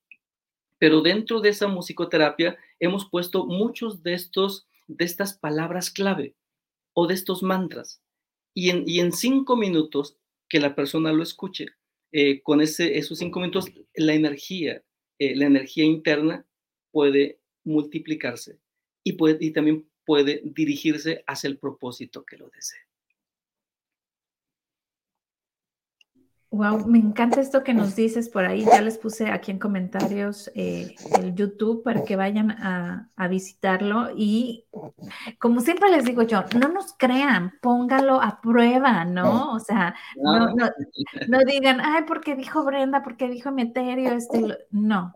pero 0.77 1.01
dentro 1.01 1.41
de 1.41 1.49
esa 1.49 1.67
musicoterapia 1.67 2.57
hemos 2.79 3.09
puesto 3.09 3.45
muchos 3.45 4.03
de 4.03 4.13
estos, 4.13 4.67
de 4.87 5.05
estas 5.05 5.33
palabras 5.33 5.89
clave 5.89 6.35
o 6.93 7.07
de 7.07 7.13
estos 7.13 7.43
mantras. 7.43 8.01
Y 8.53 8.69
en, 8.69 8.83
y 8.85 8.99
en 8.99 9.11
cinco 9.11 9.55
minutos 9.55 10.17
que 10.49 10.59
la 10.59 10.75
persona 10.75 11.13
lo 11.13 11.23
escuche, 11.23 11.67
eh, 12.11 12.41
con 12.41 12.61
ese, 12.61 12.97
esos 12.97 13.19
cinco 13.19 13.39
minutos, 13.39 13.71
la 13.95 14.13
energía, 14.13 14.83
eh, 15.19 15.35
la 15.35 15.45
energía 15.45 15.85
interna 15.85 16.45
puede 16.91 17.39
multiplicarse 17.63 18.59
y, 19.03 19.17
y 19.39 19.51
también 19.51 19.89
puede 20.05 20.41
dirigirse 20.43 21.23
hacia 21.27 21.47
el 21.47 21.57
propósito 21.57 22.25
que 22.25 22.37
lo 22.37 22.49
desee. 22.49 22.79
Wow, 26.53 26.85
me 26.85 26.99
encanta 26.99 27.39
esto 27.39 27.63
que 27.63 27.73
nos 27.73 27.95
dices 27.95 28.27
por 28.27 28.43
ahí. 28.43 28.65
Ya 28.65 28.81
les 28.81 28.97
puse 28.97 29.29
aquí 29.31 29.51
en 29.51 29.59
comentarios 29.59 30.51
eh, 30.53 30.95
el 31.17 31.33
YouTube 31.33 31.81
para 31.81 32.03
que 32.03 32.17
vayan 32.17 32.51
a, 32.51 33.07
visitarlo. 33.29 34.09
Y 34.17 34.65
como 35.39 35.61
siempre 35.61 35.89
les 35.89 36.03
digo 36.03 36.23
yo, 36.23 36.43
no 36.59 36.67
nos 36.67 36.93
crean, 36.97 37.53
póngalo 37.61 38.21
a 38.21 38.41
prueba, 38.41 39.05
¿no? 39.05 39.53
O 39.53 39.59
sea, 39.61 39.95
no, 40.17 40.53
no, 41.29 41.39
digan, 41.45 41.79
ay, 41.79 42.03
porque 42.05 42.35
dijo 42.35 42.65
Brenda, 42.65 43.01
porque 43.01 43.29
dijo 43.29 43.53
Meterio, 43.53 44.11
este, 44.11 44.57
no. 44.71 45.15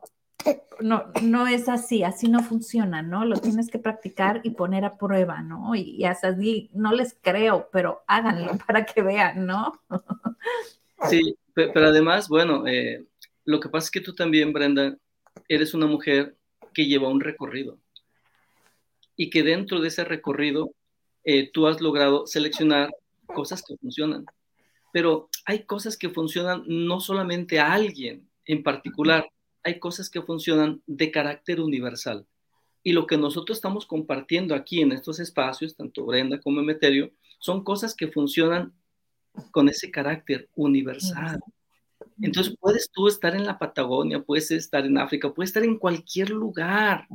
no, 0.80 1.04
no 1.22 1.48
es 1.48 1.68
así, 1.68 2.04
así 2.04 2.30
no 2.30 2.44
funciona, 2.44 3.02
¿no? 3.02 3.26
Lo 3.26 3.36
tienes 3.36 3.70
que 3.70 3.80
practicar 3.80 4.40
y 4.44 4.52
poner 4.52 4.86
a 4.86 4.98
prueba, 4.98 5.42
¿no? 5.42 5.76
Y, 5.76 6.06
hasta 6.06 6.30
así, 6.30 6.70
no 6.74 6.94
les 6.94 7.18
creo, 7.22 7.68
pero 7.74 8.04
háganlo 8.08 8.52
para 8.66 8.86
que 8.86 9.02
vean, 9.02 9.46
¿no? 9.46 9.82
Sí, 11.10 11.36
pero 11.54 11.88
además, 11.88 12.28
bueno, 12.28 12.66
eh, 12.68 13.06
lo 13.46 13.60
que 13.60 13.70
pasa 13.70 13.86
es 13.86 13.92
que 13.92 14.02
tú 14.02 14.16
también, 14.16 14.54
Brenda, 14.54 14.98
eres 15.48 15.74
una 15.74 15.86
mujer 15.86 16.36
que 16.74 16.86
lleva 16.86 17.10
un 17.10 17.22
recorrido 17.22 17.80
y 19.16 19.30
que 19.30 19.44
dentro 19.44 19.80
de 19.80 19.88
ese 19.88 20.04
recorrido 20.04 20.72
eh, 21.24 21.50
tú 21.52 21.68
has 21.68 21.82
logrado 21.82 22.28
seleccionar 22.28 22.92
cosas 23.26 23.64
que 23.64 23.78
funcionan. 23.78 24.26
Pero 24.92 25.30
hay 25.46 25.64
cosas 25.66 25.98
que 25.98 26.10
funcionan 26.10 26.64
no 26.68 27.00
solamente 27.00 27.60
a 27.60 27.74
alguien 27.74 28.30
en 28.46 28.64
particular, 28.64 29.28
hay 29.64 29.80
cosas 29.80 30.10
que 30.10 30.22
funcionan 30.22 30.82
de 30.86 31.12
carácter 31.12 31.60
universal. 31.60 32.26
Y 32.84 32.94
lo 32.94 33.08
que 33.08 33.18
nosotros 33.18 33.58
estamos 33.58 33.86
compartiendo 33.86 34.54
aquí 34.54 34.82
en 34.82 34.92
estos 34.92 35.20
espacios, 35.20 35.76
tanto 35.76 36.06
Brenda 36.06 36.40
como 36.40 36.62
Emeterio, 36.62 37.12
son 37.40 37.64
cosas 37.64 37.96
que 37.96 38.10
funcionan 38.10 38.74
con 39.52 39.70
ese 39.70 39.92
carácter 39.92 40.50
universal. 40.56 41.40
Entonces 42.22 42.56
puedes 42.60 42.90
tú 42.92 43.08
estar 43.08 43.36
en 43.36 43.46
la 43.46 43.60
Patagonia, 43.60 44.22
puedes 44.22 44.52
estar 44.52 44.86
en 44.86 44.98
África, 44.98 45.34
puedes 45.34 45.50
estar 45.50 45.64
en 45.64 45.78
cualquier 45.78 46.30
lugar. 46.30 47.08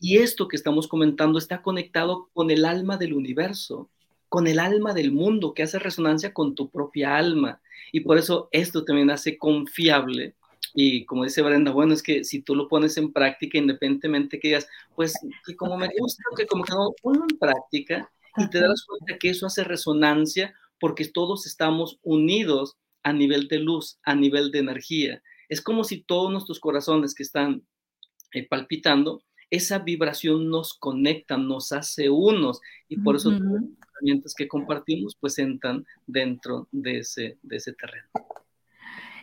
Y 0.00 0.18
esto 0.18 0.48
que 0.48 0.56
estamos 0.56 0.88
comentando 0.88 1.38
está 1.38 1.60
conectado 1.62 2.28
con 2.32 2.50
el 2.50 2.64
alma 2.64 2.96
del 2.96 3.12
universo, 3.12 3.90
con 4.28 4.46
el 4.46 4.58
alma 4.58 4.94
del 4.94 5.12
mundo, 5.12 5.54
que 5.54 5.62
hace 5.62 5.78
resonancia 5.78 6.32
con 6.32 6.54
tu 6.54 6.70
propia 6.70 7.16
alma. 7.16 7.60
Y 7.92 8.00
por 8.00 8.18
eso 8.18 8.48
esto 8.52 8.84
también 8.84 9.10
hace 9.10 9.36
confiable. 9.36 10.34
Y 10.74 11.04
como 11.04 11.24
dice 11.24 11.42
Brenda, 11.42 11.70
bueno, 11.70 11.94
es 11.94 12.02
que 12.02 12.24
si 12.24 12.40
tú 12.42 12.54
lo 12.54 12.68
pones 12.68 12.96
en 12.96 13.12
práctica, 13.12 13.58
independientemente 13.58 14.38
que 14.38 14.48
digas, 14.48 14.68
pues 14.94 15.14
que 15.46 15.56
como 15.56 15.76
me 15.76 15.88
gusta, 15.98 16.22
que 16.36 16.46
como 16.46 16.64
que 16.64 16.72
no, 16.72 16.92
ponlo 17.02 17.26
en 17.28 17.38
práctica 17.38 18.10
y 18.36 18.48
te 18.48 18.60
das 18.60 18.84
cuenta 18.86 19.18
que 19.18 19.30
eso 19.30 19.46
hace 19.46 19.64
resonancia 19.64 20.54
porque 20.80 21.06
todos 21.06 21.46
estamos 21.46 21.98
unidos 22.02 22.76
a 23.02 23.12
nivel 23.12 23.48
de 23.48 23.58
luz, 23.58 23.98
a 24.04 24.14
nivel 24.14 24.50
de 24.50 24.58
energía. 24.58 25.22
Es 25.48 25.60
como 25.62 25.84
si 25.84 26.02
todos 26.02 26.30
nuestros 26.30 26.60
corazones 26.60 27.14
que 27.14 27.22
están 27.22 27.62
eh, 28.32 28.46
palpitando, 28.46 29.22
esa 29.50 29.78
vibración 29.78 30.50
nos 30.50 30.74
conecta, 30.74 31.38
nos 31.38 31.72
hace 31.72 32.10
unos 32.10 32.60
y 32.86 32.98
por 32.98 33.16
eso 33.16 33.30
las 33.30 33.40
herramientas 33.40 34.34
que 34.36 34.46
compartimos 34.46 35.16
pues 35.18 35.38
entran 35.38 35.86
dentro 36.06 36.68
de 36.70 36.98
ese, 36.98 37.38
de 37.42 37.56
ese 37.56 37.72
terreno. 37.72 38.08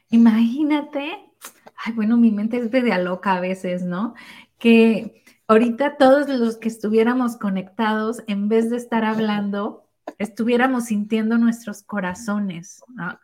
Imagínate, 0.10 1.32
ay, 1.76 1.94
bueno, 1.94 2.18
mi 2.18 2.32
mente 2.32 2.58
es 2.58 2.72
de 2.72 3.04
loca 3.04 3.34
a 3.34 3.40
veces, 3.40 3.84
¿no? 3.84 4.16
Que 4.58 5.24
ahorita 5.48 5.98
todos 5.98 6.28
los 6.28 6.58
que 6.58 6.70
estuviéramos 6.70 7.38
conectados, 7.38 8.24
en 8.28 8.50
vez 8.50 8.70
de 8.70 8.78
estar 8.78 9.04
hablando, 9.04 9.85
estuviéramos 10.18 10.86
sintiendo 10.86 11.38
nuestros 11.38 11.84
corazones, 11.84 12.82
¿no? 12.88 13.20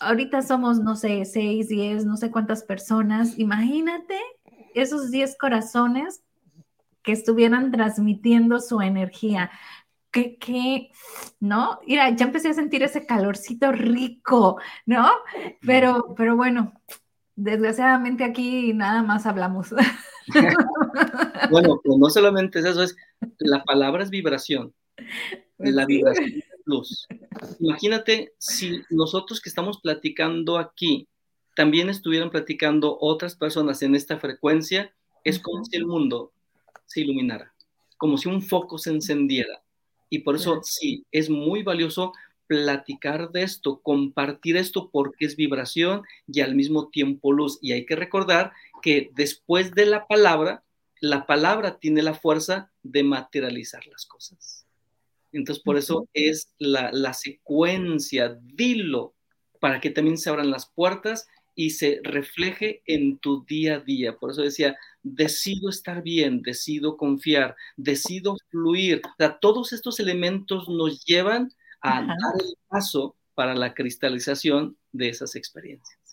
ahorita 0.00 0.42
somos, 0.42 0.78
no 0.80 0.96
sé, 0.96 1.24
seis, 1.24 1.68
diez, 1.68 2.04
no 2.04 2.16
sé 2.16 2.30
cuántas 2.30 2.62
personas. 2.62 3.38
Imagínate 3.38 4.18
esos 4.74 5.10
diez 5.10 5.36
corazones 5.38 6.22
que 7.02 7.12
estuvieran 7.12 7.70
transmitiendo 7.70 8.60
su 8.60 8.80
energía. 8.80 9.50
Que, 10.10 10.38
que, 10.38 10.90
¿no? 11.40 11.78
Mira, 11.86 12.08
ya 12.10 12.24
empecé 12.24 12.48
a 12.48 12.54
sentir 12.54 12.82
ese 12.82 13.06
calorcito 13.06 13.70
rico, 13.72 14.58
¿no? 14.86 15.10
Pero, 15.60 16.14
pero 16.16 16.36
bueno, 16.36 16.72
desgraciadamente 17.34 18.24
aquí 18.24 18.72
nada 18.72 19.02
más 19.02 19.26
hablamos. 19.26 19.74
bueno, 21.50 21.80
pues 21.84 21.98
no 21.98 22.08
solamente 22.08 22.60
eso, 22.60 22.82
es 22.82 22.96
la 23.38 23.62
palabra 23.64 24.02
es 24.02 24.10
vibración. 24.10 24.72
La 25.58 25.86
vibración 25.86 26.42
luz. 26.66 27.06
Imagínate 27.60 28.34
si 28.38 28.82
nosotros 28.90 29.40
que 29.40 29.48
estamos 29.48 29.80
platicando 29.80 30.58
aquí 30.58 31.08
también 31.54 31.88
estuvieran 31.88 32.30
platicando 32.30 32.98
otras 33.00 33.34
personas 33.34 33.82
en 33.82 33.94
esta 33.94 34.18
frecuencia, 34.18 34.92
es 35.24 35.38
como 35.38 35.64
si 35.64 35.76
el 35.76 35.86
mundo 35.86 36.32
se 36.84 37.00
iluminara, 37.00 37.54
como 37.96 38.18
si 38.18 38.28
un 38.28 38.42
foco 38.42 38.76
se 38.78 38.90
encendiera. 38.90 39.62
Y 40.10 40.18
por 40.18 40.36
eso 40.36 40.60
sí, 40.62 41.06
es 41.10 41.30
muy 41.30 41.62
valioso 41.62 42.12
platicar 42.46 43.32
de 43.32 43.42
esto, 43.42 43.80
compartir 43.80 44.56
esto 44.56 44.90
porque 44.90 45.24
es 45.24 45.34
vibración 45.34 46.02
y 46.28 46.42
al 46.42 46.54
mismo 46.54 46.88
tiempo 46.90 47.32
luz. 47.32 47.58
Y 47.62 47.72
hay 47.72 47.86
que 47.86 47.96
recordar 47.96 48.52
que 48.82 49.10
después 49.14 49.72
de 49.72 49.86
la 49.86 50.06
palabra, 50.06 50.62
la 51.00 51.26
palabra 51.26 51.78
tiene 51.78 52.02
la 52.02 52.14
fuerza 52.14 52.70
de 52.82 53.02
materializar 53.02 53.86
las 53.86 54.04
cosas. 54.04 54.65
Entonces, 55.36 55.62
por 55.62 55.76
eso 55.76 56.08
es 56.14 56.52
la, 56.58 57.12
secuencia, 57.12 58.38
dilo, 58.42 59.14
para 59.60 59.80
que 59.80 59.90
también 59.90 60.18
se 60.18 60.30
abran 60.30 60.50
las 60.50 60.66
puertas 60.66 61.26
y 61.54 61.70
se 61.70 62.00
refleje 62.02 62.82
en 62.86 63.18
tu 63.18 63.44
día 63.44 63.76
a 63.76 63.80
día. 63.80 64.16
Por 64.16 64.30
eso 64.30 64.42
decía, 64.42 64.76
decido 65.02 65.70
estar 65.70 66.02
bien, 66.02 66.42
decido 66.42 66.96
confiar, 66.96 67.54
decido 67.76 68.36
fluir. 68.50 69.02
O 69.04 69.14
sea, 69.18 69.38
todos 69.38 69.72
estos 69.72 70.00
elementos 70.00 70.68
nos 70.68 71.04
llevan 71.04 71.52
a 71.80 72.00
dar 72.02 72.34
el 72.40 72.56
paso 72.68 73.16
para 73.34 73.54
la 73.54 73.74
cristalización 73.74 74.76
de 74.92 75.08
esas 75.10 75.36
experiencias. 75.36 76.05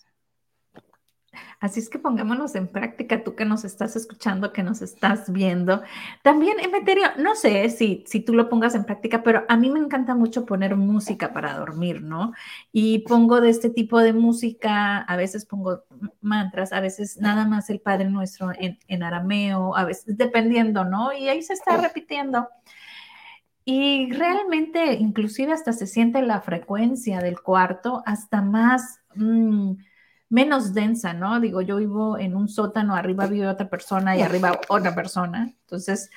Así 1.64 1.80
es 1.80 1.88
que 1.88 1.98
pongámonos 1.98 2.54
en 2.56 2.68
práctica, 2.68 3.24
tú 3.24 3.34
que 3.34 3.46
nos 3.46 3.64
estás 3.64 3.96
escuchando, 3.96 4.52
que 4.52 4.62
nos 4.62 4.82
estás 4.82 5.32
viendo. 5.32 5.82
También, 6.22 6.60
Emeterio, 6.60 7.04
no 7.16 7.34
sé 7.34 7.70
si, 7.70 8.04
si 8.06 8.20
tú 8.20 8.34
lo 8.34 8.50
pongas 8.50 8.74
en 8.74 8.84
práctica, 8.84 9.22
pero 9.22 9.46
a 9.48 9.56
mí 9.56 9.70
me 9.70 9.78
encanta 9.78 10.14
mucho 10.14 10.44
poner 10.44 10.76
música 10.76 11.32
para 11.32 11.56
dormir, 11.58 12.02
¿no? 12.02 12.34
Y 12.70 12.98
pongo 13.08 13.40
de 13.40 13.48
este 13.48 13.70
tipo 13.70 13.98
de 14.00 14.12
música, 14.12 14.98
a 14.98 15.16
veces 15.16 15.46
pongo 15.46 15.84
mantras, 16.20 16.74
a 16.74 16.80
veces 16.80 17.16
nada 17.18 17.46
más 17.46 17.70
el 17.70 17.80
Padre 17.80 18.10
Nuestro 18.10 18.50
en, 18.58 18.78
en 18.86 19.02
arameo, 19.02 19.74
a 19.74 19.86
veces 19.86 20.18
dependiendo, 20.18 20.84
¿no? 20.84 21.14
Y 21.14 21.30
ahí 21.30 21.40
se 21.40 21.54
está 21.54 21.78
repitiendo. 21.78 22.46
Y 23.64 24.12
realmente, 24.12 24.96
inclusive 24.96 25.54
hasta 25.54 25.72
se 25.72 25.86
siente 25.86 26.20
la 26.20 26.42
frecuencia 26.42 27.20
del 27.20 27.40
cuarto, 27.40 28.02
hasta 28.04 28.42
más... 28.42 29.00
Mm, 29.14 29.76
menos 30.34 30.74
densa, 30.74 31.14
¿no? 31.14 31.38
Digo, 31.38 31.62
yo 31.62 31.76
vivo 31.76 32.18
en 32.18 32.34
un 32.34 32.48
sótano, 32.48 32.96
arriba 32.96 33.28
vive 33.28 33.46
otra 33.46 33.70
persona 33.70 34.16
y 34.16 34.20
arriba 34.20 34.60
otra 34.68 34.92
persona, 34.92 35.54
entonces 35.60 36.10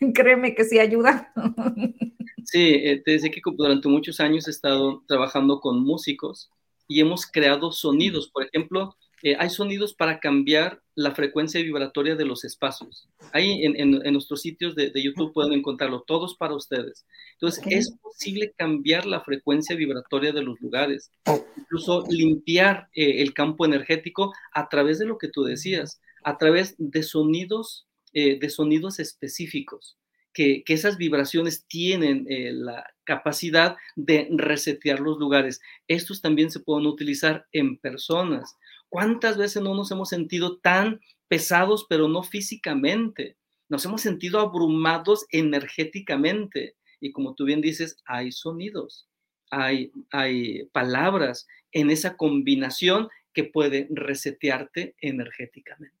créeme 0.14 0.54
que 0.54 0.64
sí 0.64 0.78
ayuda. 0.78 1.32
Sí, 2.44 2.74
eh, 2.74 3.00
te 3.02 3.12
decía 3.12 3.30
que 3.30 3.40
durante 3.56 3.88
muchos 3.88 4.18
años 4.20 4.46
he 4.46 4.50
estado 4.50 5.04
trabajando 5.06 5.60
con 5.60 5.82
músicos 5.82 6.50
y 6.88 7.00
hemos 7.00 7.24
creado 7.24 7.70
sonidos, 7.70 8.28
por 8.28 8.44
ejemplo, 8.44 8.96
eh, 9.22 9.36
hay 9.38 9.50
sonidos 9.50 9.94
para 9.94 10.18
cambiar 10.18 10.82
la 10.96 11.14
frecuencia 11.14 11.62
vibratoria 11.62 12.16
de 12.16 12.24
los 12.24 12.44
espacios. 12.44 13.08
Ahí 13.32 13.64
en, 13.64 13.76
en, 13.76 14.12
nuestros 14.12 14.42
sitios 14.42 14.74
de, 14.74 14.90
de, 14.90 15.02
YouTube 15.02 15.32
pueden 15.32 15.52
encontrarlo, 15.52 16.02
todos 16.02 16.36
para 16.36 16.54
ustedes. 16.54 17.06
Entonces, 17.34 17.62
es 17.68 17.96
posible 18.02 18.52
cambiar 18.58 19.06
la 19.06 19.20
frecuencia 19.20 19.76
vibratoria 19.76 20.32
de 20.32 20.42
los 20.42 20.60
lugares, 20.60 21.12
incluso 21.56 22.04
limpiar 22.10 22.88
eh, 22.94 23.22
el 23.22 23.32
campo 23.32 23.64
energético 23.64 24.32
a 24.52 24.68
través 24.68 24.98
de 24.98 25.06
lo 25.06 25.18
que 25.18 25.28
tú 25.28 25.44
decías, 25.44 26.00
a 26.24 26.36
través 26.36 26.74
de 26.78 27.04
sonidos, 27.04 27.86
eh, 28.12 28.40
de 28.40 28.50
sonidos 28.50 28.98
específicos. 28.98 29.98
Que, 30.34 30.64
que, 30.64 30.72
esas 30.72 30.96
vibraciones 30.96 31.66
tienen 31.68 32.24
la 32.26 32.86
capacidad 33.04 33.76
de 33.96 34.28
resetear 34.30 34.98
los 34.98 35.18
lugares. 35.18 35.60
Estos 35.88 36.22
también 36.22 36.50
se 36.50 36.60
pueden 36.60 36.86
utilizar 36.86 37.46
en 37.52 37.76
personas. 37.76 38.56
¿Cuántas 38.92 39.38
veces 39.38 39.62
no 39.62 39.74
nos 39.74 39.90
hemos 39.90 40.10
sentido 40.10 40.58
tan 40.58 41.00
pesados, 41.26 41.86
pero 41.88 42.08
no 42.08 42.22
físicamente? 42.22 43.38
Nos 43.70 43.86
hemos 43.86 44.02
sentido 44.02 44.38
abrumados 44.38 45.24
energéticamente. 45.30 46.76
Y 47.00 47.10
como 47.10 47.34
tú 47.34 47.46
bien 47.46 47.62
dices, 47.62 47.96
hay 48.04 48.32
sonidos, 48.32 49.08
hay, 49.50 49.92
hay 50.10 50.66
palabras 50.74 51.46
en 51.72 51.88
esa 51.88 52.18
combinación 52.18 53.08
que 53.32 53.44
puede 53.44 53.88
resetearte 53.90 54.94
energéticamente. 55.00 55.96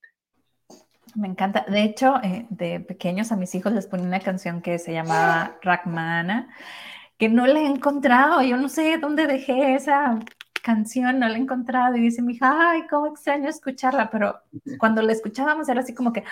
Me 1.14 1.28
encanta. 1.28 1.64
De 1.66 1.84
hecho, 1.84 2.16
eh, 2.22 2.44
de 2.50 2.80
pequeños 2.80 3.32
a 3.32 3.36
mis 3.36 3.54
hijos 3.54 3.72
les 3.72 3.86
ponía 3.86 4.04
una 4.04 4.20
canción 4.20 4.60
que 4.60 4.78
se 4.78 4.92
llamaba 4.92 5.58
Rachmana, 5.62 6.54
que 7.16 7.30
no 7.30 7.46
la 7.46 7.60
he 7.60 7.66
encontrado. 7.66 8.42
Yo 8.42 8.58
no 8.58 8.68
sé 8.68 8.98
dónde 8.98 9.26
dejé 9.26 9.76
esa 9.76 10.20
canción, 10.62 11.18
no 11.18 11.28
la 11.28 11.36
he 11.36 11.40
encontrado. 11.40 11.96
Y 11.96 12.00
dice 12.00 12.22
mi 12.22 12.34
hija, 12.34 12.70
ay, 12.70 12.86
cómo 12.88 13.08
extraño 13.08 13.48
escucharla, 13.48 14.10
pero 14.10 14.40
cuando 14.78 15.02
la 15.02 15.12
escuchábamos 15.12 15.68
era 15.68 15.80
así 15.80 15.94
como 15.94 16.12
que, 16.12 16.24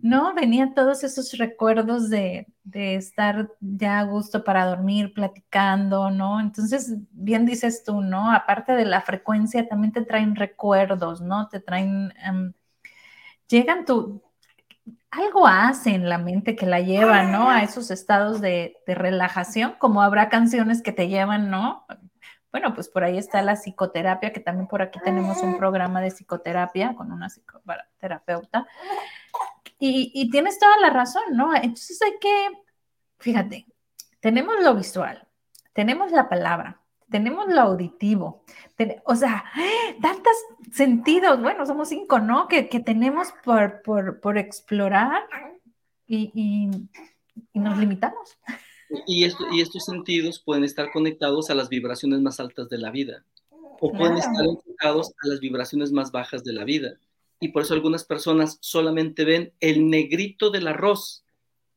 no, 0.00 0.34
venían 0.34 0.74
todos 0.74 1.04
esos 1.04 1.36
recuerdos 1.38 2.10
de, 2.10 2.48
de 2.64 2.96
estar 2.96 3.50
ya 3.60 4.00
a 4.00 4.04
gusto 4.04 4.42
para 4.42 4.66
dormir, 4.66 5.12
platicando, 5.14 6.10
¿no? 6.10 6.40
Entonces, 6.40 6.96
bien 7.12 7.46
dices 7.46 7.84
tú, 7.84 8.00
¿no? 8.00 8.32
Aparte 8.32 8.72
de 8.72 8.86
la 8.86 9.02
frecuencia, 9.02 9.68
también 9.68 9.92
te 9.92 10.02
traen 10.02 10.34
recuerdos, 10.34 11.20
¿no? 11.20 11.48
Te 11.48 11.60
traen... 11.60 12.12
Em, 12.24 12.52
llegan 13.48 13.84
tu, 13.84 14.22
algo 15.12 15.46
hace 15.46 15.90
en 15.90 16.08
la 16.08 16.16
mente 16.16 16.56
que 16.56 16.64
la 16.64 16.80
lleva, 16.80 17.24
¿no? 17.24 17.50
A 17.50 17.62
esos 17.62 17.90
estados 17.90 18.40
de, 18.40 18.76
relajación, 18.86 19.74
como 19.78 20.02
habrá 20.02 20.30
canciones 20.30 20.82
que 20.82 20.92
te 20.92 21.08
llevan, 21.08 21.50
¿no? 21.50 21.84
Bueno, 22.52 22.74
pues 22.74 22.88
por 22.88 23.02
ahí 23.02 23.18
está 23.18 23.42
la 23.42 23.56
psicoterapia, 23.56 24.32
que 24.32 24.40
también 24.40 24.68
por 24.68 24.82
aquí 24.82 25.00
tenemos 25.02 25.38
un 25.42 25.58
programa 25.58 26.00
de 26.00 26.10
psicoterapia 26.10 26.94
con 26.94 27.10
una 27.10 27.28
psicoterapeuta. 27.28 28.66
Y, 29.78 30.12
y 30.14 30.30
tienes 30.30 30.58
toda 30.58 30.78
la 30.78 30.90
razón, 30.90 31.22
¿no? 31.32 31.54
Entonces 31.54 32.00
hay 32.02 32.18
que, 32.20 32.48
fíjate, 33.18 33.66
tenemos 34.20 34.54
lo 34.62 34.74
visual, 34.74 35.26
tenemos 35.72 36.12
la 36.12 36.28
palabra, 36.28 36.82
tenemos 37.12 37.46
lo 37.48 37.60
auditivo, 37.60 38.44
o 39.04 39.14
sea, 39.14 39.44
tantos 40.00 40.32
sentidos, 40.72 41.40
bueno, 41.40 41.66
somos 41.66 41.88
cinco, 41.88 42.18
¿no? 42.18 42.48
Que, 42.48 42.64
tenemos 42.64 43.32
por, 43.44 43.82
por, 43.82 44.38
explorar 44.38 45.22
y, 46.06 46.88
nos 47.54 47.78
limitamos. 47.78 48.38
Y, 49.06 49.24
esto, 49.24 49.46
y 49.52 49.60
estos 49.60 49.84
sentidos 49.84 50.40
pueden 50.40 50.64
estar 50.64 50.90
conectados 50.92 51.50
a 51.50 51.54
las 51.54 51.68
vibraciones 51.68 52.20
más 52.20 52.40
altas 52.40 52.68
de 52.68 52.78
la 52.78 52.90
vida 52.90 53.24
o 53.84 53.90
pueden 53.90 54.16
estar 54.16 54.44
enfocados 54.44 55.10
a 55.24 55.26
las 55.26 55.40
vibraciones 55.40 55.90
más 55.90 56.12
bajas 56.12 56.44
de 56.44 56.52
la 56.52 56.62
vida. 56.62 57.00
Y 57.40 57.48
por 57.48 57.62
eso 57.62 57.74
algunas 57.74 58.04
personas 58.04 58.58
solamente 58.60 59.24
ven 59.24 59.52
el 59.58 59.90
negrito 59.90 60.50
del 60.50 60.68
arroz, 60.68 61.24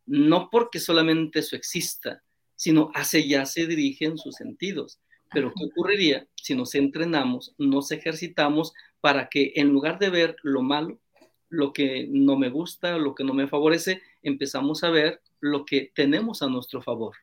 no 0.06 0.52
porque 0.52 0.80
solamente 0.80 1.40
eso 1.40 1.56
exista, 1.56 2.22
sino 2.56 2.92
hacia 2.94 3.22
allá 3.22 3.48
se 3.48 3.66
dirigen 3.66 4.20
sus 4.20 4.36
sentidos. 4.36 5.00
Pero 5.32 5.52
¿qué 5.58 5.66
ocurriría 5.66 6.28
si 6.36 6.54
nos 6.54 6.76
entrenamos, 6.76 7.56
nos 7.58 7.90
ejercitamos 7.92 8.74
para 9.02 9.28
que 9.28 9.54
en 9.56 9.70
lugar 9.70 9.98
de 9.98 10.12
ver 10.12 10.36
lo 10.44 10.62
malo, 10.62 11.00
lo 11.50 11.74
que 11.74 12.08
no 12.08 12.38
me 12.38 12.50
gusta, 12.50 13.00
lo 13.00 13.16
que 13.16 13.24
no 13.24 13.34
me 13.34 13.48
favorece, 13.48 14.04
empezamos 14.22 14.84
a 14.84 14.92
ver 14.92 15.22
lo 15.46 15.64
que 15.64 15.92
tenemos 15.94 16.42
a 16.42 16.48
nuestro 16.48 16.82
favor, 16.82 17.16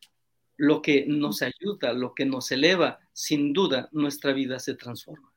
lo 0.56 0.80
que 0.80 1.04
nos 1.06 1.42
ayuda, 1.42 1.92
lo 1.92 2.14
que 2.14 2.24
nos 2.24 2.52
eleva, 2.52 3.00
sin 3.12 3.52
duda 3.52 3.88
nuestra 3.92 4.32
vida 4.32 4.58
se 4.58 4.74
transforma. 4.74 5.32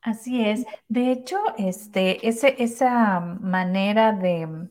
Así 0.00 0.44
es. 0.44 0.64
De 0.88 1.12
hecho, 1.12 1.38
este, 1.58 2.26
esa 2.26 3.20
manera 3.20 4.12
de, 4.12 4.68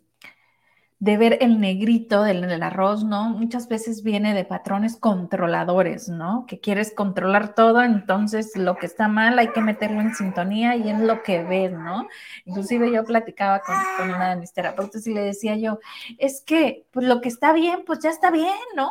de 1.00 1.18
ver 1.18 1.38
el 1.42 1.60
negrito 1.60 2.24
del, 2.24 2.64
arroz, 2.64 3.04
¿no? 3.04 3.30
Muchas 3.30 3.68
veces 3.68 4.02
viene 4.02 4.34
de 4.34 4.46
patrones 4.46 4.96
controladores, 4.96 6.08
¿no? 6.08 6.46
Que 6.48 6.60
quieres 6.60 6.94
controlar 6.96 7.54
todo, 7.54 7.84
entonces 7.84 8.56
lo 8.56 8.78
que 8.78 8.86
está 8.86 9.10
mal 9.10 9.38
hay 9.38 9.50
que 9.50 9.62
meterlo 9.62 10.00
en 10.00 10.16
sintonía 10.16 10.76
y 10.78 10.90
es 10.90 11.00
lo 11.00 11.22
que 11.22 11.44
ves, 11.44 11.74
¿no? 11.74 12.08
Inclusive 12.46 12.92
yo 12.92 13.04
platicaba 13.04 13.62
con, 13.62 13.76
una 14.10 14.30
de 14.30 14.36
mis 14.38 14.54
terapeutas 14.54 15.06
y 15.06 15.14
le 15.14 15.22
decía 15.22 15.58
yo, 15.58 15.80
es 16.18 16.42
que 16.42 16.88
pues 16.92 17.06
lo 17.06 17.20
que 17.20 17.30
está 17.30 17.52
bien, 17.52 17.84
pues 17.86 18.00
ya 18.00 18.10
está 18.10 18.32
bien, 18.32 18.56
¿no? 18.76 18.90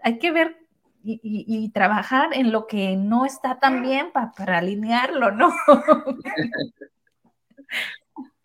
Hay, 0.00 0.18
que 0.18 0.30
ver 0.30 0.58
y, 1.02 1.68
trabajar 1.70 2.30
en 2.34 2.52
lo 2.52 2.68
que 2.68 2.96
no 2.96 3.24
está 3.24 3.58
tan 3.58 3.82
bien 3.82 4.12
para 4.12 4.58
alinearlo, 4.58 5.32
¿no? 5.32 5.52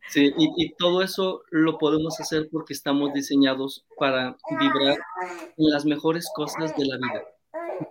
Sí, 0.10 0.34
y, 0.38 0.74
todo 0.76 1.02
eso 1.02 1.44
lo 1.52 1.78
podemos 1.78 2.20
hacer 2.20 2.48
porque 2.50 2.74
estamos 2.74 3.14
diseñados 3.14 3.86
para 3.98 4.38
vibrar 4.60 4.98
en 5.58 5.70
las 5.70 5.86
mejores 5.86 6.30
cosas 6.34 6.76
de 6.78 6.86
la 6.86 6.96
vida. 6.96 7.26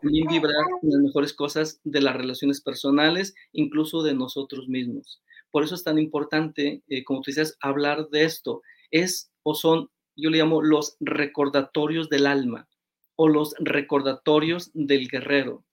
También 0.00 0.26
vibrar 0.26 0.64
en 0.82 0.90
las 0.90 1.00
mejores 1.00 1.34
cosas 1.34 1.80
de 1.84 2.00
las 2.00 2.16
relaciones 2.16 2.60
personales, 2.62 3.34
incluso 3.52 4.02
de 4.02 4.14
nosotros 4.14 4.66
mismos. 4.68 5.20
Por 5.50 5.62
eso 5.62 5.74
es 5.74 5.84
tan 5.84 5.98
importante, 5.98 6.82
eh, 6.88 7.04
como 7.04 7.20
tú 7.20 7.30
dices, 7.30 7.56
hablar 7.60 8.08
de 8.08 8.24
esto. 8.24 8.62
Es 8.90 9.30
o 9.42 9.54
son, 9.54 9.90
yo 10.16 10.30
le 10.30 10.38
llamo 10.38 10.62
los 10.62 10.96
recordatorios 11.00 12.08
del 12.08 12.26
alma 12.26 12.66
o 13.16 13.28
los 13.28 13.54
recordatorios 13.58 14.70
del 14.74 15.08
guerrero. 15.08 15.64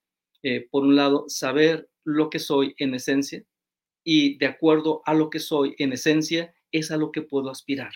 Eh, 0.44 0.68
por 0.70 0.84
un 0.84 0.96
lado, 0.96 1.26
saber 1.28 1.90
lo 2.04 2.30
que 2.30 2.40
soy 2.40 2.76
en 2.78 2.96
esencia, 2.96 3.44
y 4.04 4.38
de 4.38 4.48
acuerdo 4.48 5.02
a 5.06 5.14
lo 5.14 5.30
que 5.30 5.40
soy 5.40 5.76
en 5.78 5.94
esencia, 5.94 6.54
es 6.72 6.92
a 6.92 6.98
lo 6.98 7.12
que 7.12 7.22
puedo 7.22 7.50
aspirar. 7.50 7.94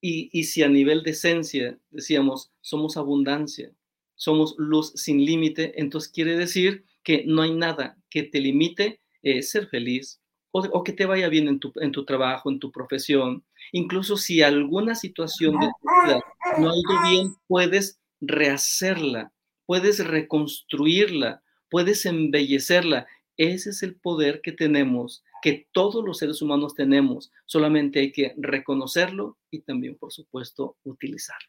Y, 0.00 0.44
si 0.44 0.62
a 0.62 0.68
nivel 0.68 1.02
de 1.02 1.10
esencia 1.12 1.78
decíamos, 1.90 2.52
somos 2.60 2.96
abundancia, 2.96 3.72
somos 4.14 4.54
luz 4.56 4.92
sin 4.94 5.24
límite, 5.24 5.80
entonces 5.80 6.12
quiere 6.12 6.36
decir 6.36 6.84
que 7.02 7.24
no 7.26 7.42
hay 7.42 7.52
nada 7.52 7.98
que 8.08 8.22
te 8.22 8.40
limite 8.40 9.00
eh, 9.22 9.42
ser 9.42 9.66
feliz 9.68 10.20
o, 10.52 10.84
que 10.84 10.92
te 10.92 11.06
vaya 11.06 11.28
bien 11.28 11.48
en 11.48 11.58
tu, 11.58 11.72
en 11.76 11.92
tu 11.92 12.04
trabajo, 12.04 12.50
en 12.50 12.58
tu 12.58 12.70
profesión. 12.70 13.44
Incluso 13.72 14.16
si 14.16 14.42
alguna 14.42 14.94
situación 14.94 15.58
de 15.60 15.66
tu 15.66 16.06
vida 16.06 16.24
no 16.58 16.70
ha 16.70 16.76
ido 16.76 17.10
bien, 17.10 17.34
puedes 17.46 18.00
rehacerla, 18.20 19.32
puedes 19.66 20.06
reconstruirla, 20.06 21.42
puedes 21.68 22.06
embellecerla. 22.06 23.06
Ese 23.36 23.70
es 23.70 23.82
el 23.82 23.96
poder 23.96 24.40
que 24.40 24.52
tenemos 24.52 25.24
que 25.46 25.68
todos 25.70 26.04
los 26.04 26.18
seres 26.18 26.42
humanos 26.42 26.74
tenemos, 26.74 27.30
solamente 27.44 28.00
hay 28.00 28.10
que 28.10 28.34
reconocerlo 28.36 29.38
y 29.48 29.60
también, 29.60 29.96
por 29.96 30.12
supuesto, 30.12 30.76
utilizarlo. 30.82 31.48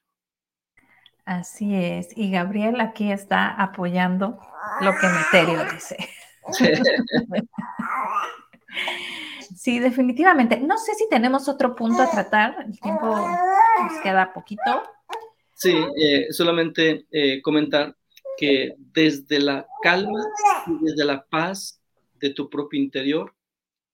Así 1.25 1.73
es, 1.73 2.15
y 2.15 2.29
Gabriel 2.29 2.79
aquí 2.79 3.11
está 3.11 3.49
apoyando 3.59 4.37
lo 4.81 4.91
que 4.91 5.07
Meterio 5.07 5.65
dice. 5.73 5.97
Sí, 9.55 9.79
definitivamente. 9.79 10.59
No 10.59 10.77
sé 10.77 10.93
si 10.93 11.07
tenemos 11.09 11.47
otro 11.47 11.73
punto 11.73 12.01
a 12.01 12.11
tratar, 12.11 12.65
el 12.67 12.79
tiempo 12.79 13.07
nos 13.07 14.01
queda 14.03 14.31
poquito. 14.33 14.83
Sí, 15.53 15.73
eh, 15.99 16.27
solamente 16.31 17.07
eh, 17.09 17.41
comentar 17.41 17.95
que 18.37 18.75
desde 18.77 19.39
la 19.39 19.65
calma 19.81 20.19
y 20.67 20.85
desde 20.85 21.05
la 21.05 21.25
paz 21.25 21.81
de 22.15 22.31
tu 22.31 22.49
propio 22.49 22.79
interior, 22.79 23.33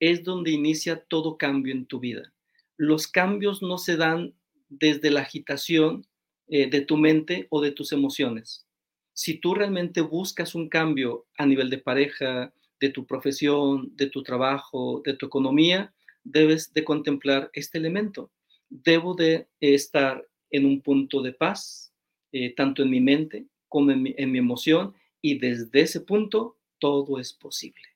es 0.09 0.25
donde 0.25 0.51
inicia 0.51 0.99
todo 1.05 1.37
cambio 1.37 1.73
en 1.73 1.85
tu 1.85 2.01
vida. 2.01 2.33
Los 2.75 3.07
cambios 3.07 3.61
no 3.61 3.77
se 3.77 3.95
dan 3.95 4.33
desde 4.67 5.09
la 5.09 5.21
agitación 5.21 6.05
eh, 6.47 6.69
de 6.69 6.81
tu 6.81 6.97
mente 6.97 7.47
o 7.49 7.61
de 7.61 7.71
tus 7.71 7.93
emociones. 7.93 8.67
Si 9.13 9.37
tú 9.37 9.55
realmente 9.55 10.01
buscas 10.01 10.55
un 10.55 10.67
cambio 10.67 11.25
a 11.37 11.45
nivel 11.45 11.69
de 11.69 11.77
pareja, 11.77 12.53
de 12.81 12.89
tu 12.89 13.05
profesión, 13.05 13.95
de 13.95 14.07
tu 14.07 14.23
trabajo, 14.23 15.01
de 15.05 15.13
tu 15.13 15.27
economía, 15.27 15.93
debes 16.25 16.73
de 16.73 16.83
contemplar 16.83 17.49
este 17.53 17.77
elemento. 17.77 18.29
Debo 18.69 19.13
de 19.13 19.47
estar 19.61 20.27
en 20.49 20.65
un 20.65 20.81
punto 20.81 21.21
de 21.21 21.31
paz, 21.31 21.93
eh, 22.33 22.53
tanto 22.53 22.83
en 22.83 22.89
mi 22.89 22.99
mente 22.99 23.45
como 23.69 23.91
en 23.91 24.31
mi 24.31 24.37
emoción, 24.37 24.93
y 25.21 25.39
desde 25.39 25.79
ese 25.79 26.01
punto 26.01 26.57
todo 26.77 27.19
es 27.19 27.31
posible. 27.31 27.87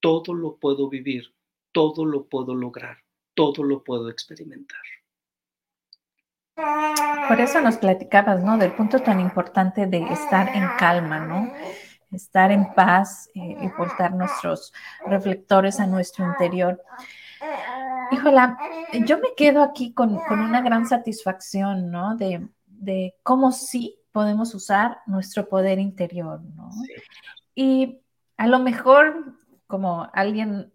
Todo 0.00 0.34
lo 0.34 0.56
puedo 0.56 0.90
vivir 0.90 1.32
todo 1.74 2.06
lo 2.06 2.28
puedo 2.28 2.54
lograr, 2.54 2.98
todo 3.34 3.64
lo 3.64 3.82
puedo 3.82 4.08
experimentar. 4.08 4.80
Por 7.28 7.40
eso 7.40 7.60
nos 7.60 7.78
platicabas, 7.78 8.42
¿no? 8.42 8.56
Del 8.56 8.72
punto 8.72 9.00
tan 9.00 9.18
importante 9.20 9.86
de 9.86 10.04
estar 10.04 10.48
en 10.54 10.68
calma, 10.78 11.18
¿no? 11.18 11.52
Estar 12.12 12.52
en 12.52 12.72
paz 12.74 13.28
eh, 13.34 13.56
y 13.60 13.68
portar 13.70 14.14
nuestros 14.14 14.72
reflectores 15.04 15.80
a 15.80 15.86
nuestro 15.86 16.24
interior. 16.24 16.80
Híjola, 18.12 18.56
yo 19.04 19.18
me 19.18 19.34
quedo 19.36 19.64
aquí 19.64 19.92
con, 19.92 20.20
una 20.30 20.60
gran 20.60 20.86
satisfacción, 20.86 21.90
¿no? 21.90 22.16
De, 22.16 22.46
de, 22.66 23.16
cómo 23.24 23.50
sí 23.50 23.98
podemos 24.12 24.54
usar 24.54 24.98
nuestro 25.06 25.48
poder 25.48 25.80
interior, 25.80 26.40
¿no? 26.40 26.70
Y 27.56 27.98
a 28.36 28.46
lo 28.46 28.60
mejor, 28.60 29.34
como 29.66 30.08
alguien 30.12 30.72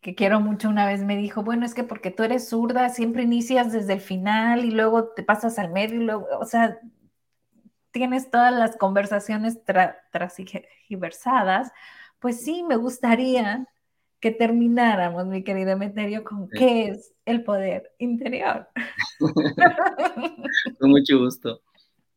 que 0.00 0.14
quiero 0.14 0.40
mucho 0.40 0.68
una 0.68 0.86
vez 0.86 1.02
me 1.02 1.16
dijo, 1.16 1.42
bueno, 1.42 1.66
es 1.66 1.74
que 1.74 1.84
porque 1.84 2.10
tú 2.10 2.22
eres 2.22 2.48
zurda, 2.48 2.88
siempre 2.90 3.24
inicias 3.24 3.72
desde 3.72 3.94
el 3.94 4.00
final 4.00 4.64
y 4.64 4.70
luego 4.70 5.08
te 5.08 5.22
pasas 5.22 5.58
al 5.58 5.72
medio 5.72 6.00
y 6.00 6.04
luego, 6.04 6.26
o 6.38 6.44
sea, 6.44 6.78
tienes 7.90 8.30
todas 8.30 8.52
las 8.52 8.76
conversaciones 8.76 9.58
transversadas, 9.64 11.72
pues 12.20 12.42
sí, 12.42 12.62
me 12.62 12.76
gustaría 12.76 13.66
que 14.20 14.30
termináramos, 14.30 15.26
mi 15.26 15.42
querida 15.42 15.76
Meterio, 15.76 16.24
con 16.24 16.48
qué 16.48 16.88
es 16.88 17.12
el 17.24 17.44
poder 17.44 17.92
interior. 17.98 18.68
Con 20.80 20.90
mucho 20.90 21.18
gusto. 21.18 21.60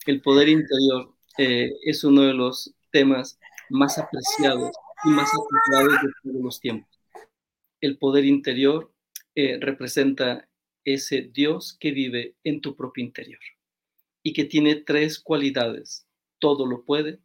El 0.05 0.21
poder 0.21 0.47
interior 0.47 1.13
eh, 1.37 1.71
es 1.83 2.03
uno 2.03 2.21
de 2.21 2.33
los 2.33 2.73
temas 2.91 3.37
más 3.69 3.97
apreciados 3.97 4.71
y 5.03 5.09
más 5.09 5.29
apreciados 5.29 6.01
de 6.01 6.09
todos 6.23 6.43
los 6.43 6.59
tiempos 6.59 6.88
el 7.81 7.97
poder 7.97 8.25
interior 8.25 8.93
eh, 9.35 9.57
representa 9.59 10.49
ese 10.83 11.21
Dios 11.21 11.77
que 11.79 11.91
vive 11.91 12.35
en 12.43 12.61
tu 12.61 12.75
propio 12.75 13.03
interior 13.03 13.39
y 14.23 14.33
que 14.33 14.45
tiene 14.45 14.75
tres 14.75 15.19
cualidades. 15.19 16.07
Todo 16.39 16.65
lo 16.65 16.83
puede, 16.83 17.19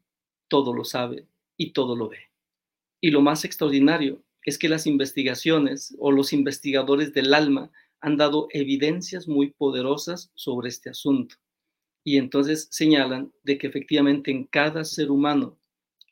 todo 0.49 0.75
lo 0.75 0.85
sabe 0.85 1.27
y 1.57 1.73
todo 1.73 1.97
lo 1.97 2.09
ve. 2.09 2.31
Y 3.01 3.11
lo 3.11 3.21
más 3.21 3.45
extraordinario 3.45 4.23
es 4.43 4.59
que 4.59 4.69
las 4.69 4.87
investigaciones 4.87 5.95
o 5.99 6.13
los 6.13 6.33
investigadores 6.33 7.13
del 7.15 7.33
alma 7.35 7.71
han 8.01 8.17
dado 8.17 8.49
evidencias 8.51 9.27
muy 9.27 9.51
poderosas 9.51 10.31
sobre 10.35 10.69
este 10.69 10.91
asunto. 10.91 11.37
Y 12.05 12.19
entonces 12.19 12.69
señalan 12.71 13.33
de 13.43 13.57
que 13.57 13.67
efectivamente 13.67 14.31
en 14.31 14.45
cada 14.45 14.85
ser 14.85 15.11
humano 15.11 15.59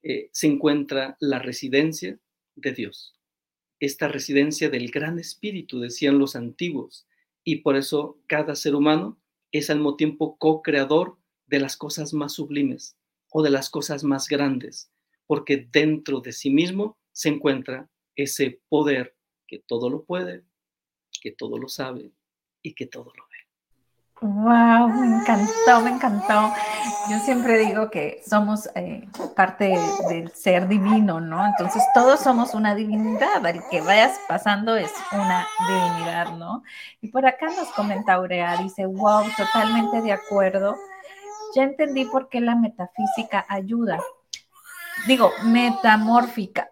eh, 0.02 0.30
se 0.32 0.46
encuentra 0.46 1.16
la 1.20 1.38
residencia 1.38 2.18
de 2.56 2.72
Dios. 2.72 3.14
Esta 3.82 4.06
residencia 4.06 4.70
del 4.70 4.92
gran 4.92 5.18
espíritu, 5.18 5.80
decían 5.80 6.16
los 6.16 6.36
antiguos. 6.36 7.08
Y 7.42 7.62
por 7.62 7.74
eso 7.74 8.16
cada 8.28 8.54
ser 8.54 8.76
humano 8.76 9.20
es 9.50 9.70
al 9.70 9.78
mismo 9.78 9.96
tiempo 9.96 10.36
co-creador 10.38 11.18
de 11.48 11.58
las 11.58 11.76
cosas 11.76 12.14
más 12.14 12.34
sublimes 12.34 12.96
o 13.32 13.42
de 13.42 13.50
las 13.50 13.70
cosas 13.70 14.04
más 14.04 14.28
grandes, 14.28 14.92
porque 15.26 15.68
dentro 15.72 16.20
de 16.20 16.30
sí 16.30 16.48
mismo 16.48 16.96
se 17.10 17.30
encuentra 17.30 17.90
ese 18.14 18.60
poder 18.68 19.16
que 19.48 19.58
todo 19.58 19.90
lo 19.90 20.04
puede, 20.04 20.44
que 21.20 21.32
todo 21.32 21.58
lo 21.58 21.68
sabe 21.68 22.12
y 22.62 22.74
que 22.74 22.86
todo 22.86 23.12
lo 23.18 23.24
ve. 23.31 23.31
Wow, 24.22 24.88
me 24.88 25.16
encantó, 25.16 25.80
me 25.82 25.90
encantó. 25.90 26.54
Yo 27.10 27.18
siempre 27.18 27.58
digo 27.58 27.90
que 27.90 28.22
somos 28.24 28.70
eh, 28.76 29.08
parte 29.34 29.76
del 30.08 30.30
ser 30.32 30.68
divino, 30.68 31.20
¿no? 31.20 31.44
Entonces 31.44 31.82
todos 31.92 32.20
somos 32.20 32.54
una 32.54 32.76
divinidad, 32.76 33.44
el 33.44 33.60
que 33.68 33.80
vayas 33.80 34.20
pasando 34.28 34.76
es 34.76 34.92
una 35.10 35.44
divinidad, 35.66 36.36
¿no? 36.36 36.62
Y 37.00 37.08
por 37.08 37.26
acá 37.26 37.46
nos 37.46 37.66
comenta 37.72 38.14
Aurea, 38.14 38.58
dice, 38.58 38.86
wow, 38.86 39.24
totalmente 39.36 40.00
de 40.02 40.12
acuerdo. 40.12 40.76
Ya 41.56 41.64
entendí 41.64 42.04
por 42.04 42.28
qué 42.28 42.40
la 42.40 42.54
metafísica 42.54 43.44
ayuda. 43.48 43.98
Digo, 45.08 45.32
metamórfica 45.42 46.70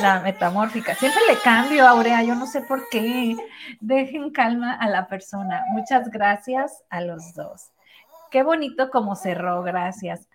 la 0.00 0.20
metamórfica. 0.20 0.94
Siempre 0.94 1.20
le 1.28 1.38
cambio, 1.40 1.86
Aurea, 1.86 2.22
yo 2.22 2.34
no 2.34 2.46
sé 2.46 2.60
por 2.62 2.88
qué. 2.90 3.36
Dejen 3.80 4.30
calma 4.30 4.74
a 4.74 4.88
la 4.88 5.06
persona. 5.08 5.62
Muchas 5.72 6.10
gracias 6.10 6.82
a 6.90 7.00
los 7.00 7.34
dos. 7.34 7.72
Qué 8.30 8.42
bonito 8.42 8.90
como 8.90 9.16
cerró, 9.16 9.62
gracias. 9.62 10.28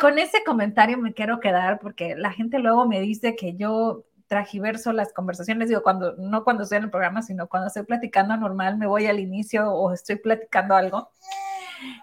Con 0.00 0.18
ese 0.18 0.42
comentario 0.44 0.98
me 0.98 1.12
quiero 1.12 1.40
quedar 1.40 1.78
porque 1.78 2.14
la 2.16 2.32
gente 2.32 2.58
luego 2.58 2.86
me 2.86 3.00
dice 3.00 3.36
que 3.36 3.54
yo 3.56 4.04
tragiverso 4.26 4.92
las 4.92 5.12
conversaciones, 5.12 5.68
digo, 5.68 5.82
cuando, 5.82 6.14
no 6.16 6.44
cuando 6.44 6.62
estoy 6.62 6.78
en 6.78 6.84
el 6.84 6.90
programa, 6.90 7.20
sino 7.20 7.48
cuando 7.48 7.66
estoy 7.66 7.82
platicando 7.82 8.36
normal, 8.36 8.78
me 8.78 8.86
voy 8.86 9.06
al 9.06 9.18
inicio 9.18 9.70
o 9.72 9.92
estoy 9.92 10.16
platicando 10.16 10.74
algo. 10.74 11.10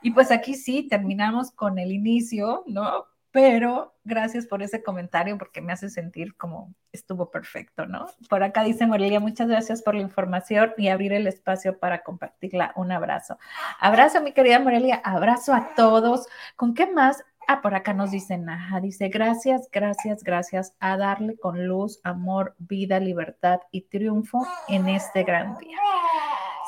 Y 0.02 0.12
pues 0.12 0.32
aquí 0.32 0.56
sí, 0.56 0.88
terminamos 0.88 1.52
con 1.52 1.80
el 1.80 1.92
inicio, 1.92 2.64
¿no? 2.68 3.06
Pero 3.38 3.94
gracias 4.04 4.48
por 4.48 4.64
ese 4.64 4.82
comentario 4.82 5.38
porque 5.38 5.62
me 5.62 5.72
hace 5.72 5.92
sentir 5.92 6.36
como 6.38 6.74
estuvo 6.92 7.30
perfecto, 7.30 7.86
¿no? 7.86 8.08
Por 8.32 8.42
acá 8.42 8.64
dice 8.64 8.88
Morelia, 8.88 9.20
muchas 9.20 9.48
gracias 9.48 9.84
por 9.84 9.94
la 9.94 10.02
información 10.02 10.74
y 10.76 10.88
abrir 10.88 11.14
el 11.14 11.28
espacio 11.28 11.78
para 11.78 12.02
compartirla. 12.02 12.74
Un 12.76 12.92
abrazo. 12.92 13.38
Abrazo, 13.80 14.22
mi 14.22 14.32
querida 14.32 14.58
Morelia, 14.58 15.00
abrazo 15.04 15.54
a 15.54 15.76
todos. 15.76 16.26
¿Con 16.56 16.74
qué 16.74 16.92
más? 16.92 17.24
Ah, 17.48 17.62
por 17.62 17.76
acá 17.76 17.94
nos 17.94 18.10
dice 18.10 18.40
Naja, 18.40 18.80
dice 18.80 19.08
gracias, 19.10 19.70
gracias, 19.72 20.24
gracias 20.24 20.74
a 20.80 20.98
darle 20.98 21.38
con 21.38 21.68
luz, 21.68 22.00
amor, 22.04 22.56
vida, 22.58 23.00
libertad 23.00 23.60
y 23.70 23.82
triunfo 23.82 24.48
en 24.68 24.90
este 24.90 25.22
gran 25.26 25.60
día. 25.60 25.78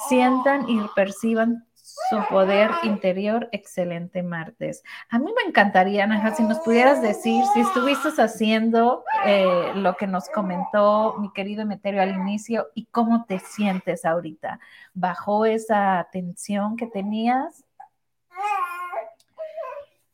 Sientan 0.07 0.69
y 0.69 0.79
perciban 0.95 1.65
su 2.09 2.19
poder 2.29 2.71
interior, 2.83 3.49
excelente 3.51 4.23
martes. 4.23 4.83
A 5.09 5.19
mí 5.19 5.31
me 5.35 5.47
encantaría, 5.47 6.07
Naja, 6.07 6.35
si 6.35 6.43
nos 6.43 6.59
pudieras 6.59 7.01
decir, 7.01 7.43
si 7.53 7.61
estuviste 7.61 8.09
haciendo 8.17 9.03
eh, 9.25 9.71
lo 9.75 9.95
que 9.95 10.07
nos 10.07 10.29
comentó 10.29 11.15
mi 11.19 11.31
querido 11.31 11.61
Emeterio 11.61 12.01
al 12.01 12.15
inicio 12.15 12.67
y 12.73 12.85
cómo 12.85 13.25
te 13.25 13.39
sientes 13.39 14.05
ahorita. 14.05 14.59
¿Bajó 14.93 15.45
esa 15.45 16.07
tensión 16.11 16.75
que 16.75 16.87
tenías? 16.87 17.63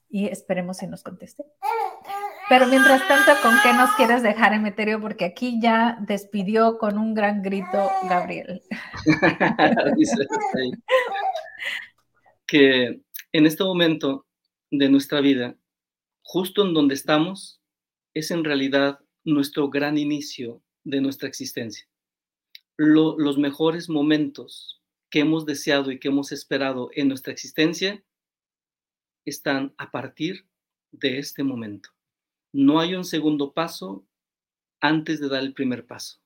Y 0.09 0.27
esperemos 0.27 0.77
si 0.77 0.87
nos 0.87 1.03
conteste. 1.03 1.45
Pero 2.47 2.67
mientras 2.67 3.07
tanto, 3.07 3.31
¿con 3.41 3.55
qué 3.63 3.73
nos 3.73 3.89
quieres 3.95 4.21
dejar, 4.21 4.53
Emeterio? 4.53 5.01
Porque 5.01 5.25
aquí 5.25 5.59
ya 5.59 5.97
despidió 6.01 6.77
con 6.77 6.99
un 6.99 7.15
gran 7.15 7.41
grito 7.41 7.89
Gabriel. 8.07 8.61
que 12.47 13.01
en 13.31 13.45
este 13.45 13.63
momento 13.63 14.25
de 14.71 14.89
nuestra 14.89 15.21
vida, 15.21 15.57
justo 16.21 16.65
en 16.65 16.73
donde 16.73 16.95
estamos, 16.95 17.61
es 18.13 18.31
en 18.31 18.43
realidad 18.43 18.99
nuestro 19.23 19.69
gran 19.69 19.97
inicio 19.97 20.61
de 20.83 21.01
nuestra 21.01 21.27
existencia. 21.27 21.87
los 22.77 23.37
mejores 23.37 23.87
momentos 23.89 24.81
que 25.09 25.21
hemos 25.21 25.45
deseado 25.45 25.91
y 25.91 25.99
que 25.99 26.09
hemos 26.09 26.33
esperado 26.33 26.89
en 26.93 27.07
nuestra 27.07 27.31
existencia 27.31 28.03
están 29.23 29.73
a 29.77 29.91
partir 29.91 30.45
de 30.91 31.19
este 31.19 31.43
momento. 31.43 31.89
No 32.51 32.79
hay 32.79 32.95
un 32.95 33.05
segundo 33.05 33.53
paso 33.53 34.05
antes 34.81 35.19
de 35.19 35.29
dar 35.29 35.41
el 35.41 35.53
primer 35.53 35.87
paso. 35.87 36.19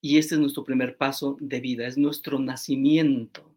Y 0.00 0.18
este 0.18 0.34
es 0.34 0.40
nuestro 0.40 0.64
primer 0.64 0.96
paso 0.96 1.36
de 1.40 1.60
vida, 1.60 1.86
es 1.86 1.96
nuestro 1.96 2.38
nacimiento. 2.38 3.54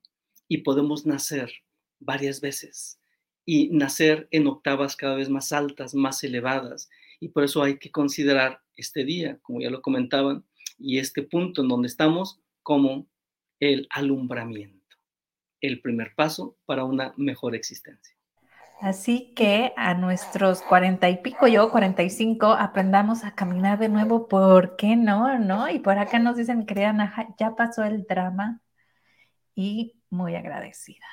Y 0.48 0.58
podemos 0.60 1.06
nacer 1.06 1.65
varias 2.06 2.42
veces 2.42 3.00
y 3.46 3.70
nacer 3.70 4.28
en 4.32 4.48
octavas 4.48 4.96
cada 4.96 5.16
vez 5.16 5.30
más 5.30 5.52
altas, 5.52 5.94
más 5.94 6.24
elevadas. 6.24 6.90
Y 7.20 7.30
por 7.30 7.44
eso 7.44 7.64
hay 7.64 7.78
que 7.78 7.92
considerar 7.92 8.62
este 8.76 9.04
día, 9.04 9.40
como 9.42 9.62
ya 9.62 9.70
lo 9.70 9.82
comentaban, 9.82 10.46
y 10.78 11.00
este 11.00 11.24
punto 11.24 11.62
en 11.62 11.70
donde 11.70 11.88
estamos 11.88 12.42
como 12.64 13.08
el 13.60 13.88
alumbramiento, 13.90 14.98
el 15.62 15.82
primer 15.82 16.14
paso 16.16 16.58
para 16.66 16.84
una 16.84 17.14
mejor 17.18 17.56
existencia. 17.56 18.16
Así 18.82 19.34
que 19.36 19.72
a 19.78 19.94
nuestros 19.94 20.62
cuarenta 20.62 21.10
y 21.10 21.22
pico, 21.22 21.48
yo 21.48 21.72
cuarenta 21.72 22.04
y 22.04 22.10
cinco, 22.10 22.48
aprendamos 22.48 23.24
a 23.24 23.34
caminar 23.34 23.80
de 23.80 23.88
nuevo, 23.88 24.28
¿por 24.28 24.76
qué 24.76 24.98
no? 24.98 25.40
¿No? 25.40 25.70
Y 25.70 25.80
por 25.80 25.98
acá 25.98 26.20
nos 26.20 26.36
dicen, 26.36 26.66
querida 26.66 26.92
Naja, 26.92 27.28
ya 27.40 27.56
pasó 27.56 27.86
el 27.86 28.04
drama 28.04 28.62
y 29.56 29.96
muy 30.10 30.36
agradecida. 30.36 31.06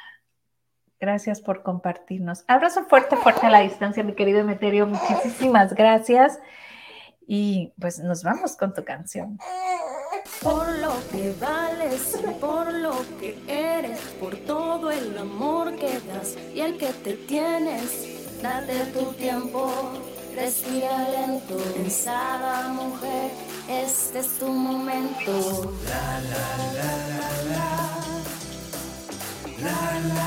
Gracias 1.02 1.40
por 1.40 1.64
compartirnos. 1.64 2.44
Abrazo 2.46 2.84
fuerte, 2.84 3.16
fuerte 3.16 3.48
a 3.48 3.50
la 3.50 3.58
distancia, 3.58 4.04
mi 4.04 4.14
querido 4.14 4.38
Emeterio. 4.38 4.86
Muchísimas 4.86 5.74
gracias. 5.74 6.38
Y 7.26 7.72
pues 7.80 7.98
nos 7.98 8.22
vamos 8.22 8.56
con 8.56 8.72
tu 8.72 8.84
canción. 8.84 9.36
Por 10.40 10.78
lo 10.78 10.92
que 11.10 11.34
vales, 11.40 12.16
por 12.40 12.72
lo 12.72 12.92
que 13.18 13.36
eres, 13.48 13.98
por 14.20 14.36
todo 14.36 14.92
el 14.92 15.18
amor 15.18 15.74
que 15.74 15.98
das 16.06 16.36
y 16.54 16.60
el 16.60 16.78
que 16.78 16.92
te 16.92 17.14
tienes, 17.14 18.40
date 18.40 18.84
tu 18.92 19.06
tiempo, 19.14 19.72
respira 20.36 21.08
lento, 21.08 21.56
pensada 21.74 22.68
mujer, 22.68 23.32
este 23.68 24.20
es 24.20 24.38
tu 24.38 24.46
momento. 24.46 25.74
La, 25.84 26.20
la, 26.30 26.46
la, 26.76 26.90
la, 27.08 27.28
la. 27.50 27.72
La, 29.58 30.14
la. 30.14 30.22